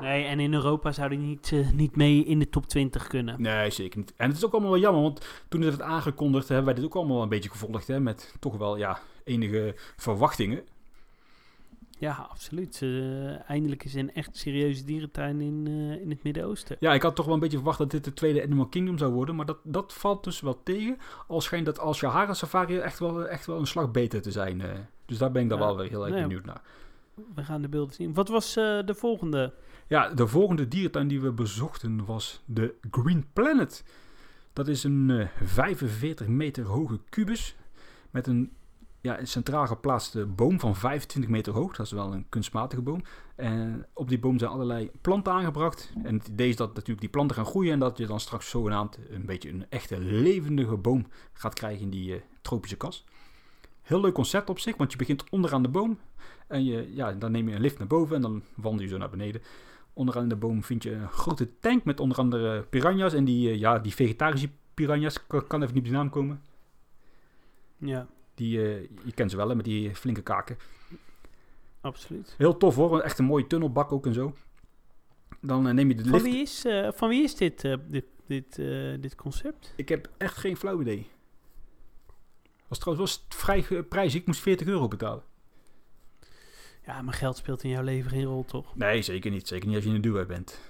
Nee, 0.00 0.24
en 0.24 0.40
in 0.40 0.54
Europa 0.54 0.92
zou 0.92 1.08
die 1.08 1.18
niet, 1.18 1.50
eh, 1.52 1.70
niet 1.70 1.96
mee 1.96 2.24
in 2.24 2.38
de 2.38 2.48
top 2.48 2.66
20 2.66 3.06
kunnen. 3.06 3.42
Nee, 3.42 3.70
zeker 3.70 3.98
niet. 3.98 4.12
En 4.16 4.28
het 4.28 4.36
is 4.36 4.44
ook 4.44 4.52
allemaal 4.52 4.70
wel 4.70 4.80
jammer, 4.80 5.02
want 5.02 5.44
toen 5.48 5.60
het 5.60 5.76
werd 5.76 5.90
aangekondigd, 5.90 6.48
hebben 6.48 6.66
wij 6.66 6.74
dit 6.74 6.84
ook 6.84 6.94
allemaal 6.94 7.22
een 7.22 7.28
beetje 7.28 7.50
gevolgd. 7.50 7.86
Hè, 7.86 8.00
met 8.00 8.34
toch 8.40 8.56
wel 8.56 8.76
ja, 8.76 8.98
enige 9.24 9.74
verwachtingen. 9.96 10.62
Ja, 12.00 12.26
absoluut. 12.30 12.78
Eh, 12.82 13.50
eindelijk 13.50 13.84
is 13.84 13.94
er 13.94 14.00
een 14.00 14.14
echt 14.14 14.36
serieuze 14.36 14.84
dierentuin 14.84 15.40
in, 15.40 15.64
eh, 15.66 16.00
in 16.02 16.10
het 16.10 16.22
Midden-Oosten. 16.22 16.76
Ja, 16.80 16.92
ik 16.94 17.02
had 17.02 17.16
toch 17.16 17.24
wel 17.24 17.34
een 17.34 17.40
beetje 17.40 17.56
verwacht 17.56 17.78
dat 17.78 17.90
dit 17.90 18.04
de 18.04 18.12
tweede 18.12 18.42
Animal 18.42 18.66
Kingdom 18.66 18.98
zou 18.98 19.12
worden. 19.12 19.34
Maar 19.36 19.46
dat, 19.46 19.58
dat 19.62 19.92
valt 19.94 20.24
dus 20.24 20.40
wel 20.40 20.62
tegen. 20.62 20.96
Al 21.28 21.40
schijnt 21.40 21.66
dat 21.66 21.78
als 21.78 21.98
Sahara 21.98 22.34
Safari 22.34 22.78
echt 22.78 22.98
wel, 22.98 23.26
echt 23.28 23.46
wel 23.46 23.58
een 23.58 23.66
slag 23.66 23.90
beter 23.90 24.22
te 24.22 24.30
zijn. 24.30 24.60
eh. 24.60 24.68
dus 25.06 25.18
daar 25.18 25.30
ben 25.32 25.42
ik 25.42 25.48
dan 25.48 25.58
Ja, 25.58 25.64
wel 25.64 25.76
weer 25.76 25.88
heel 25.88 26.02
erg 26.04 26.12
nee. 26.14 26.22
benieuwd 26.22 26.44
naar. 26.44 26.62
We 27.34 27.44
gaan 27.44 27.62
de 27.62 27.68
beelden 27.68 27.94
zien. 27.94 28.14
Wat 28.14 28.28
was 28.28 28.54
de 28.54 28.94
volgende? 28.96 29.52
Ja, 29.86 30.08
de 30.08 30.26
volgende 30.26 30.68
dierentuin 30.68 31.08
die 31.08 31.20
we 31.20 31.32
bezochten 31.32 32.04
was 32.04 32.42
de 32.44 32.74
Green 32.90 33.26
Planet. 33.32 33.84
Dat 34.52 34.68
is 34.68 34.84
een 34.84 35.10
eh, 35.10 35.26
45 35.44 36.26
meter 36.26 36.64
hoge 36.64 36.98
kubus 37.08 37.56
met 38.10 38.26
een, 38.26 38.52
ja, 39.00 39.18
een 39.18 39.26
centraal 39.26 39.66
geplaatste 39.66 40.26
boom 40.26 40.60
van 40.60 40.76
25 40.76 41.30
meter 41.30 41.52
hoog. 41.52 41.76
Dat 41.76 41.86
is 41.86 41.92
wel 41.92 42.12
een 42.12 42.26
kunstmatige 42.28 42.82
boom. 42.82 43.02
En 43.34 43.86
op 43.92 44.08
die 44.08 44.18
boom 44.18 44.38
zijn 44.38 44.50
allerlei 44.50 44.90
planten 45.00 45.32
aangebracht. 45.32 45.92
En 46.02 46.14
het 46.14 46.28
idee 46.28 46.48
is 46.48 46.56
dat 46.56 46.74
natuurlijk 46.74 47.00
die 47.00 47.08
planten 47.08 47.36
gaan 47.36 47.46
groeien 47.46 47.72
en 47.72 47.78
dat 47.78 47.98
je 47.98 48.06
dan 48.06 48.20
straks 48.20 48.50
zogenaamd 48.50 48.98
een 49.10 49.26
beetje 49.26 49.48
een 49.48 49.66
echte 49.68 50.00
levendige 50.00 50.76
boom 50.76 51.06
gaat 51.32 51.54
krijgen 51.54 51.82
in 51.82 51.90
die 51.90 52.14
eh, 52.14 52.20
tropische 52.42 52.76
kas. 52.76 53.04
Heel 53.82 54.00
leuk 54.00 54.14
concept 54.14 54.50
op 54.50 54.58
zich, 54.58 54.76
want 54.76 54.92
je 54.92 54.98
begint 54.98 55.30
onderaan 55.30 55.62
de 55.62 55.68
boom. 55.68 55.98
En 56.46 56.64
je, 56.64 56.94
ja, 56.94 57.12
dan 57.12 57.32
neem 57.32 57.48
je 57.48 57.54
een 57.54 57.60
lift 57.60 57.78
naar 57.78 57.86
boven 57.86 58.16
en 58.16 58.22
dan 58.22 58.42
wandel 58.54 58.82
je 58.82 58.88
zo 58.88 58.98
naar 58.98 59.10
beneden. 59.10 59.42
Onderaan 59.92 60.28
de 60.28 60.36
boom 60.36 60.64
vind 60.64 60.82
je 60.82 60.92
een 60.92 61.08
grote 61.08 61.58
tank 61.60 61.84
met 61.84 62.00
onder 62.00 62.18
andere 62.18 62.62
piranha's. 62.62 63.12
En 63.12 63.24
die, 63.24 63.50
eh, 63.50 63.58
ja, 63.58 63.78
die 63.78 63.94
vegetarische 63.94 64.50
piranha's, 64.74 65.26
kan 65.26 65.62
even 65.62 65.74
niet 65.74 65.76
op 65.76 65.84
die 65.84 65.92
naam 65.92 66.10
komen. 66.10 66.42
Ja, 67.76 68.06
Die, 68.40 68.58
eh, 68.58 68.80
je 69.04 69.12
kent 69.14 69.30
ze 69.30 69.36
wel, 69.36 69.48
hè, 69.48 69.54
met 69.54 69.64
die 69.64 69.94
flinke 69.94 70.22
kaken. 70.22 70.56
absoluut. 71.80 72.34
Heel 72.38 72.56
tof 72.56 72.74
hoor, 72.74 73.00
echt 73.00 73.18
een 73.18 73.24
mooie 73.24 73.46
tunnelbak 73.46 73.92
ook 73.92 74.06
en 74.06 74.14
zo. 74.14 74.34
Dan 75.40 75.68
eh, 75.68 75.74
neem 75.74 75.88
je 75.88 75.94
de 75.94 76.02
Van 76.02 76.12
lift. 76.12 76.24
wie 76.24 76.40
is, 76.40 76.64
eh, 76.64 76.88
van 76.92 77.08
wie 77.08 77.22
is 77.22 77.34
dit, 77.34 77.60
dit, 77.88 78.04
dit, 78.26 78.56
dit 79.02 79.14
concept? 79.14 79.72
Ik 79.76 79.88
heb 79.88 80.10
echt 80.16 80.36
geen 80.36 80.56
flauw 80.56 80.80
idee. 80.80 81.06
Was 82.68 82.78
trouwens 82.78 83.24
wel 83.28 83.38
vrij 83.38 83.82
prijzig, 83.82 84.20
ik 84.20 84.26
moest 84.26 84.40
40 84.40 84.66
euro 84.66 84.88
betalen. 84.88 85.22
Ja, 86.86 87.02
maar 87.02 87.14
geld 87.14 87.36
speelt 87.36 87.62
in 87.62 87.70
jouw 87.70 87.82
leven 87.82 88.10
geen 88.10 88.24
rol, 88.24 88.44
toch? 88.44 88.76
Nee, 88.76 89.02
zeker 89.02 89.30
niet. 89.30 89.48
Zeker 89.48 89.66
niet 89.66 89.74
als 89.74 89.84
je 89.84 89.90
in 89.90 89.96
een 89.96 90.02
duo 90.02 90.26
bent. 90.26 90.60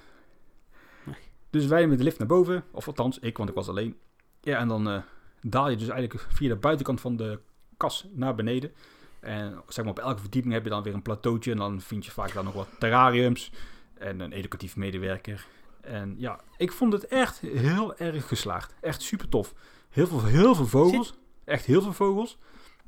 Nee. 1.05 1.17
Dus 1.51 1.67
wij 1.67 1.87
met 1.87 1.99
de 1.99 2.05
lift 2.05 2.19
naar 2.19 2.29
boven. 2.29 2.65
Of 2.71 2.87
althans, 2.87 3.19
ik, 3.19 3.37
want 3.37 3.49
ik 3.49 3.55
was 3.55 3.69
alleen. 3.69 3.97
Ja, 4.41 4.59
en 4.59 4.69
dan 4.69 5.05
daal 5.41 5.71
je 5.71 5.77
dus 5.77 5.89
eigenlijk 5.89 6.27
via 6.29 6.49
de 6.49 6.57
buitenkant 6.57 7.01
van 7.01 7.17
de 7.17 7.41
kas 7.81 8.07
naar 8.13 8.35
beneden. 8.35 8.73
En 9.21 9.63
zeg 9.69 9.85
maar 9.85 9.93
op 9.93 9.99
elke 9.99 10.21
verdieping 10.21 10.53
heb 10.55 10.65
je 10.65 10.71
dan 10.71 10.83
weer 10.83 10.95
een 10.95 11.03
plateautje. 11.03 11.51
En 11.51 11.57
dan 11.57 11.81
vind 11.81 12.05
je 12.05 12.11
vaak 12.11 12.33
dan 12.33 12.45
nog 12.45 12.55
wat 12.55 12.69
terrariums. 12.79 13.53
En 13.99 14.21
een 14.21 14.33
educatief 14.33 14.77
medewerker. 14.77 15.47
En 15.81 16.15
ja, 16.19 16.41
ik 16.57 16.73
vond 16.73 16.93
het 16.93 17.07
echt 17.07 17.41
heel 17.41 17.97
erg 17.97 18.29
geslaagd. 18.29 18.75
Echt 18.81 19.03
super 19.03 19.29
tof. 19.29 19.55
Heel 19.89 20.07
veel, 20.07 20.25
heel 20.25 20.55
veel 20.55 20.67
vogels. 20.67 21.15
Echt 21.45 21.65
heel 21.65 21.83
veel 21.83 21.93
vogels. 21.93 22.39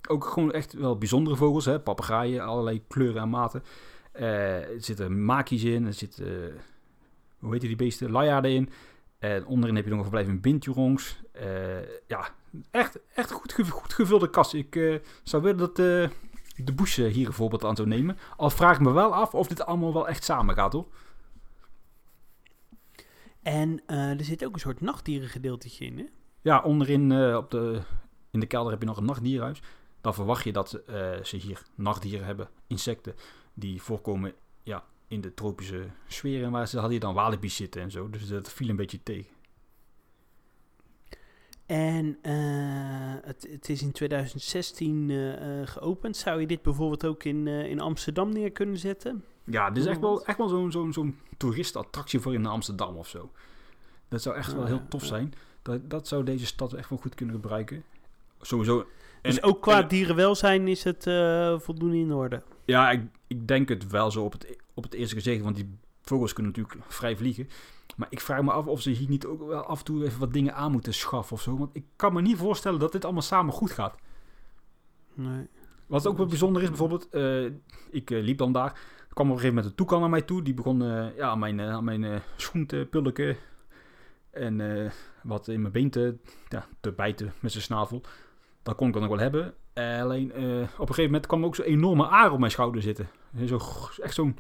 Ook 0.08 0.24
gewoon 0.24 0.52
echt 0.52 0.72
wel 0.72 0.98
bijzondere 0.98 1.36
vogels. 1.36 1.64
hè 1.64 1.80
Papegaaien, 1.80 2.44
allerlei 2.44 2.82
kleuren 2.88 3.22
en 3.22 3.28
maten. 3.28 3.62
Eh, 4.12 4.70
er 4.70 4.82
zitten 4.82 5.24
makies 5.24 5.64
in. 5.64 5.86
Er 5.86 5.92
zitten, 5.92 6.52
hoe 7.38 7.52
heet 7.52 7.60
die 7.60 7.76
beesten? 7.76 8.10
Lajaarden 8.10 8.50
in. 8.50 8.70
En 9.18 9.46
onderin 9.46 9.76
heb 9.76 9.84
je 9.84 9.90
nog 9.90 9.98
een 9.98 10.10
verblijf 10.10 10.28
in 10.28 10.40
bintjurongs. 10.40 11.22
Eh 11.32 11.46
ja, 12.06 12.34
echt, 12.70 12.98
echt 13.14 13.30
goed, 13.30 13.52
gev- 13.52 13.70
goed 13.70 13.92
gevulde 13.92 14.30
kast. 14.30 14.54
Ik 14.54 14.76
eh, 14.76 14.98
zou 15.22 15.42
willen 15.42 15.58
dat 15.58 15.78
eh, 15.78 16.08
de 16.64 16.72
Bush 16.74 16.98
eh, 16.98 17.12
hier 17.12 17.26
een 17.26 17.32
voorbeeld 17.32 17.64
aan 17.64 17.76
zou 17.76 17.88
nemen. 17.88 18.18
Al 18.36 18.50
vraag 18.50 18.74
ik 18.76 18.82
me 18.82 18.92
wel 18.92 19.14
af 19.14 19.34
of 19.34 19.46
dit 19.46 19.64
allemaal 19.66 19.92
wel 19.92 20.08
echt 20.08 20.24
samen 20.24 20.54
gaat, 20.54 20.72
hoor. 20.72 20.86
En 23.42 23.86
er 23.86 24.24
zit 24.24 24.44
ook 24.44 24.54
een 24.54 24.60
soort 24.60 24.80
nachtdierengedeeltetje 24.80 25.84
in, 25.84 25.98
hè? 25.98 26.04
Ja, 26.40 26.62
onderin 26.62 27.34
op 27.36 27.50
de, 27.50 27.82
in 28.30 28.40
de 28.40 28.46
kelder 28.46 28.72
heb 28.72 28.80
je 28.80 28.86
nog 28.86 28.96
een 28.96 29.04
nachtdierhuis. 29.04 29.62
Dan 30.00 30.14
verwacht 30.14 30.44
je 30.44 30.52
dat 30.52 30.68
ze 31.22 31.36
hier 31.36 31.62
nachtdieren 31.74 32.26
hebben, 32.26 32.48
insecten, 32.66 33.14
die 33.54 33.82
voorkomen 33.82 34.32
ja, 34.62 34.84
in 35.08 35.20
de 35.20 35.34
tropische 35.34 35.86
sfeer. 36.06 36.44
En 36.44 36.50
waar 36.50 36.66
ze 36.66 36.72
hadden 36.74 36.90
hier 36.92 37.00
dan 37.00 37.14
walibi's 37.14 37.56
zitten 37.56 37.82
en 37.82 37.90
zo. 37.90 38.10
Dus 38.10 38.28
dat 38.28 38.52
viel 38.52 38.68
een 38.68 38.76
beetje 38.76 39.02
tegen. 39.02 39.30
En 41.72 42.18
eh, 42.22 42.34
het, 43.22 43.46
het 43.50 43.68
is 43.68 43.82
in 43.82 43.92
2016 43.92 45.10
eh, 45.10 45.60
eh, 45.60 45.68
geopend. 45.68 46.16
Zou 46.16 46.40
je 46.40 46.46
dit 46.46 46.62
bijvoorbeeld 46.62 47.06
ook 47.06 47.24
in, 47.24 47.46
in 47.46 47.80
Amsterdam 47.80 48.32
neer 48.32 48.50
kunnen 48.50 48.78
zetten? 48.78 49.24
Ja, 49.44 49.70
dit 49.70 49.82
is 49.82 49.88
echt 49.88 50.00
wel, 50.00 50.24
echt 50.24 50.38
wel 50.38 50.48
zo'n 50.48 50.72
zo'n 50.72 50.92
zo'n 50.92 51.18
toeristenattractie 51.36 52.20
voor 52.20 52.34
in 52.34 52.46
Amsterdam 52.46 52.96
of 52.96 53.08
zo. 53.08 53.30
Dat 54.08 54.22
zou 54.22 54.36
echt 54.36 54.54
wel 54.54 54.66
heel 54.66 54.82
tof 54.88 55.00
ja. 55.00 55.06
zijn. 55.06 55.34
Dat, 55.62 55.90
dat 55.90 56.08
zou 56.08 56.24
deze 56.24 56.46
stad 56.46 56.72
echt 56.72 56.88
wel 56.88 56.98
goed 56.98 57.14
kunnen 57.14 57.34
gebruiken. 57.34 57.84
Sowieso. 58.40 58.86
Dus 59.22 59.36
En- 59.36 59.42
ook 59.42 59.62
qua 59.62 59.82
en- 59.82 59.88
dierenwelzijn 59.88 60.68
is 60.68 60.84
het 60.84 61.02
voldoende 61.62 61.96
in 61.96 62.12
orde. 62.12 62.42
Ja, 62.64 62.90
ik, 62.90 63.02
ik 63.26 63.48
denk 63.48 63.68
het 63.68 63.90
wel 63.90 64.10
zo 64.10 64.24
op 64.24 64.32
het, 64.32 64.56
op 64.74 64.82
het 64.82 64.94
eerste 64.94 65.14
gezicht, 65.14 65.42
want 65.42 65.56
die 65.56 65.78
vogels 66.02 66.32
kunnen 66.32 66.52
natuurlijk 66.56 66.84
vrij 66.88 67.16
vliegen. 67.16 67.48
Maar 67.96 68.06
ik 68.10 68.20
vraag 68.20 68.42
me 68.42 68.52
af 68.52 68.66
of 68.66 68.80
ze 68.80 68.90
hier 68.90 69.08
niet 69.08 69.26
ook 69.26 69.46
wel 69.46 69.62
af 69.62 69.78
en 69.78 69.84
toe 69.84 70.04
even 70.04 70.20
wat 70.20 70.32
dingen 70.32 70.54
aan 70.54 70.72
moeten 70.72 70.94
schaffen 70.94 71.36
of 71.36 71.42
zo. 71.42 71.56
Want 71.56 71.76
ik 71.76 71.84
kan 71.96 72.12
me 72.12 72.22
niet 72.22 72.36
voorstellen 72.36 72.80
dat 72.80 72.92
dit 72.92 73.04
allemaal 73.04 73.22
samen 73.22 73.52
goed 73.52 73.70
gaat. 73.70 73.94
Nee. 75.14 75.48
Wat 75.86 76.06
ook 76.06 76.16
wel 76.16 76.26
bijzonder 76.26 76.62
is, 76.62 76.68
bijvoorbeeld, 76.68 77.08
eh, 77.08 77.44
ik 77.90 78.10
eh, 78.10 78.22
liep 78.22 78.38
dan 78.38 78.52
daar. 78.52 78.72
Er 79.08 79.14
kwam 79.14 79.26
op 79.26 79.32
een 79.32 79.40
gegeven 79.40 79.48
moment 79.48 79.66
een 79.66 79.74
toekan 79.74 80.00
naar 80.00 80.10
mij 80.10 80.22
toe. 80.22 80.42
Die 80.42 80.54
begon 80.54 80.82
eh, 80.82 81.16
ja, 81.16 81.28
aan 81.28 81.38
mijn, 81.38 81.60
aan 81.60 81.84
mijn 81.84 82.22
schoen 82.36 82.66
te 82.66 82.86
pulken. 82.90 83.36
En 84.30 84.92
wat 85.22 85.48
in 85.48 85.60
mijn 85.60 85.72
been 85.72 85.90
te, 85.90 86.16
ja, 86.48 86.66
te 86.80 86.92
bijten 86.92 87.32
met 87.40 87.52
zijn 87.52 87.64
snavel. 87.64 88.02
Dat 88.62 88.74
kon 88.74 88.86
ik 88.86 88.92
dan 88.92 89.02
nog 89.02 89.10
wel 89.10 89.20
hebben. 89.20 89.54
Alleen 90.02 90.30
op 90.32 90.38
een 90.38 90.68
gegeven 90.86 91.04
moment 91.04 91.26
kwam 91.26 91.40
er 91.40 91.46
ook 91.46 91.54
zo'n 91.54 91.64
enorme 91.64 92.08
aar 92.08 92.32
op 92.32 92.38
mijn 92.38 92.50
schouder 92.50 92.82
zitten. 92.82 93.08
Zo, 93.46 93.58
echt 94.02 94.14
zo'n 94.14 94.38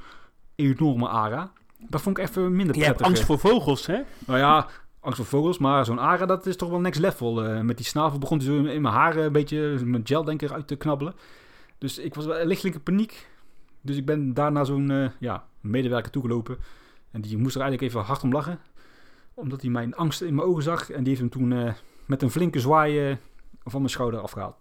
enorme 0.54 1.08
ara. 1.08 1.52
Dat 1.88 2.02
vond 2.02 2.18
ik 2.18 2.24
even 2.24 2.42
minder 2.42 2.76
Je 2.76 2.80
prettig. 2.82 2.86
hebt 2.86 3.02
angst 3.02 3.24
voor 3.24 3.38
vogels, 3.38 3.86
hè? 3.86 4.00
Nou 4.26 4.38
ja, 4.38 4.66
angst 5.00 5.18
voor 5.18 5.26
vogels, 5.26 5.58
maar 5.58 5.84
zo'n 5.84 5.98
ara, 6.00 6.26
dat 6.26 6.46
is 6.46 6.56
toch 6.56 6.70
wel 6.70 6.80
next 6.80 7.00
level. 7.00 7.44
Eh, 7.44 7.60
met 7.60 7.76
die 7.76 7.86
snavel 7.86 8.18
begon 8.18 8.38
hij 8.38 8.46
zo 8.46 8.56
in, 8.56 8.82
mijn 8.82 8.94
haren 8.94 9.24
een 9.24 9.32
beetje 9.32 9.78
met 9.84 10.08
gel 10.08 10.24
denk 10.24 10.42
ik 10.42 10.50
uit 10.50 10.66
te 10.66 10.76
knabbelen. 10.76 11.14
Dus 11.78 11.98
ik 11.98 12.14
was 12.14 12.24
wel 12.26 12.44
lichtelijk 12.44 12.76
in 12.76 12.82
paniek. 12.82 13.28
Dus 13.80 13.96
ik 13.96 14.06
ben 14.06 14.34
daar 14.34 14.52
naar 14.52 14.66
zo'n 14.66 14.90
eh, 14.90 15.08
ja, 15.18 15.44
medewerker 15.60 16.10
toegelopen. 16.10 16.58
En 17.10 17.20
die 17.20 17.38
moest 17.38 17.54
er 17.54 17.60
eigenlijk 17.60 17.92
even 17.92 18.06
hard 18.06 18.22
om 18.22 18.32
lachen. 18.32 18.58
Omdat 19.34 19.60
hij 19.60 19.70
mijn 19.70 19.94
angst 19.94 20.22
in 20.22 20.34
mijn 20.34 20.48
ogen 20.48 20.62
zag. 20.62 20.90
En 20.90 20.98
die 20.98 21.08
heeft 21.08 21.20
hem 21.20 21.30
toen 21.30 21.52
eh, 21.52 21.72
met 22.06 22.22
een 22.22 22.30
flinke 22.30 22.60
zwaai 22.60 23.10
eh, 23.10 23.16
van 23.64 23.80
mijn 23.80 23.92
schouder 23.92 24.20
afgehaald. 24.20 24.56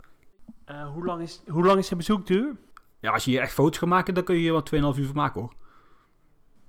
Eh, 0.66 0.88
hoe, 0.94 1.06
lang 1.06 1.22
is, 1.22 1.42
hoe 1.48 1.66
lang 1.66 1.80
is 1.80 1.88
de 1.88 1.96
bezoekduur? 1.96 2.56
Ja, 3.00 3.12
als 3.12 3.26
je 3.26 3.32
hier 3.32 3.42
echt 3.42 3.54
foto's 3.54 3.78
gaat 3.78 3.90
maken, 3.90 4.14
dan 4.14 4.24
kun 4.24 4.36
je 4.36 4.42
hier 4.42 4.52
wel 4.52 4.94
2,5 4.94 5.00
uur 5.00 5.06
van 5.06 5.16
maken 5.16 5.42
hoor. 5.42 5.54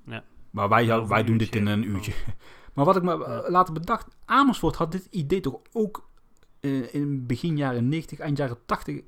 Ja. 0.07 0.25
Maar 0.53 0.69
wij, 0.69 0.85
Ja, 0.85 1.07
wij 1.07 1.25
doen 1.25 1.37
dit 1.37 1.55
in 1.55 1.67
een 1.67 1.83
uurtje. 1.83 2.12
Maar 2.75 2.85
wat 2.85 2.97
ik 2.97 3.03
me 3.03 3.25
eh, 3.25 3.51
later 3.51 3.75
bedacht, 3.75 4.17
Amersfoort 4.25 4.77
had 4.77 4.93
dit 4.93 5.07
idee 5.11 5.41
toch 5.41 5.61
ook 5.73 6.09
eh, 6.61 6.95
in 6.95 7.27
begin 7.27 7.57
jaren 7.57 7.88
90, 7.88 8.19
eind 8.19 8.37
jaren 8.37 8.59
80 8.67 9.01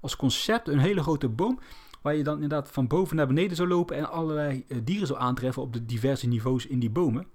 als 0.00 0.16
concept. 0.16 0.68
Een 0.68 0.78
hele 0.78 1.02
grote 1.02 1.28
boom 1.28 1.58
waar 2.02 2.14
je 2.14 2.22
dan 2.22 2.34
inderdaad 2.34 2.70
van 2.70 2.86
boven 2.86 3.16
naar 3.16 3.26
beneden 3.26 3.56
zou 3.56 3.68
lopen 3.68 3.96
en 3.96 4.10
allerlei 4.10 4.64
eh, 4.68 4.78
dieren 4.84 5.06
zou 5.06 5.18
aantreffen 5.20 5.62
op 5.62 5.72
de 5.72 5.86
diverse 5.86 6.26
niveaus 6.26 6.66
in 6.66 6.78
die 6.78 6.90
bomen. 6.90 7.26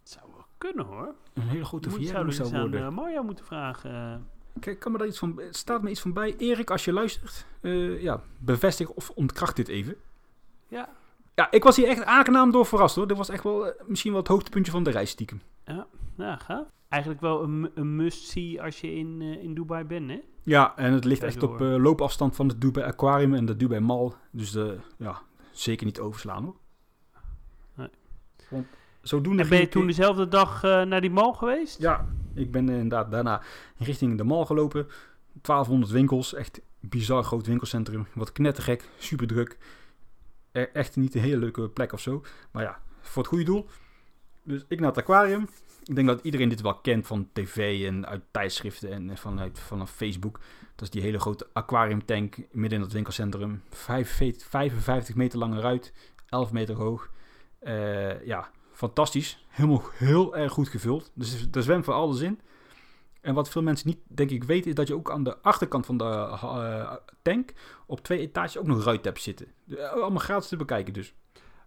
Het 0.00 0.10
zou 0.10 0.24
wel 0.34 0.46
kunnen, 0.58 0.84
hoor. 0.84 1.14
Een 1.34 1.48
hele 1.48 1.64
grote 1.64 1.90
verjaardag 1.90 2.34
zou 2.34 2.54
aan 2.54 2.60
worden. 2.60 2.80
uh, 2.80 2.88
Mario 2.88 3.22
moeten 3.22 3.44
vragen. 3.44 4.26
Kijk, 4.60 4.78
kan 4.78 4.92
me 4.92 4.98
daar 4.98 5.06
iets 5.06 5.18
van, 5.18 5.40
er 5.40 5.54
staat 5.54 5.82
me 5.82 5.90
iets 5.90 6.00
van 6.00 6.12
bij. 6.12 6.36
Erik, 6.36 6.70
als 6.70 6.84
je 6.84 6.92
luistert, 6.92 7.46
ja, 8.00 8.22
bevestig 8.38 8.88
of 8.88 9.10
ontkracht 9.10 9.56
dit 9.56 9.68
even. 9.68 9.96
ja, 10.68 10.88
ja, 11.38 11.50
ik 11.50 11.62
was 11.64 11.76
hier 11.76 11.88
echt 11.88 12.04
aangenaam 12.04 12.50
door 12.50 12.66
verrast 12.66 12.94
hoor. 12.96 13.06
Dit 13.08 13.16
was 13.16 13.28
echt 13.28 13.42
wel 13.44 13.66
eh, 13.66 13.82
misschien 13.86 14.10
wel 14.12 14.20
het 14.20 14.30
hoogtepuntje 14.30 14.72
van 14.72 14.82
de 14.82 14.90
reis 14.90 15.10
stiekem. 15.10 15.40
Ja, 16.16 16.36
gaaf. 16.36 16.66
Eigenlijk 16.88 17.22
wel 17.22 17.42
een, 17.42 17.70
een 17.74 17.96
must-see 17.96 18.62
als 18.62 18.80
je 18.80 18.94
in, 18.94 19.18
eh, 19.20 19.42
in 19.42 19.54
Dubai 19.54 19.84
bent, 19.84 20.10
hè? 20.10 20.20
Ja, 20.42 20.76
en 20.76 20.92
het 20.92 21.04
ligt 21.04 21.22
echt 21.22 21.42
op 21.42 21.60
eh, 21.60 21.76
loopafstand 21.76 22.36
van 22.36 22.48
het 22.48 22.60
Dubai 22.60 22.86
Aquarium 22.86 23.34
en 23.34 23.44
de 23.46 23.56
Dubai 23.56 23.80
Mall. 23.80 24.12
Dus 24.30 24.50
de, 24.50 24.76
ja, 24.98 25.20
zeker 25.52 25.86
niet 25.86 26.00
overslaan 26.00 26.44
hoor. 26.44 26.56
Nee. 27.74 27.88
Want 28.50 28.66
zodoende 29.02 29.42
En 29.42 29.48
ben 29.48 29.58
je 29.58 29.64
ik- 29.64 29.70
toen 29.70 29.86
dezelfde 29.86 30.28
dag 30.28 30.62
naar 30.62 31.00
die 31.00 31.10
mall 31.10 31.32
geweest? 31.32 31.80
Ja, 31.80 32.06
ik 32.34 32.50
ben 32.52 32.68
inderdaad 32.68 33.10
daarna 33.10 33.42
richting 33.76 34.16
de 34.16 34.24
mall 34.24 34.44
gelopen. 34.44 34.86
1200 35.42 35.92
winkels, 35.92 36.34
echt 36.34 36.60
bizar 36.80 37.24
groot 37.24 37.46
winkelcentrum. 37.46 38.06
Wat 38.14 38.32
knettergek, 38.32 38.88
super 38.98 39.26
druk. 39.26 39.58
E- 40.58 40.68
echt 40.72 40.96
niet 40.96 41.14
een 41.14 41.20
hele 41.20 41.36
leuke 41.38 41.68
plek 41.68 41.92
of 41.92 42.00
zo. 42.00 42.22
Maar 42.50 42.62
ja, 42.62 42.80
voor 43.00 43.22
het 43.22 43.30
goede 43.30 43.44
doel. 43.44 43.66
Dus 44.42 44.64
ik 44.68 44.80
naar 44.80 44.88
het 44.88 44.98
aquarium. 44.98 45.48
Ik 45.84 45.94
denk 45.94 46.06
dat 46.08 46.20
iedereen 46.22 46.48
dit 46.48 46.60
wel 46.60 46.78
kent 46.78 47.06
van 47.06 47.28
tv 47.32 47.86
en 47.86 48.06
uit 48.06 48.22
tijdschriften 48.30 48.90
en 48.92 49.16
vanuit, 49.16 49.58
vanaf 49.60 49.90
Facebook. 49.90 50.40
Dat 50.74 50.82
is 50.82 50.90
die 50.90 51.02
hele 51.02 51.18
grote 51.18 51.46
aquariumtank 51.52 52.36
midden 52.50 52.78
in 52.78 52.84
het 52.84 52.92
winkelcentrum. 52.92 53.62
Vijf 53.70 54.10
ve- 54.16 54.34
55 54.38 55.14
meter 55.14 55.38
lange 55.38 55.60
ruit, 55.60 55.92
11 56.26 56.52
meter 56.52 56.74
hoog. 56.74 57.10
Eh, 57.58 58.26
ja, 58.26 58.50
fantastisch. 58.72 59.44
Helemaal 59.48 59.82
heel 59.92 60.36
erg 60.36 60.52
goed 60.52 60.68
gevuld. 60.68 61.10
Dus 61.14 61.48
er 61.52 61.62
zwemt 61.62 61.84
voor 61.84 61.94
alles 61.94 62.20
in. 62.20 62.40
En 63.20 63.34
wat 63.34 63.48
veel 63.48 63.62
mensen 63.62 63.88
niet, 63.88 63.98
denk 64.06 64.30
ik, 64.30 64.44
weten, 64.44 64.68
is 64.68 64.74
dat 64.74 64.88
je 64.88 64.94
ook 64.94 65.10
aan 65.10 65.22
de 65.24 65.38
achterkant 65.42 65.86
van 65.86 65.96
de 65.96 66.04
eh, 66.04 66.92
tank 67.22 67.52
op 67.86 68.00
twee 68.00 68.18
etages 68.18 68.58
ook 68.58 68.66
nog 68.66 68.84
ruit 68.84 69.04
hebt 69.04 69.22
zitten. 69.22 69.46
De- 69.64 69.88
allemaal 69.88 70.18
gratis 70.18 70.48
te 70.48 70.56
bekijken 70.56 70.92
dus. 70.92 71.14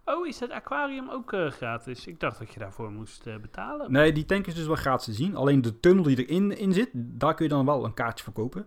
Oh, 0.04 0.26
is 0.26 0.38
dat 0.38 0.50
aquarium 0.50 1.10
ook 1.10 1.32
eh, 1.32 1.50
gratis? 1.50 2.06
Ik 2.06 2.20
dacht 2.20 2.38
dat 2.38 2.52
je 2.52 2.58
daarvoor 2.58 2.90
moest 2.90 3.26
eh, 3.26 3.36
betalen. 3.36 3.92
Nee, 3.92 4.12
die 4.12 4.24
tank 4.24 4.46
is 4.46 4.54
dus 4.54 4.66
wel 4.66 4.76
gratis 4.76 5.04
te 5.04 5.12
zien. 5.12 5.36
Alleen 5.36 5.62
de 5.62 5.80
tunnel 5.80 6.04
die 6.04 6.26
erin 6.26 6.56
in 6.58 6.72
zit, 6.72 6.90
daar 6.94 7.34
kun 7.34 7.44
je 7.44 7.50
dan 7.50 7.66
wel 7.66 7.84
een 7.84 7.94
kaartje 7.94 8.24
voor 8.24 8.32
kopen. 8.32 8.66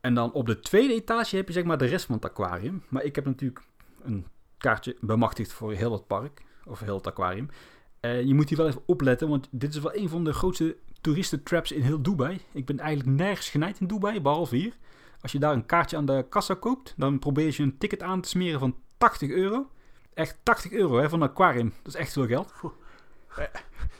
En 0.00 0.14
dan 0.14 0.32
op 0.32 0.46
de 0.46 0.60
tweede 0.60 0.94
etage 0.94 1.36
heb 1.36 1.46
je 1.46 1.52
zeg 1.52 1.64
maar 1.64 1.78
de 1.78 1.84
rest 1.84 2.04
van 2.06 2.14
het 2.14 2.24
aquarium. 2.24 2.82
Maar 2.88 3.02
ik 3.02 3.14
heb 3.14 3.24
natuurlijk 3.24 3.62
een 4.02 4.26
kaartje 4.58 4.96
bemachtigd 5.00 5.52
voor 5.52 5.72
heel 5.72 5.92
het 5.92 6.06
park. 6.06 6.42
Of 6.64 6.80
heel 6.80 6.96
het 6.96 7.06
aquarium. 7.06 7.48
Eh, 8.02 8.22
je 8.22 8.34
moet 8.34 8.48
hier 8.48 8.58
wel 8.58 8.66
even 8.66 8.82
opletten, 8.86 9.28
want 9.28 9.48
dit 9.50 9.74
is 9.74 9.80
wel 9.80 9.96
een 9.96 10.08
van 10.08 10.24
de 10.24 10.32
grootste 10.32 10.76
toeristentraps 11.00 11.72
in 11.72 11.82
heel 11.82 12.02
Dubai. 12.02 12.40
Ik 12.52 12.66
ben 12.66 12.78
eigenlijk 12.78 13.18
nergens 13.18 13.48
genijd 13.50 13.80
in 13.80 13.86
Dubai, 13.86 14.20
behalve 14.20 14.56
hier. 14.56 14.72
Als 15.20 15.32
je 15.32 15.38
daar 15.38 15.52
een 15.52 15.66
kaartje 15.66 15.96
aan 15.96 16.06
de 16.06 16.26
kassa 16.28 16.54
koopt, 16.54 16.94
dan 16.96 17.18
probeer 17.18 17.46
je 17.56 17.62
een 17.62 17.78
ticket 17.78 18.02
aan 18.02 18.20
te 18.20 18.28
smeren 18.28 18.60
van 18.60 18.76
80 18.98 19.30
euro. 19.30 19.70
Echt 20.14 20.38
80 20.42 20.72
euro 20.72 20.98
hè, 20.98 21.08
van 21.08 21.22
een 21.22 21.28
aquarium. 21.28 21.72
Dat 21.82 21.94
is 21.94 22.00
echt 22.00 22.12
veel 22.12 22.26
geld. 22.26 22.52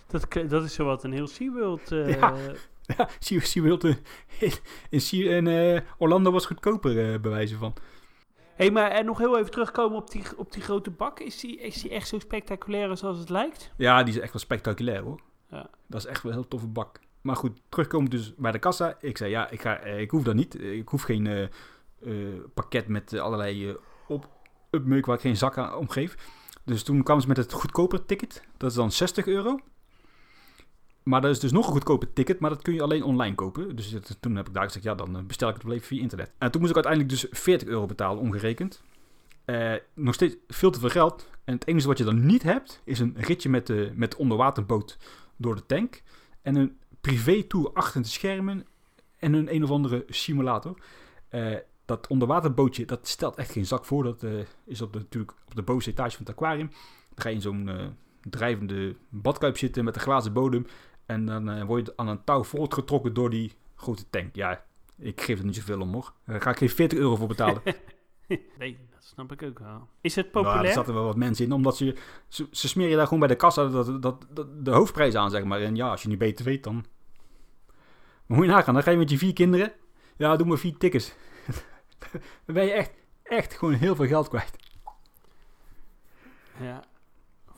Dat, 0.07 0.29
k- 0.29 0.51
dat 0.51 0.65
is 0.65 0.75
zowat 0.75 1.05
een 1.05 1.13
heel 1.13 1.27
SeaWorld. 1.27 1.93
eh 1.93 2.15
Ja. 2.19 2.35
Ja, 2.97 3.09
Sea- 3.19 3.41
SeaWorld 3.41 3.85
in, 3.85 3.97
in, 5.11 5.47
eh, 5.47 5.81
Orlando 5.99 6.31
was 6.31 6.47
goedkoper, 6.47 7.13
eh 7.13 7.21
bij 7.21 7.31
wijze 7.31 7.57
van. 7.57 7.75
Hey, 8.63 8.71
maar 8.71 8.91
en 8.91 9.05
nog 9.05 9.19
heel 9.19 9.39
even 9.39 9.51
terugkomen 9.51 9.99
op 9.99 10.11
die, 10.11 10.23
op 10.37 10.53
die 10.53 10.63
grote 10.63 10.91
bak. 10.91 11.21
Is 11.21 11.41
die, 11.41 11.61
is 11.61 11.83
die 11.83 11.91
echt 11.91 12.09
zo 12.09 12.19
spectaculair 12.19 12.97
zoals 12.97 13.19
het 13.19 13.31
lijkt? 13.31 13.73
Ja, 13.77 14.03
die 14.03 14.15
is 14.15 14.21
echt 14.21 14.33
wel 14.33 14.43
spectaculair 14.43 15.03
hoor. 15.03 15.21
Ja. 15.51 15.71
Dat 15.87 16.01
is 16.01 16.07
echt 16.07 16.23
wel 16.23 16.33
een 16.33 16.39
heel 16.39 16.49
toffe 16.49 16.67
bak. 16.67 17.01
Maar 17.21 17.37
goed, 17.37 17.61
terugkomen 17.69 18.11
dus 18.11 18.35
bij 18.37 18.53
de 18.53 18.59
kassa. 18.59 18.97
Ik 19.01 19.19
zei 19.19 19.31
ja, 19.31 19.51
ik, 19.51 19.61
ga, 19.61 19.77
eh, 19.77 20.01
ik 20.01 20.11
hoef 20.11 20.23
dat 20.23 20.35
niet. 20.35 20.63
Ik 20.63 20.89
hoef 20.89 21.03
geen 21.03 21.27
eh, 21.27 21.47
eh, 22.05 22.15
pakket 22.55 22.89
met 22.89 23.13
eh, 23.13 23.21
allerlei 23.21 23.69
eh, 23.69 23.75
op, 24.09 24.29
upmeuk 24.71 25.07
waar 25.07 25.17
ik 25.17 25.21
geen 25.23 25.37
zak 25.37 25.59
aan 25.59 25.77
omgeef. 25.77 26.17
Dus 26.65 26.83
toen 26.83 27.03
kwamen 27.03 27.23
ze 27.23 27.29
met 27.29 27.37
het 27.37 27.53
goedkoper 27.53 28.07
ticket. 28.07 28.43
Dat 28.57 28.71
is 28.71 28.77
dan 28.77 28.93
60 28.93 29.27
euro. 29.27 29.59
Maar 31.03 31.21
dat 31.21 31.31
is 31.31 31.41
dus 31.41 31.53
nog 31.53 31.67
een 31.67 31.73
goedkoper 31.73 32.13
ticket, 32.13 32.39
maar 32.39 32.51
dat 32.51 32.63
kun 32.63 32.75
je 32.75 32.83
alleen 32.83 33.03
online 33.03 33.35
kopen. 33.35 33.77
Dus 33.77 33.97
toen 34.21 34.37
heb 34.37 34.49
ik 34.49 34.55
daar 34.55 34.65
gezegd, 34.65 34.85
ja, 34.85 34.95
dan 34.95 35.17
eh, 35.17 35.23
bestel 35.23 35.49
ik 35.49 35.55
het 35.55 35.65
wel 35.65 35.79
via 35.81 36.01
internet. 36.01 36.33
En 36.39 36.51
toen 36.51 36.61
moest 36.61 36.77
ik 36.77 36.85
uiteindelijk 36.85 37.23
dus 37.23 37.41
40 37.41 37.69
euro 37.69 37.87
betalen, 37.87 38.23
omgerekend. 38.23 38.83
Eh, 39.45 39.75
nog 39.95 40.15
steeds 40.15 40.37
veel 40.49 40.71
te 40.71 40.81
veel 40.81 40.89
geld. 40.89 41.29
En 41.45 41.55
het 41.55 41.67
enige 41.67 41.87
wat 41.87 41.99
je 41.99 42.05
dan 42.05 42.27
niet 42.27 42.43
hebt, 42.43 42.81
is 42.85 42.99
een 42.99 43.15
ritje 43.17 43.49
met 43.49 43.67
de, 43.67 43.93
met 43.95 44.11
de 44.11 44.19
onderwaterboot 44.19 44.99
door 45.37 45.57
de 45.57 45.67
tank. 45.67 46.03
En 46.43 46.57
een 46.57 46.77
privé-tour 47.01 47.73
achter 47.73 48.03
de 48.03 48.09
schermen. 48.09 48.67
En 49.19 49.33
een 49.33 49.55
een 49.55 49.63
of 49.63 49.71
andere 49.71 50.05
simulator. 50.09 50.79
Eh, 51.29 51.57
dat 51.85 52.07
onderwaterbootje, 52.07 52.85
dat 52.85 53.09
stelt 53.09 53.37
echt 53.37 53.53
geen 53.53 53.67
zak 53.67 53.85
voor. 53.85 54.05
Dat 54.05 54.27
is 54.65 54.81
op 54.81 54.93
de, 54.93 54.99
natuurlijk 54.99 55.33
op 55.47 55.55
de 55.55 55.63
bovenste 55.63 55.91
etage 55.91 56.17
van 56.17 56.27
het 56.27 56.35
aquarium. 56.35 56.69
Dan 57.09 57.23
ga 57.23 57.29
je 57.29 57.35
in 57.35 57.41
zo'n 57.41 57.95
drijvende 58.31 58.97
badkuip 59.09 59.59
zitten 59.59 59.85
met 59.85 59.95
een 59.95 60.01
glazen 60.01 60.33
bodem. 60.33 60.67
En 61.13 61.27
dan 61.27 61.49
eh, 61.51 61.65
word 61.65 61.87
je 61.87 61.93
aan 61.97 62.09
een 62.09 62.25
touw 62.25 62.45
voortgetrokken 62.45 63.15
door 63.15 63.31
die 63.31 63.53
grote 63.75 64.11
tank. 64.11 64.35
Ja, 64.35 64.65
ik 64.99 65.21
geef 65.21 65.39
er 65.39 65.45
niet 65.45 65.57
zoveel 65.57 65.81
om 65.81 65.93
hoor. 65.93 66.13
Daar 66.27 66.41
ga 66.41 66.51
ik 66.51 66.57
geen 66.57 66.69
40 66.71 66.99
euro 66.99 67.17
voor 67.17 67.29
betalen. 67.29 67.63
nee, 68.59 68.79
dat 68.91 69.05
snap 69.05 69.33
ik 69.33 69.43
ook 69.43 69.59
wel. 69.59 69.89
Is 70.01 70.15
het 70.15 70.33
Nou, 70.33 70.45
populair? 70.45 70.69
er 70.69 70.75
zaten 70.75 70.95
wel 70.95 71.05
wat 71.05 71.17
mensen 71.17 71.45
in, 71.45 71.53
omdat 71.53 71.77
ze, 71.77 71.97
ze, 72.29 72.47
ze 72.51 72.69
smeren 72.69 72.91
je 72.91 72.97
daar 72.97 73.05
gewoon 73.05 73.21
bij 73.21 73.29
de 73.29 73.37
kassa 73.37 73.69
dat, 73.69 74.03
dat, 74.03 74.27
dat, 74.31 74.65
de 74.65 74.71
hoofdprijs 74.71 75.15
aan, 75.15 75.31
zeg 75.31 75.45
maar. 75.45 75.61
En 75.61 75.77
ja, 75.77 75.91
als 75.91 76.03
je 76.03 76.09
niet 76.09 76.19
beter 76.19 76.45
weet, 76.45 76.65
dan... 76.65 76.85
Maar 78.27 78.37
moet 78.37 78.47
je 78.47 78.53
nagaan, 78.53 78.75
dan 78.75 78.83
ga 78.83 78.91
je 78.91 78.97
met 78.97 79.11
je 79.11 79.19
vier 79.19 79.33
kinderen... 79.33 79.73
Ja, 80.17 80.37
doe 80.37 80.47
maar 80.47 80.59
vier 80.59 80.77
tickets. 80.77 81.15
dan 82.45 82.55
ben 82.55 82.65
je 82.65 82.73
echt, 82.73 82.93
echt 83.23 83.55
gewoon 83.55 83.75
heel 83.75 83.95
veel 83.95 84.07
geld 84.07 84.29
kwijt. 84.29 84.57
Ja. 86.61 86.85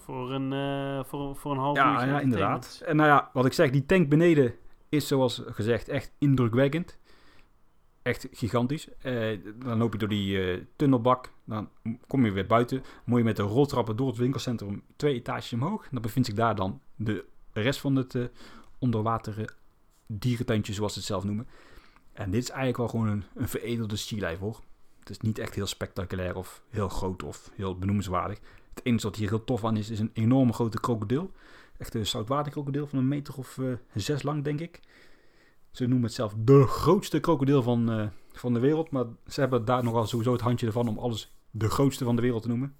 Voor 0.04 0.32
een, 0.32 0.52
eh, 0.52 1.04
voor, 1.04 1.36
voor 1.36 1.52
een 1.52 1.58
half 1.58 1.76
Ja, 1.76 1.92
uurtje 1.92 2.06
ja, 2.06 2.20
inderdaad. 2.20 2.82
En 2.86 2.96
nou 2.96 3.08
ja, 3.08 3.30
wat 3.32 3.46
ik 3.46 3.52
zeg, 3.52 3.70
die 3.70 3.86
tank 3.86 4.08
beneden 4.08 4.54
is 4.88 5.06
zoals 5.06 5.42
gezegd 5.46 5.88
echt 5.88 6.12
indrukwekkend. 6.18 6.98
Echt 8.02 8.28
gigantisch. 8.32 8.88
Eh, 8.98 9.38
dan 9.56 9.78
loop 9.78 9.92
je 9.92 9.98
door 9.98 10.08
die 10.08 10.42
eh, 10.42 10.60
tunnelbak. 10.76 11.32
Dan 11.44 11.68
kom 12.06 12.24
je 12.24 12.32
weer 12.32 12.46
buiten. 12.46 12.82
Moet 13.04 13.18
je 13.18 13.24
met 13.24 13.36
de 13.36 13.42
roltrappen 13.42 13.96
door 13.96 14.06
het 14.06 14.16
winkelcentrum 14.16 14.82
twee 14.96 15.14
etages 15.14 15.52
omhoog. 15.52 15.88
Dan 15.90 16.02
bevindt 16.02 16.28
zich 16.28 16.36
daar 16.36 16.54
dan 16.54 16.80
de 16.96 17.24
rest 17.52 17.80
van 17.80 17.96
het 17.96 18.30
onderwater 18.78 19.56
dierentuintje, 20.06 20.72
zoals 20.72 20.92
ze 20.92 20.98
het 20.98 21.08
zelf 21.08 21.24
noemen. 21.24 21.48
En 22.12 22.30
dit 22.30 22.42
is 22.42 22.48
eigenlijk 22.48 22.78
wel 22.78 22.88
gewoon 22.88 23.08
een, 23.08 23.24
een 23.34 23.48
veredelde 23.48 23.96
sea 23.96 24.36
hoor. 24.36 24.60
Het 24.98 25.10
is 25.10 25.18
niet 25.18 25.38
echt 25.38 25.54
heel 25.54 25.66
spectaculair 25.66 26.36
of 26.36 26.62
heel 26.68 26.88
groot 26.88 27.22
of 27.22 27.50
heel 27.54 27.78
benoemenswaardig. 27.78 28.40
Het 28.74 28.84
enige 28.84 29.06
wat 29.06 29.16
hier 29.16 29.28
heel 29.28 29.44
tof 29.44 29.64
aan 29.64 29.76
is, 29.76 29.90
is 29.90 29.98
een 30.00 30.10
enorme 30.12 30.52
grote 30.52 30.80
krokodil. 30.80 31.30
Echt 31.78 31.94
een 31.94 32.06
zoutwaterkrokodil 32.06 32.86
van 32.86 32.98
een 32.98 33.08
meter 33.08 33.34
of 33.36 33.58
eh, 33.58 33.66
zes 33.94 34.22
lang, 34.22 34.44
denk 34.44 34.60
ik. 34.60 34.80
Ze 35.70 35.86
noemen 35.86 36.04
het 36.06 36.14
zelf 36.14 36.34
de 36.38 36.66
grootste 36.66 37.20
krokodil 37.20 37.62
van, 37.62 37.90
eh, 37.90 38.06
van 38.32 38.52
de 38.54 38.60
wereld. 38.60 38.90
Maar 38.90 39.04
ze 39.26 39.40
hebben 39.40 39.64
daar 39.64 39.84
nogal 39.84 40.06
sowieso 40.06 40.32
het 40.32 40.40
handje 40.40 40.66
ervan 40.66 40.88
om 40.88 40.98
alles 40.98 41.36
de 41.50 41.68
grootste 41.70 42.04
van 42.04 42.16
de 42.16 42.22
wereld 42.22 42.42
te 42.42 42.48
noemen. 42.48 42.76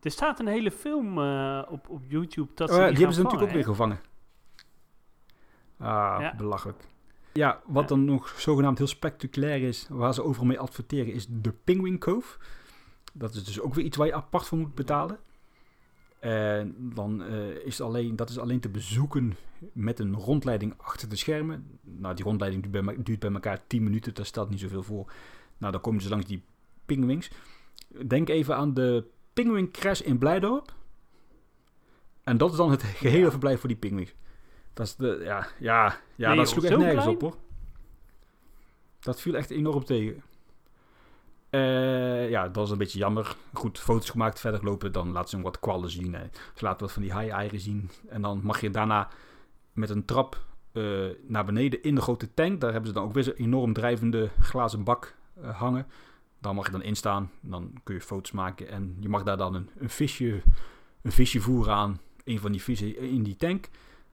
Er 0.00 0.10
staat 0.10 0.40
een 0.40 0.46
hele 0.46 0.70
film 0.70 1.18
eh, 1.18 1.62
op, 1.70 1.88
op 1.88 2.02
YouTube 2.08 2.50
dat 2.54 2.68
Oh 2.68 2.74
ze 2.74 2.80
ja, 2.80 2.86
die 2.86 2.96
die 2.96 3.04
hebben 3.04 3.16
ze 3.16 3.22
natuurlijk 3.22 3.50
ook 3.50 3.56
weer 3.64 3.74
vangen, 3.74 3.96
gevangen. 5.78 6.14
Ah, 6.14 6.20
Ja. 6.20 6.34
belachelijk. 6.36 6.84
Ja, 7.32 7.60
wat 7.66 7.82
Ja. 7.82 7.88
dan 7.88 8.04
nog 8.04 8.28
zogenaamd 8.40 8.78
heel 8.78 8.86
spectaculair 8.86 9.62
is, 9.62 9.86
waar 9.90 10.14
ze 10.14 10.22
overal 10.22 10.46
mee 10.46 10.58
adverteren, 10.58 11.12
is 11.12 11.26
de 11.30 11.52
Penguin 11.52 11.98
Cove. 11.98 12.38
Dat 13.12 13.34
is 13.34 13.44
dus 13.44 13.60
ook 13.60 13.74
weer 13.74 13.84
iets 13.84 13.96
waar 13.96 14.06
je 14.06 14.14
apart 14.14 14.46
voor 14.46 14.58
moet 14.58 14.74
betalen. 14.74 15.18
En 16.18 16.74
dan 16.94 17.22
eh, 17.22 17.48
is 17.66 17.80
alleen, 17.80 18.16
dat 18.16 18.30
is 18.30 18.38
alleen 18.38 18.60
te 18.60 18.68
bezoeken 18.68 19.36
met 19.72 19.98
een 19.98 20.14
rondleiding 20.14 20.74
achter 20.76 21.08
de 21.08 21.16
schermen. 21.16 21.78
Nou, 21.80 22.14
die 22.14 22.24
rondleiding 22.24 22.62
duurt 22.66 22.84
bij, 22.84 22.96
duurt 23.02 23.18
bij 23.20 23.32
elkaar 23.32 23.66
10 23.66 23.82
minuten, 23.82 24.14
daar 24.14 24.26
stelt 24.26 24.50
niet 24.50 24.60
zoveel 24.60 24.82
voor. 24.82 25.12
Nou, 25.58 25.72
dan 25.72 25.80
kom 25.80 25.92
je 25.94 25.98
dus 26.00 26.08
langs 26.08 26.26
die 26.26 26.42
pinguïns. 26.86 27.30
Denk 28.06 28.28
even 28.28 28.56
aan 28.56 28.74
de 28.74 29.04
Penguin 29.32 29.70
Crash 29.70 30.00
in 30.00 30.18
Blijdorp. 30.18 30.74
En 32.22 32.36
dat 32.36 32.50
is 32.50 32.56
dan 32.56 32.70
het 32.70 32.82
gehele 32.82 33.24
Ja. 33.24 33.30
verblijf 33.30 33.60
voor 33.60 33.68
die 33.68 33.78
pinguïns. 33.78 34.14
Dat 34.72 34.86
is 34.86 34.96
de, 34.96 35.20
ja, 35.24 35.46
ja, 35.58 35.98
ja 36.16 36.28
Nee, 36.28 36.36
dat 36.36 36.48
sloeg 36.48 36.64
echt 36.64 36.76
nergens 36.76 37.02
klein? 37.02 37.14
op 37.16 37.20
hoor. 37.20 37.36
Dat 39.00 39.20
viel 39.20 39.34
echt 39.34 39.50
enorm 39.50 39.84
tegen. 39.84 40.22
Eh, 41.52 42.30
ja, 42.30 42.48
dat 42.48 42.64
is 42.64 42.70
een 42.70 42.78
beetje 42.78 42.98
jammer. 42.98 43.36
Goed, 43.52 43.78
foto's 43.78 44.10
gemaakt, 44.10 44.40
verder 44.40 44.60
gelopen. 44.60 44.92
Dan 44.92 45.12
laten 45.12 45.28
ze 45.28 45.36
nog 45.36 45.44
wat 45.44 45.60
kwallen 45.60 45.90
zien. 45.90 46.16
Ze 46.54 46.64
laten 46.64 46.80
wat 46.80 46.92
van 46.92 47.02
die 47.02 47.12
haai-eieren 47.12 47.60
zien. 47.60 47.90
En 48.08 48.22
dan 48.22 48.40
mag 48.42 48.60
je 48.60 48.70
daarna 48.70 49.08
met 49.72 49.90
een 49.90 50.04
trap 50.04 50.44
eh, 50.72 51.08
naar 51.26 51.44
beneden 51.44 51.82
in 51.82 51.94
de 51.94 52.00
grote 52.00 52.34
tank. 52.34 52.60
Daar 52.60 52.72
hebben 52.72 52.88
ze 52.88 52.94
dan 52.94 53.04
ook 53.04 53.12
weer 53.12 53.22
zo'n 53.22 53.34
enorm 53.34 53.72
drijvende 53.72 54.30
glazen 54.40 54.84
bak 54.84 55.14
eh, 55.40 55.58
hangen. 55.58 55.86
Daar 56.38 56.54
mag 56.54 56.66
je 56.66 56.72
dan 56.72 56.82
instaan. 56.82 57.30
Dan 57.40 57.72
kun 57.84 57.94
je 57.94 58.00
foto's 58.00 58.32
maken. 58.32 58.68
En 58.68 58.96
je 59.00 59.08
mag 59.08 59.22
daar 59.22 59.36
dan 59.36 59.54
een, 59.54 59.70
een, 59.78 59.90
visje, 59.90 60.42
een 61.02 61.12
visje 61.12 61.40
voeren 61.40 61.74
aan 61.74 62.00
een 62.24 62.38
van 62.38 62.52
die 62.52 62.62
vissen 62.62 62.96
in 62.96 63.22
die 63.22 63.36
tank. 63.36 63.68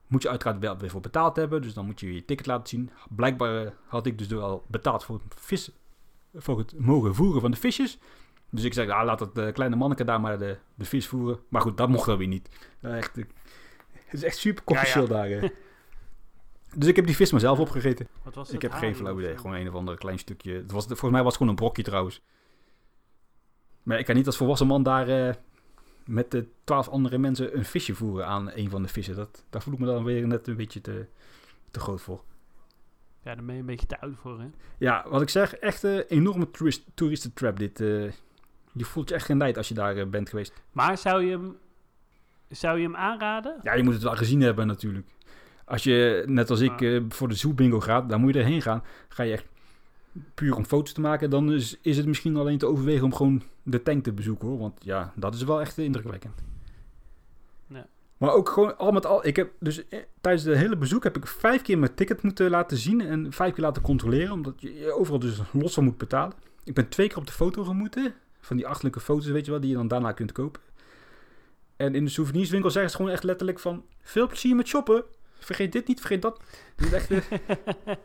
Moet 0.06 0.22
je 0.22 0.28
uiteraard 0.28 0.58
wel 0.58 0.76
weer 0.78 0.90
voor 0.90 1.00
betaald 1.00 1.36
hebben. 1.36 1.62
Dus 1.62 1.74
dan 1.74 1.86
moet 1.86 2.00
je 2.00 2.14
je 2.14 2.24
ticket 2.24 2.46
laten 2.46 2.68
zien. 2.68 2.90
Blijkbaar 3.08 3.74
had 3.86 4.06
ik 4.06 4.18
dus 4.18 4.26
wel 4.26 4.64
betaald 4.66 5.04
voor 5.04 5.20
het, 5.24 5.34
vis, 5.40 5.70
voor 6.34 6.58
het 6.58 6.78
mogen 6.78 7.14
voeren 7.14 7.40
van 7.40 7.50
de 7.50 7.56
visjes. 7.56 7.98
Dus 8.50 8.64
ik 8.64 8.74
zeg, 8.74 8.88
ah, 8.88 9.04
laat 9.04 9.18
dat 9.18 9.38
eh, 9.38 9.52
kleine 9.52 9.76
manneke 9.76 10.04
daar 10.04 10.20
maar 10.20 10.38
de, 10.38 10.56
de 10.74 10.84
vis 10.84 11.06
voeren. 11.06 11.40
Maar 11.48 11.60
goed, 11.60 11.76
dat 11.76 11.88
mocht 11.88 12.06
dan 12.06 12.18
weer 12.18 12.26
niet. 12.28 12.48
Eh, 12.80 12.96
echt, 12.96 13.18
eh, 13.18 13.24
het 13.92 14.12
is 14.14 14.22
echt 14.22 14.36
super 14.36 14.64
commercieel 14.64 15.06
daar. 15.06 15.30
eh. 15.30 15.50
Dus 16.76 16.88
ik 16.88 16.96
heb 16.96 17.06
die 17.06 17.16
vis 17.16 17.30
maar 17.30 17.40
zelf 17.40 17.58
opgegeten. 17.58 18.08
Wat 18.22 18.34
was 18.34 18.50
Ik 18.50 18.62
heb 18.62 18.72
geen 18.72 18.96
flauw 18.96 19.18
idee. 19.18 19.36
Gewoon 19.36 19.56
een 19.56 19.68
of 19.68 19.74
ander 19.74 19.96
klein 19.98 20.18
stukje. 20.18 20.52
Het 20.52 20.70
was, 20.72 20.84
volgens 20.86 21.10
mij 21.10 21.22
was 21.22 21.26
het 21.26 21.36
gewoon 21.36 21.48
een 21.48 21.54
brokje 21.58 21.82
trouwens. 21.82 22.22
Maar 23.82 23.98
ik 23.98 24.04
kan 24.04 24.14
niet 24.14 24.26
als 24.26 24.36
volwassen 24.36 24.66
man 24.66 24.82
daar 24.82 25.38
met 26.04 26.30
de 26.30 26.48
twaalf 26.64 26.88
andere 26.88 27.18
mensen 27.18 27.56
een 27.56 27.64
visje 27.64 27.94
voeren 27.94 28.26
aan 28.26 28.50
een 28.54 28.70
van 28.70 28.82
de 28.82 28.88
vissen. 28.88 29.16
Dat, 29.16 29.44
daar 29.50 29.62
voel 29.62 29.72
ik 29.74 29.78
me 29.80 29.86
dan 29.86 30.04
weer 30.04 30.26
net 30.26 30.46
een 30.48 30.56
beetje 30.56 30.80
te, 30.80 31.06
te 31.70 31.80
groot 31.80 32.00
voor. 32.00 32.22
Ja, 33.22 33.34
daar 33.34 33.44
ben 33.44 33.54
je 33.54 33.60
een 33.60 33.66
beetje 33.66 33.86
te 33.86 34.00
oud 34.00 34.16
voor, 34.16 34.40
hè? 34.40 34.46
Ja, 34.78 35.04
wat 35.08 35.22
ik 35.22 35.28
zeg, 35.28 35.54
echt 35.54 35.82
een 35.82 36.00
enorme 36.08 36.50
toerist, 36.50 36.84
toeristentrap 36.94 37.58
dit. 37.58 37.80
eh. 37.80 37.86
je 38.72 38.84
voelt 38.84 39.08
je 39.08 39.14
echt 39.14 39.24
geen 39.24 39.36
nijd 39.36 39.56
als 39.56 39.68
je 39.68 39.74
daar 39.74 39.96
eh, 39.96 40.06
bent 40.06 40.28
geweest. 40.28 40.52
Maar 40.72 40.98
zou 40.98 41.24
je 41.24 41.30
hem, 41.30 41.56
zou 42.48 42.78
je 42.78 42.84
hem 42.84 42.96
aanraden? 42.96 43.56
Ja, 43.62 43.74
je 43.74 43.82
moet 43.82 43.92
het 43.92 44.02
wel 44.02 44.16
gezien 44.16 44.40
hebben 44.40 44.66
natuurlijk. 44.66 45.06
Als 45.64 45.82
je, 45.84 46.22
net 46.26 46.50
als 46.50 46.60
ik, 46.60 46.80
eh, 46.80 47.00
voor 47.08 47.28
de 47.28 47.34
Zoo 47.34 47.52
Bingo 47.52 47.80
gaat, 47.80 48.08
dan 48.08 48.20
moet 48.20 48.34
je 48.34 48.40
erheen 48.40 48.62
gaan. 48.62 48.82
Ga 49.08 49.22
je 49.22 49.32
echt 49.32 49.46
puur 50.34 50.56
om 50.56 50.64
foto's 50.64 50.92
te 50.92 51.00
maken, 51.00 51.30
dan 51.30 51.52
is, 51.52 51.78
is 51.82 51.96
het 51.96 52.06
misschien 52.06 52.36
alleen 52.36 52.58
te 52.58 52.66
overwegen 52.66 53.04
om 53.04 53.14
gewoon 53.14 53.42
de 53.62 53.82
tank 53.82 54.04
te 54.04 54.12
bezoeken 54.12 54.48
hoor. 54.48 54.58
Want 54.58 54.84
ja, 54.84 55.12
dat 55.16 55.34
is 55.34 55.42
wel 55.42 55.60
echt 55.60 55.78
indrukwekkend. 55.78 56.42
Ja. 57.66 57.86
Maar 58.20 58.32
ook 58.32 58.48
gewoon 58.48 58.78
al 58.78 58.92
met 58.92 59.06
al, 59.06 59.26
ik 59.26 59.36
heb 59.36 59.52
dus 59.58 59.88
eh, 59.88 60.00
tijdens 60.20 60.44
het 60.44 60.56
hele 60.56 60.76
bezoek 60.76 61.04
heb 61.04 61.16
ik 61.16 61.26
vijf 61.26 61.62
keer 61.62 61.78
mijn 61.78 61.94
ticket 61.94 62.22
moeten 62.22 62.50
laten 62.50 62.76
zien 62.76 63.00
en 63.00 63.32
vijf 63.32 63.54
keer 63.54 63.64
laten 63.64 63.82
controleren, 63.82 64.32
omdat 64.32 64.54
je 64.56 64.92
overal 64.92 65.18
dus 65.18 65.40
los 65.52 65.74
van 65.74 65.84
moet 65.84 65.98
betalen. 65.98 66.36
Ik 66.64 66.74
ben 66.74 66.88
twee 66.88 67.08
keer 67.08 67.16
op 67.16 67.26
de 67.26 67.32
foto 67.32 67.64
gemoeten, 67.64 68.14
van 68.40 68.56
die 68.56 68.66
achterlijke 68.66 69.00
foto's 69.00 69.26
weet 69.26 69.44
je 69.44 69.50
wel, 69.50 69.60
die 69.60 69.70
je 69.70 69.76
dan 69.76 69.88
daarna 69.88 70.12
kunt 70.12 70.32
kopen. 70.32 70.60
En 71.76 71.94
in 71.94 72.04
de 72.04 72.10
souvenirswinkel 72.10 72.70
zeggen 72.70 72.90
ze 72.90 72.96
gewoon 72.96 73.12
echt 73.12 73.22
letterlijk 73.22 73.58
van, 73.58 73.84
veel 74.00 74.26
plezier 74.26 74.56
met 74.56 74.68
shoppen. 74.68 75.04
Vergeet 75.38 75.72
dit 75.72 75.86
niet, 75.86 75.98
vergeet 75.98 76.22
dat. 76.22 76.40
Echt, 76.92 77.10
eh, 77.10 77.22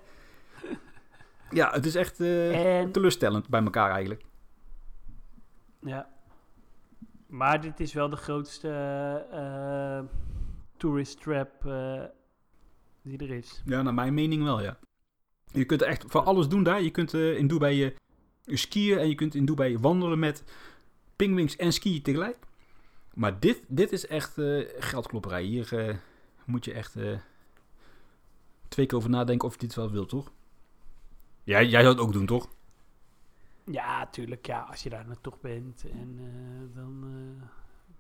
ja, 1.60 1.72
het 1.72 1.86
is 1.86 1.96
echt 1.96 2.20
eh, 2.20 2.80
en, 2.80 2.92
teleurstellend 2.92 3.50
bij 3.50 3.64
elkaar 3.64 3.92
eigenlijk. 3.92 4.24
ja. 5.82 6.14
Maar 7.36 7.62
dit 7.62 7.80
is 7.80 7.94
wel 7.94 8.10
de 8.10 8.16
grootste 8.16 8.70
eh, 9.32 10.00
tourist 10.78 11.22
trap 11.22 11.66
eh, 11.66 12.04
die 13.02 13.18
er 13.18 13.32
is. 13.32 13.62
Ja, 13.66 13.82
naar 13.82 13.94
mijn 13.94 14.14
mening 14.14 14.44
wel, 14.44 14.62
ja. 14.62 14.80
Je 15.52 15.66
kunt 15.66 15.82
echt 15.82 16.04
van 16.08 16.26
alles 16.26 16.48
doen 16.48 16.64
daar. 16.64 16.82
Je 16.82 16.92
kunt 16.92 17.14
in 17.14 17.48
Dubai 17.48 17.96
skiën 18.46 18.98
en 18.98 19.08
je 19.08 19.16
kunt 19.16 19.36
in 19.36 19.46
Dubai 19.46 19.78
wandelen 19.78 20.20
met 20.20 20.44
pingwings 21.16 21.56
en 21.56 21.74
skiën 21.74 22.02
tegelijk. 22.02 22.38
Maar 23.14 23.40
dit, 23.40 23.64
dit 23.68 23.92
is 23.92 24.08
echt 24.08 24.34
geldklopperij. 24.78 25.44
Hier 25.44 26.00
moet 26.46 26.66
je 26.66 26.74
echt 26.74 26.96
twee 28.68 28.86
keer 28.86 28.98
over 28.98 29.10
nadenken 29.10 29.48
of 29.48 29.54
je 29.54 29.60
dit 29.60 29.76
wel 29.76 29.92
wilt, 29.92 30.10
toch? 30.10 30.32
Jij 31.44 31.70
zou 31.70 31.88
het 31.88 32.00
ook 32.00 32.14
doen, 32.14 32.26
toch? 32.26 32.50
Ja, 33.72 34.08
tuurlijk. 34.08 34.46
Ja, 34.46 34.60
als 34.70 34.84
je 34.84 34.90
daar 34.90 35.06
toch 35.22 35.40
bent, 35.42 35.84
en, 35.92 36.16
eh, 36.20 36.76
dan, 36.76 37.04
eh, 37.04 37.48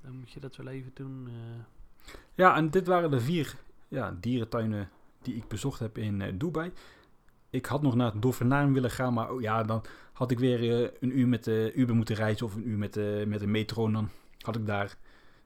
dan 0.01 0.15
moet 0.19 0.31
je 0.31 0.39
dat 0.39 0.55
wel 0.55 0.67
even 0.67 0.91
doen. 0.93 1.27
eh. 1.27 2.13
Ja, 2.33 2.55
en 2.55 2.69
dit 2.69 2.87
waren 2.87 3.11
de 3.11 3.19
vier 3.21 3.55
ja, 3.87 4.17
dierentuinen 4.19 4.89
die 5.21 5.35
ik 5.35 5.47
bezocht 5.47 5.79
heb 5.79 5.97
in 5.97 6.37
Dubai. 6.37 6.71
Ik 7.49 7.65
had 7.65 7.81
nog 7.81 7.95
naar 7.95 8.11
het 8.11 8.21
Dolfinarium 8.21 8.73
willen 8.73 8.91
gaan, 8.91 9.13
maar 9.13 9.31
oh, 9.31 9.41
ja, 9.41 9.63
dan 9.63 9.83
had 10.13 10.31
ik 10.31 10.39
weer 10.39 10.91
een 11.03 11.19
uur 11.19 11.27
met 11.27 11.43
de 11.43 11.71
Uber 11.75 11.95
moeten 11.95 12.15
reizen 12.15 12.45
of 12.45 12.55
een 12.55 12.67
uur 12.69 12.77
met, 12.77 12.93
de 12.93 13.23
met 13.27 13.39
de 13.39 13.47
metro. 13.47 13.91
Dan 13.91 14.09
had 14.39 14.55
ik 14.55 14.65
daar 14.65 14.97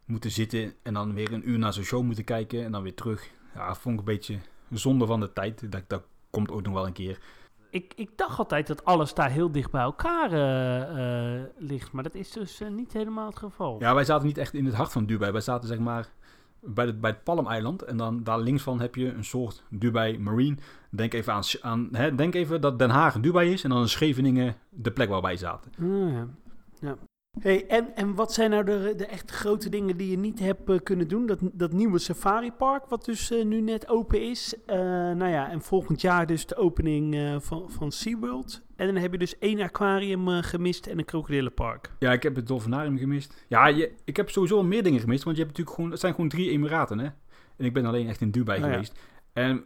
moeten 0.05 0.31
zitten 0.31 0.73
en 0.81 0.93
dan 0.93 1.13
weer 1.13 1.33
een 1.33 1.49
uur 1.49 1.57
naar 1.59 1.73
zo'n 1.73 1.83
show 1.83 2.03
moeten 2.03 2.23
kijken 2.23 2.63
en 2.63 2.71
dan 2.71 2.83
weer 2.83 2.93
terug. 2.95 3.29
Ja, 3.53 3.75
vond 3.75 3.93
ik 3.93 3.99
een 3.99 4.13
beetje 4.13 4.37
zonde 4.69 5.05
van 5.05 5.19
de 5.19 5.33
tijd. 5.33 5.71
Dat, 5.71 5.83
dat 5.87 6.03
komt 6.29 6.51
ook 6.51 6.61
nog 6.61 6.73
wel 6.73 6.87
een 6.87 6.93
keer. 6.93 7.19
Ik, 7.71 7.93
ik 7.95 8.09
dacht 8.15 8.39
altijd 8.39 8.67
dat 8.67 8.85
alles 8.85 9.13
daar 9.13 9.29
heel 9.29 9.51
dicht 9.51 9.71
bij 9.71 9.81
elkaar 9.81 10.31
eh, 10.31 11.35
eh, 11.37 11.43
ligt, 11.57 11.91
maar 11.91 12.03
dat 12.03 12.15
is 12.15 12.31
dus 12.31 12.61
eh, 12.61 12.69
niet 12.69 12.93
helemaal 12.93 13.25
het 13.25 13.37
geval. 13.37 13.79
Ja, 13.79 13.93
wij 13.93 14.05
zaten 14.05 14.27
niet 14.27 14.37
echt 14.37 14.53
in 14.53 14.65
het 14.65 14.73
hart 14.73 14.91
van 14.91 15.05
Dubai. 15.05 15.31
Wij 15.31 15.41
zaten 15.41 15.67
zeg 15.67 15.79
maar 15.79 16.09
bij, 16.59 16.85
de, 16.85 16.93
bij 16.93 17.09
het 17.09 17.23
Palm-eiland. 17.23 17.81
En 17.81 17.97
dan 17.97 18.23
daar 18.23 18.39
links 18.39 18.63
van 18.63 18.79
heb 18.79 18.95
je 18.95 19.13
een 19.13 19.23
soort 19.23 19.63
Dubai 19.69 20.19
Marine. 20.19 20.57
Denk 20.89 21.13
even, 21.13 21.33
aan, 21.33 21.43
aan, 21.61 21.89
hè, 21.91 22.15
denk 22.15 22.35
even 22.35 22.61
dat 22.61 22.79
Den 22.79 22.89
Haag 22.89 23.19
Dubai 23.19 23.51
is. 23.51 23.63
En 23.63 23.69
dan 23.69 23.87
Scheveningen 23.87 24.55
de 24.69 24.91
plek 24.91 25.09
waar 25.09 25.21
wij 25.21 25.37
zaten. 25.37 25.71
Ah, 25.79 26.11
ja. 26.11 26.27
ja. 26.79 26.97
Hey, 27.39 27.67
en, 27.67 27.95
en 27.95 28.15
wat 28.15 28.33
zijn 28.33 28.49
nou 28.49 28.63
de, 28.63 28.93
de 28.97 29.05
echt 29.05 29.31
grote 29.31 29.69
dingen 29.69 29.97
die 29.97 30.09
je 30.09 30.17
niet 30.17 30.39
hebt 30.39 30.69
eh, 30.69 30.77
kunnen 30.83 31.07
doen? 31.07 31.25
Dat, 31.25 31.39
dat 31.41 31.71
nieuwe 31.71 31.99
Safari 31.99 32.51
Park, 32.51 32.85
wat 32.85 33.05
dus 33.05 33.31
eh, 33.31 33.45
nu 33.45 33.61
net 33.61 33.87
open 33.87 34.29
is. 34.29 34.55
Eh, 34.65 34.77
nou 35.11 35.27
ja, 35.27 35.49
en 35.49 35.61
volgend 35.61 36.01
jaar 36.01 36.25
dus 36.25 36.45
de 36.45 36.55
opening 36.55 37.37
van, 37.43 37.71
van 37.71 37.91
SeaWorld. 37.91 38.61
En 38.75 38.85
dan 38.85 38.95
heb 38.95 39.11
je 39.11 39.17
dus 39.17 39.37
één 39.37 39.61
aquarium 39.61 40.27
gemist 40.27 40.87
en 40.87 40.97
een 40.97 41.05
krokodillenpark. 41.05 41.91
Ja, 41.99 42.11
ik 42.11 42.23
heb 42.23 42.35
het 42.35 42.47
Dolfinarium 42.47 42.97
gemist. 42.97 43.45
Ja, 43.47 43.67
je, 43.67 43.91
ik 44.03 44.17
heb 44.17 44.29
sowieso 44.29 44.57
al 44.57 44.63
meer 44.63 44.83
dingen 44.83 44.99
gemist. 44.99 45.23
Want 45.23 45.37
je 45.37 45.43
hebt 45.43 45.57
natuurlijk 45.57 45.75
gewoon, 45.75 45.91
het 45.91 45.99
zijn 45.99 46.13
gewoon 46.13 46.29
drie 46.29 46.49
Emiraten, 46.49 46.99
hè. 46.99 47.09
En 47.55 47.65
ik 47.65 47.73
ben 47.73 47.85
alleen 47.85 48.07
echt 48.07 48.21
in 48.21 48.31
Dubai 48.31 48.59
Oh 48.59 48.65
ja. 48.65 48.71
geweest. 48.71 48.99
En 49.33 49.65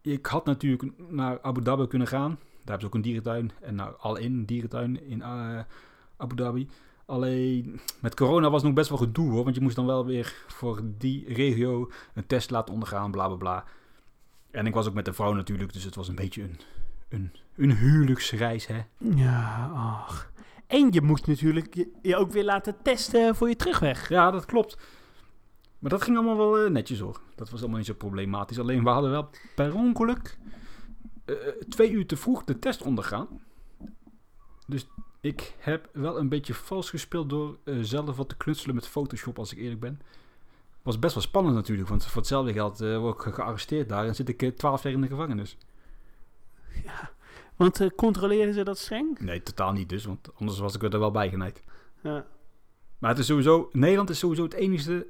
ik 0.00 0.26
had 0.26 0.44
natuurlijk 0.44 0.92
naar 1.10 1.40
Abu 1.42 1.62
Dhabi 1.62 1.86
kunnen 1.86 2.08
gaan. 2.08 2.30
Daar 2.30 2.40
hebben 2.64 2.80
ze 2.80 2.86
ook 2.86 2.94
een 2.94 3.02
dierentuin. 3.02 3.50
En 3.60 3.74
naar 3.74 3.92
Al-In, 3.92 4.44
dierentuin 4.44 5.06
in 5.06 5.22
Abu 6.22 6.36
Dhabi. 6.36 6.68
Alleen 7.06 7.80
met 8.00 8.14
corona 8.14 8.50
was 8.50 8.54
het 8.54 8.64
nog 8.64 8.74
best 8.74 8.88
wel 8.88 8.98
gedoe 8.98 9.30
hoor. 9.30 9.44
Want 9.44 9.56
je 9.56 9.62
moest 9.62 9.76
dan 9.76 9.86
wel 9.86 10.06
weer 10.06 10.44
voor 10.46 10.80
die 10.98 11.34
regio 11.34 11.90
een 12.14 12.26
test 12.26 12.50
laten 12.50 12.74
ondergaan, 12.74 13.10
bla 13.10 13.26
bla 13.26 13.36
bla. 13.36 13.64
En 14.50 14.66
ik 14.66 14.74
was 14.74 14.88
ook 14.88 14.94
met 14.94 15.04
de 15.04 15.12
vrouw 15.12 15.32
natuurlijk. 15.32 15.72
Dus 15.72 15.84
het 15.84 15.94
was 15.94 16.08
een 16.08 16.14
beetje 16.14 16.42
een, 16.42 16.58
een, 17.08 17.32
een 17.56 17.76
huwelijksreis, 17.76 18.66
hè. 18.66 18.82
Ja, 18.98 19.70
ach. 19.74 20.32
En 20.66 20.92
je 20.92 21.02
moet 21.02 21.26
natuurlijk 21.26 21.74
je, 21.74 21.90
je 22.02 22.16
ook 22.16 22.32
weer 22.32 22.44
laten 22.44 22.76
testen 22.82 23.36
voor 23.36 23.48
je 23.48 23.56
terugweg. 23.56 24.08
Ja, 24.08 24.30
dat 24.30 24.44
klopt. 24.44 24.78
Maar 25.78 25.90
dat 25.90 26.02
ging 26.02 26.16
allemaal 26.16 26.36
wel 26.36 26.58
eh, 26.58 26.70
netjes 26.70 26.98
hoor. 26.98 27.20
Dat 27.34 27.50
was 27.50 27.60
allemaal 27.60 27.78
niet 27.78 27.86
zo 27.86 27.94
problematisch. 27.94 28.58
Alleen 28.58 28.84
we 28.84 28.90
hadden 28.90 29.10
wel 29.10 29.30
per 29.54 29.74
ongeluk 29.74 30.38
eh, 31.24 31.36
twee 31.68 31.90
uur 31.90 32.06
te 32.06 32.16
vroeg 32.16 32.44
de 32.44 32.58
test 32.58 32.82
ondergaan. 32.82 33.28
Dus 34.66 34.86
ik 35.22 35.54
heb 35.58 35.88
wel 35.92 36.18
een 36.18 36.28
beetje 36.28 36.54
vals 36.54 36.90
gespeeld 36.90 37.30
door 37.30 37.58
eh, 37.64 37.74
zelf 37.80 38.16
wat 38.16 38.28
te 38.28 38.36
knutselen 38.36 38.74
met 38.74 38.86
Photoshop, 38.86 39.38
als 39.38 39.52
ik 39.52 39.58
eerlijk 39.58 39.80
ben. 39.80 40.00
Was 40.82 40.98
best 40.98 41.14
wel 41.14 41.22
spannend 41.22 41.54
natuurlijk, 41.54 41.88
want 41.88 42.04
voor 42.06 42.16
hetzelfde 42.20 42.52
geld 42.52 42.80
eh, 42.80 42.98
word 42.98 43.14
ik 43.14 43.20
ge- 43.22 43.32
gearresteerd 43.32 43.88
daar 43.88 44.06
en 44.06 44.14
zit 44.14 44.28
ik 44.28 44.42
eh, 44.42 44.50
twaalf 44.50 44.82
jaar 44.82 44.92
in 44.92 45.00
de 45.00 45.06
gevangenis. 45.06 45.56
Ja. 46.84 47.10
Want 47.56 47.94
controleren 47.96 48.54
ze 48.54 48.62
dat 48.64 48.78
streng? 48.78 49.18
Nee, 49.18 49.42
totaal 49.42 49.72
niet 49.72 49.88
dus, 49.88 50.04
want 50.04 50.28
anders 50.34 50.58
was 50.58 50.74
ik 50.74 50.82
er 50.82 50.98
wel 50.98 51.10
bij 51.10 51.28
genaaid. 51.28 51.62
Ja. 52.02 52.26
Maar 52.98 53.10
het 53.10 53.18
is 53.18 53.26
sowieso, 53.26 53.68
Nederland 53.72 54.10
is 54.10 54.18
sowieso 54.18 54.42
het 54.42 54.52
enige, 54.54 55.06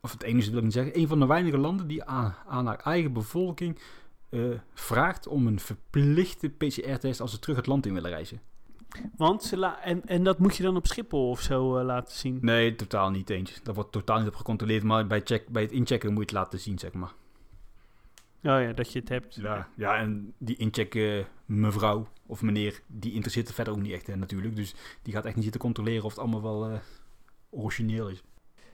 of 0.00 0.12
het 0.12 0.22
enige 0.22 0.48
wil 0.48 0.58
ik 0.58 0.64
niet 0.64 0.72
zeggen, 0.72 0.98
een 0.98 1.08
van 1.08 1.20
de 1.20 1.26
weinige 1.26 1.58
landen 1.58 1.86
die 1.86 2.04
aan, 2.04 2.34
aan 2.46 2.66
haar 2.66 2.78
eigen 2.80 3.12
bevolking 3.12 3.78
vraagt 4.74 5.26
om 5.26 5.46
een 5.46 5.60
verplichte 5.60 6.48
PCR-test 6.48 7.20
als 7.20 7.30
ze 7.30 7.38
terug 7.38 7.56
het 7.56 7.66
land 7.66 7.86
in 7.86 7.94
willen 7.94 8.10
reizen. 8.10 8.40
Want 9.16 9.42
ze 9.42 9.56
la 9.56 9.82
en, 9.82 10.06
en 10.06 10.22
dat 10.24 10.38
moet 10.38 10.56
je 10.56 10.62
dan 10.62 10.76
op 10.76 10.86
Schiphol 10.86 11.28
of 11.30 11.40
zo 11.40 11.76
eh, 11.76 11.84
laten 11.84 12.16
zien. 12.16 12.38
Nee, 12.40 12.74
totaal 12.74 13.10
niet 13.10 13.30
eens. 13.30 13.60
Dat 13.62 13.74
wordt 13.74 13.92
totaal 13.92 14.18
niet 14.18 14.28
op 14.28 14.34
gecontroleerd, 14.34 14.82
maar 14.82 15.06
bij, 15.06 15.20
check, 15.24 15.48
bij 15.48 15.62
het 15.62 15.72
inchecken 15.72 16.08
moet 16.12 16.30
je 16.30 16.36
het 16.36 16.44
laten 16.44 16.60
zien, 16.60 16.78
zeg 16.78 16.92
maar. 16.92 17.12
Oh 18.42 18.60
ja, 18.62 18.72
dat 18.72 18.92
je 18.92 18.98
het 18.98 19.08
hebt. 19.08 19.34
Ja, 19.34 19.68
ja 19.76 19.96
en 19.96 20.32
die 20.38 20.56
inchecken 20.56 21.26
mevrouw 21.44 22.06
of 22.26 22.42
meneer, 22.42 22.80
die 22.86 23.12
interesseert 23.12 23.48
er 23.48 23.54
verder 23.54 23.72
ook 23.72 23.80
niet 23.80 23.92
echt 23.92 24.06
hè, 24.06 24.16
natuurlijk. 24.16 24.56
Dus 24.56 24.74
die 25.02 25.12
gaat 25.14 25.24
echt 25.24 25.34
niet 25.34 25.44
zitten 25.44 25.60
controleren 25.60 26.04
of 26.04 26.10
het 26.10 26.20
allemaal 26.20 26.42
wel 26.42 26.70
eh, 26.70 26.78
origineel 27.50 28.08
is. 28.08 28.22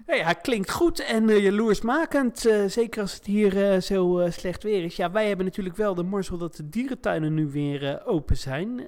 Nou 0.07 0.19
ja, 0.19 0.33
klinkt 0.33 0.71
goed 0.71 0.99
en 1.01 1.29
eh, 1.29 1.43
jaloersmakend. 1.43 2.47
eh, 2.47 2.65
zeker 2.67 3.01
als 3.01 3.15
het 3.15 3.27
hier 3.27 3.71
eh, 3.73 3.81
zo 3.81 4.19
eh, 4.19 4.31
slecht 4.31 4.63
weer 4.63 4.85
is. 4.85 4.97
Ja, 4.97 5.11
wij 5.11 5.29
hebben 5.29 5.47
natuurlijk 5.47 5.77
wel 5.77 5.95
de 5.95 6.03
marzel 6.03 6.39
dat 6.39 6.57
de 6.57 6.69
dierentuinen 6.69 7.35
nu 7.35 7.47
weer 7.51 7.85
eh, 7.87 8.09
open 8.09 8.37
zijn. 8.37 8.81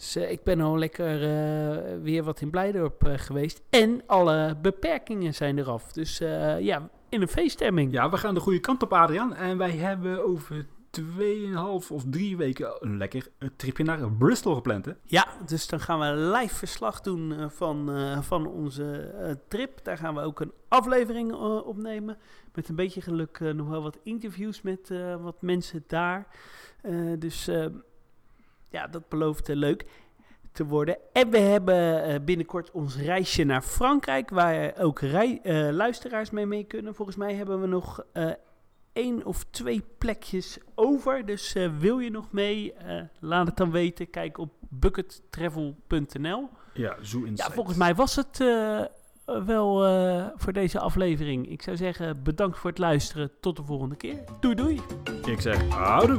Dus 0.00 0.16
eh, 0.16 0.30
ik 0.30 0.42
ben 0.42 0.60
al 0.60 0.78
lekker 0.78 1.22
eh, 1.22 2.02
weer 2.02 2.22
wat 2.22 2.40
in 2.40 2.50
Blijdorp 2.50 3.04
eh, 3.06 3.18
geweest. 3.18 3.62
En 3.70 4.02
alle 4.06 4.56
beperkingen 4.62 5.34
zijn 5.34 5.58
eraf. 5.58 5.92
Dus 5.92 6.18
ja, 6.58 6.88
in 7.08 7.22
een 7.22 7.28
feeststemming. 7.28 7.92
Ja, 7.92 8.10
we 8.10 8.16
gaan 8.16 8.34
de 8.34 8.40
goede 8.40 8.60
kant 8.60 8.82
op, 8.82 8.92
Adriaan. 8.92 9.34
En 9.34 9.58
wij 9.58 9.70
hebben 9.70 10.24
over 10.26 10.66
2,5 11.00 11.90
of 11.90 12.04
drie 12.10 12.36
weken 12.36 12.76
een 12.80 12.96
lekker 12.96 13.26
tripje 13.56 13.84
naar 13.84 14.12
Bristol 14.12 14.54
gepland, 14.54 14.84
hè? 14.84 14.92
Ja, 15.04 15.26
dus 15.46 15.66
dan 15.66 15.80
gaan 15.80 15.98
we 15.98 16.36
live 16.38 16.54
verslag 16.54 17.00
doen 17.00 17.50
van, 17.50 17.90
van 18.22 18.46
onze 18.46 19.38
trip. 19.48 19.84
Daar 19.84 19.98
gaan 19.98 20.14
we 20.14 20.20
ook 20.20 20.40
een 20.40 20.52
aflevering 20.68 21.32
opnemen. 21.64 22.18
Met 22.54 22.68
een 22.68 22.74
beetje 22.74 23.00
geluk 23.00 23.40
nog 23.40 23.68
wel 23.68 23.82
wat 23.82 23.98
interviews 24.02 24.62
met 24.62 24.92
wat 25.20 25.42
mensen 25.42 25.84
daar. 25.86 26.26
Dus 27.18 27.48
ja, 28.70 28.86
dat 28.86 29.08
belooft 29.08 29.48
eh, 29.48 29.56
leuk. 29.56 29.84
te 30.52 30.64
worden. 30.66 30.96
En 31.12 31.30
we 31.30 31.38
hebben 31.38 32.04
eh, 32.04 32.20
binnenkort 32.24 32.70
ons 32.70 32.96
reisje 32.96 33.44
naar 33.44 33.62
Frankrijk, 33.62 34.30
waar 34.30 34.74
ook 34.78 35.00
rij, 35.00 35.40
eh, 35.42 35.68
luisteraars 35.70 36.30
mee 36.30 36.46
mee 36.46 36.64
kunnen. 36.64 36.94
Volgens 36.94 37.16
mij 37.16 37.34
hebben 37.34 37.60
we 37.60 37.66
nog 37.66 38.04
eh, 38.12 38.30
één 38.92 39.24
of 39.24 39.44
twee 39.50 39.82
plekjes 39.98 40.58
over. 40.74 41.26
Dus 41.26 41.56
wil 41.78 41.98
je 41.98 42.10
nog 42.10 42.32
mee? 42.32 42.74
Laat 43.20 43.46
het 43.46 43.56
dan 43.56 43.70
weten. 43.70 44.10
Kijk 44.10 44.38
op 44.38 44.52
buckettravel.nl. 44.68 46.48
Ja, 46.74 46.96
Zoo 47.00 47.26
Ja, 47.34 47.50
volgens 47.50 47.76
mij 47.76 47.94
was 47.94 48.16
het 48.16 48.38
wel 49.24 49.78
voor 50.36 50.52
deze 50.52 50.78
aflevering. 50.78 51.50
Ik 51.50 51.62
zou 51.62 51.76
zeggen, 51.76 52.22
bedankt 52.22 52.58
voor 52.58 52.70
het 52.70 52.78
luisteren. 52.78 53.30
Tot 53.40 53.56
de 53.56 53.64
volgende 53.64 53.96
keer. 53.96 54.24
Doei 54.40 54.54
doei. 54.54 54.80
Ik 55.26 55.40
zeg, 55.40 55.68
houdoe. 55.68 56.18